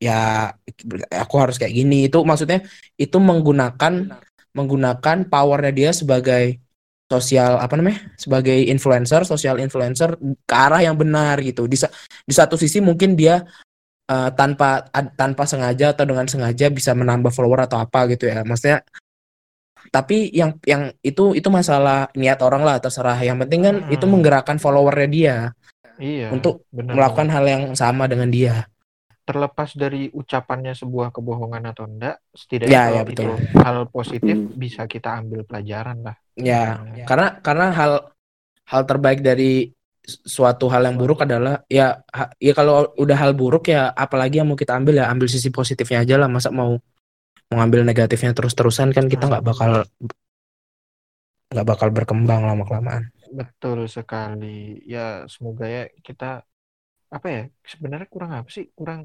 ya 0.00 0.48
aku 1.12 1.34
harus 1.36 1.60
kayak 1.60 1.76
gini 1.76 2.08
itu 2.08 2.24
maksudnya 2.24 2.64
itu 2.96 3.20
menggunakan 3.20 4.16
menggunakan 4.56 5.28
powernya 5.28 5.72
dia 5.76 5.90
sebagai 5.92 6.56
sosial 7.08 7.56
apa 7.56 7.72
namanya 7.80 8.04
sebagai 8.20 8.68
influencer 8.68 9.24
sosial 9.24 9.56
influencer 9.64 10.14
ke 10.44 10.54
arah 10.54 10.84
yang 10.84 10.92
benar 10.94 11.40
gitu 11.40 11.64
di 11.64 11.80
di 12.28 12.34
satu 12.36 12.60
sisi 12.60 12.84
mungkin 12.84 13.16
dia 13.16 13.40
eh, 14.06 14.30
tanpa 14.36 14.84
ad- 14.92 15.16
tanpa 15.16 15.48
sengaja 15.48 15.96
atau 15.96 16.04
dengan 16.04 16.28
sengaja 16.28 16.68
bisa 16.68 16.92
menambah 16.92 17.32
follower 17.32 17.64
atau 17.64 17.80
apa 17.80 18.12
gitu 18.12 18.28
ya 18.28 18.44
maksudnya 18.44 18.84
tapi 19.88 20.28
yang 20.36 20.60
yang 20.68 20.92
itu 21.00 21.32
itu 21.32 21.48
masalah 21.48 22.12
niat 22.12 22.36
orang 22.44 22.60
lah 22.60 22.76
terserah 22.76 23.16
yang 23.24 23.40
penting 23.40 23.64
kan 23.64 23.76
itu 23.88 24.04
Hmm. 24.04 24.12
menggerakkan 24.20 24.60
followernya 24.60 25.08
dia 25.08 25.36
Iya. 25.96 26.28
untuk 26.30 26.68
benar, 26.68 26.92
melakukan 26.94 27.28
hal 27.32 27.44
yang 27.48 27.62
sama 27.72 28.04
dengan 28.04 28.28
dia 28.28 28.68
terlepas 29.28 29.70
dari 29.82 30.08
ucapannya 30.20 30.72
sebuah 30.80 31.08
kebohongan 31.16 31.64
atau 31.70 31.84
enggak, 31.90 32.14
setidaknya 32.40 32.78
Ya, 32.78 32.82
kalau 32.86 33.00
ya, 33.00 33.04
betul. 33.08 33.26
itu 33.28 33.30
hal 33.64 33.76
positif 33.94 34.36
Hmm. 34.40 34.60
bisa 34.62 34.82
kita 34.94 35.08
ambil 35.20 35.40
pelajaran 35.48 35.98
lah. 36.06 36.16
Ya, 36.38 36.78
Nah, 36.78 37.06
karena 37.08 37.26
karena 37.42 37.66
hal 37.74 37.92
hal 38.70 38.82
terbaik 38.90 39.20
dari 39.26 39.72
su- 40.06 40.22
suatu 40.38 40.70
hal 40.72 40.86
yang 40.88 40.96
buruk 41.00 41.24
adalah 41.26 41.64
ya 41.70 41.98
ya 42.38 42.52
kalau 42.54 42.94
udah 42.98 43.16
hal 43.18 43.32
buruk 43.34 43.70
ya 43.74 43.90
apalagi 43.94 44.40
yang 44.40 44.48
mau 44.50 44.58
kita 44.58 44.74
ambil 44.78 45.02
ya 45.02 45.06
ambil 45.12 45.26
sisi 45.30 45.50
positifnya 45.50 46.04
aja 46.06 46.16
lah 46.20 46.28
masa 46.30 46.50
mau 46.54 46.78
mau 47.52 47.60
ambil 47.64 47.82
negatifnya 47.86 48.32
terus-terusan 48.36 48.92
kan 48.96 49.06
kita 49.10 49.24
nggak 49.30 49.44
bakal 49.46 49.86
nggak 51.52 51.66
bakal 51.70 51.88
berkembang 51.96 52.40
lama 52.48 52.64
kelamaan. 52.68 53.02
Betul 53.38 53.78
sekali. 53.96 54.46
Ya, 54.92 55.00
semoga 55.34 55.64
ya 55.76 55.80
kita 56.06 56.24
apa 57.16 57.26
ya? 57.36 57.40
Sebenarnya 57.72 58.08
kurang 58.14 58.32
apa 58.38 58.48
sih? 58.56 58.64
Kurang 58.78 59.00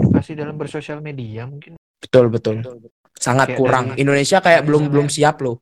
edukasi 0.00 0.32
dalam 0.32 0.56
bersosial 0.56 0.98
media 1.00 1.44
mungkin 1.44 1.76
Betul 2.00 2.32
betul. 2.32 2.64
Sangat 3.12 3.52
Kayak 3.52 3.60
kurang. 3.60 3.86
dari- 3.92 4.00
Indonesia 4.00 4.38
kayak 4.40 4.62
belum 4.64 4.88
belum 4.88 5.06
siap 5.06 5.36
loh. 5.40 5.60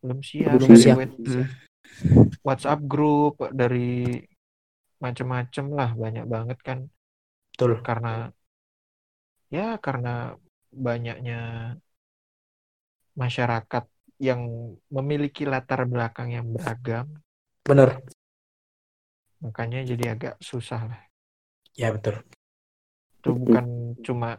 belum 0.00 0.22
siap. 0.22 0.50
Belum 0.56 0.72
siap. 0.72 0.96
Hmm. 1.02 1.46
WhatsApp 2.40 2.80
grup 2.86 3.36
dari 3.50 4.16
macam-macam 4.96 5.64
lah 5.70 5.90
banyak 5.92 6.24
banget 6.24 6.58
kan 6.62 6.78
Betul. 7.52 7.82
karena 7.82 8.30
ya 9.50 9.76
karena 9.76 10.32
banyaknya 10.70 11.74
masyarakat 13.12 13.84
yang 14.20 14.40
memiliki 14.88 15.44
latar 15.44 15.84
belakang 15.84 16.30
yang 16.30 16.46
beragam 16.48 17.20
Bener. 17.60 18.00
makanya 19.40 19.84
jadi 19.84 20.14
agak 20.16 20.34
susah 20.40 20.84
lah 20.84 21.00
Ya 21.72 21.92
betul. 21.92 22.20
itu 23.20 23.30
bukan 23.32 23.64
cuma 24.00 24.38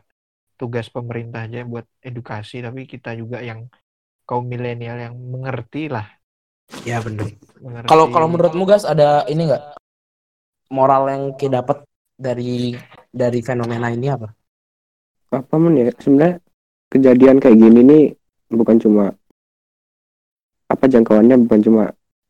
tugas 0.55 0.87
pemerintah 0.93 1.49
aja 1.49 1.65
buat 1.65 1.89
edukasi 2.05 2.61
tapi 2.61 2.85
kita 2.85 3.17
juga 3.17 3.41
yang 3.41 3.65
kaum 4.29 4.45
milenial 4.45 4.95
yang 4.95 5.15
mengerti 5.17 5.89
lah. 5.89 6.05
Ya 6.87 7.03
mengerti. 7.03 7.35
Kalau 7.89 8.07
kalau 8.13 8.27
menurutmu 8.31 8.63
guys 8.63 8.87
ada 8.87 9.27
ini 9.27 9.49
nggak? 9.49 9.75
Moral 10.71 11.03
yang 11.11 11.23
kita 11.35 11.59
dapat 11.59 11.83
dari 12.15 12.77
dari 13.11 13.39
fenomena 13.43 13.91
ini 13.91 14.07
apa? 14.07 14.31
apa 15.31 15.55
men 15.59 15.75
ya? 15.75 15.91
Sebenarnya 15.99 16.39
kejadian 16.87 17.43
kayak 17.43 17.57
gini 17.59 17.79
nih 17.83 18.03
bukan 18.51 18.77
cuma 18.79 19.11
apa 20.71 20.85
jangkauannya 20.87 21.35
bukan 21.43 21.59
cuma 21.59 21.83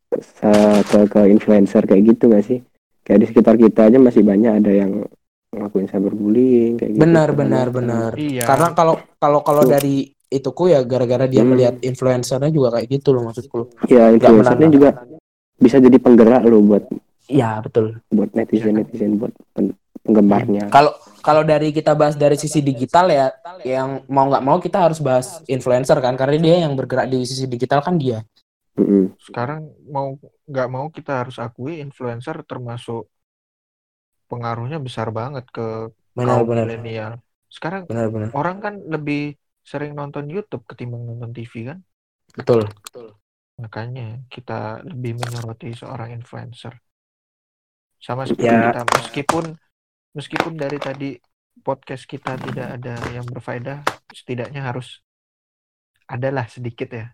ke 0.09 0.99
ke 1.05 1.21
influencer 1.29 1.85
kayak 1.85 2.17
gitu 2.17 2.33
nggak 2.33 2.45
sih? 2.47 2.59
Kayak 3.05 3.19
di 3.21 3.25
sekitar 3.29 3.55
kita 3.61 3.93
aja 3.93 3.97
masih 4.01 4.25
banyak 4.25 4.57
ada 4.57 4.71
yang 4.73 5.05
ngelakuin 5.51 5.85
cyberbullying 5.85 6.73
kayak 6.79 6.91
gitu 6.95 7.01
Benar, 7.03 7.29
benar, 7.35 7.67
benar. 7.69 8.11
iya 8.15 8.47
Karena 8.47 8.71
kalau 8.71 8.95
kalau 9.19 9.43
kalau 9.43 9.63
dari 9.67 10.07
ituku 10.31 10.71
ya 10.71 10.79
gara-gara 10.87 11.27
dia 11.27 11.43
Hmm. 11.43 11.51
melihat 11.51 11.75
influencernya 11.83 12.47
juga 12.47 12.79
kayak 12.79 12.87
gitu 12.87 13.11
loh 13.11 13.27
maksudku. 13.27 13.67
ya 13.91 14.15
influencernya 14.15 14.69
juga 14.71 14.89
bisa 15.59 15.77
jadi 15.77 15.97
penggerak 15.99 16.47
loh 16.47 16.63
buat 16.63 16.83
Iya 17.27 17.59
betul. 17.63 17.99
buat 18.07 18.31
netizen 18.31 18.79
netizen 18.79 19.19
buat 19.19 19.31
pen- 19.51 19.75
penggemarnya 20.03 20.67
Kalau 20.67 20.95
kalau 21.19 21.43
dari 21.43 21.69
kita 21.69 21.93
bahas 21.93 22.15
dari 22.15 22.33
sisi 22.33 22.63
digital 22.63 23.11
ya, 23.11 23.29
yang 23.61 24.01
mau 24.07 24.25
nggak 24.25 24.41
mau 24.41 24.57
kita 24.57 24.89
harus 24.89 24.97
bahas 24.97 25.43
influencer 25.45 25.93
kan, 26.01 26.17
karena 26.17 26.39
dia 26.39 26.55
yang 26.65 26.73
bergerak 26.73 27.05
di 27.05 27.21
sisi 27.21 27.45
digital 27.45 27.83
kan 27.85 27.93
dia. 27.95 28.25
Sekarang 29.21 29.69
mau 29.85 30.17
nggak 30.49 30.67
mau 30.67 30.89
kita 30.89 31.21
harus 31.21 31.37
akui 31.37 31.77
influencer 31.77 32.41
termasuk 32.41 33.05
pengaruhnya 34.31 34.79
besar 34.79 35.11
banget 35.11 35.43
ke 35.51 35.91
kaum 35.91 36.15
Benar-benar. 36.15 36.65
milenial 36.71 37.13
Sekarang 37.51 37.83
benar-benar 37.83 38.31
orang 38.31 38.57
kan 38.63 38.73
lebih 38.87 39.35
sering 39.59 39.91
nonton 39.91 40.31
YouTube 40.31 40.63
ketimbang 40.63 41.03
nonton 41.03 41.35
TV 41.35 41.67
kan? 41.67 41.83
betul 42.31 42.63
Makanya 43.59 44.23
kita 44.31 44.81
lebih 44.87 45.19
menyoroti 45.21 45.69
seorang 45.75 46.15
influencer. 46.15 46.73
Sama 48.01 48.25
seperti 48.25 48.49
Ya. 48.49 48.73
kita 48.73 48.81
meskipun 48.89 49.45
meskipun 50.17 50.53
dari 50.57 50.77
tadi 50.81 51.09
podcast 51.61 52.09
kita 52.09 52.39
tidak 52.41 52.81
ada 52.81 52.95
yang 53.13 53.27
berfaedah, 53.27 53.85
setidaknya 54.09 54.65
harus 54.65 55.03
adalah 56.09 56.47
sedikit 56.49 56.89
ya. 56.91 57.07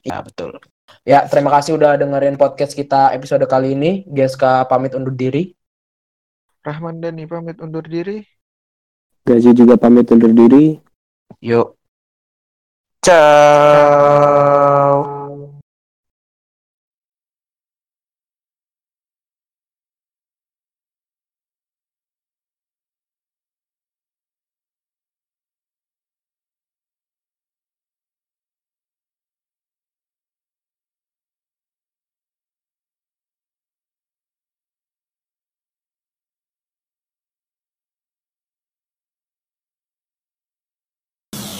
ya 0.00 0.20
betul 0.24 0.56
ya 1.04 1.24
terima 1.28 1.52
kasih 1.54 1.76
udah 1.76 1.94
dengerin 2.00 2.36
podcast 2.40 2.72
kita 2.72 3.12
episode 3.12 3.44
kali 3.44 3.76
ini 3.76 3.90
GSK 4.08 4.64
pamit 4.68 4.92
undur 4.96 5.12
diri 5.12 5.52
Rahman 6.64 7.00
Dani 7.02 7.28
pamit 7.28 7.60
undur 7.60 7.84
diri. 7.84 8.24
Gaji 9.28 9.50
juga 9.56 9.76
pamit 9.76 10.08
undur 10.12 10.32
diri. 10.32 10.80
yuk 11.44 11.76
ciao 13.04 13.84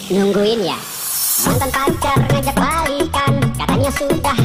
Nungguin 0.05 0.61
ya. 0.61 0.77
Mantan 1.49 1.69
pacar 1.73 2.17
ngajak 2.29 2.53
balikan. 2.53 3.33
Katanya 3.57 3.89
sudah 3.89 4.37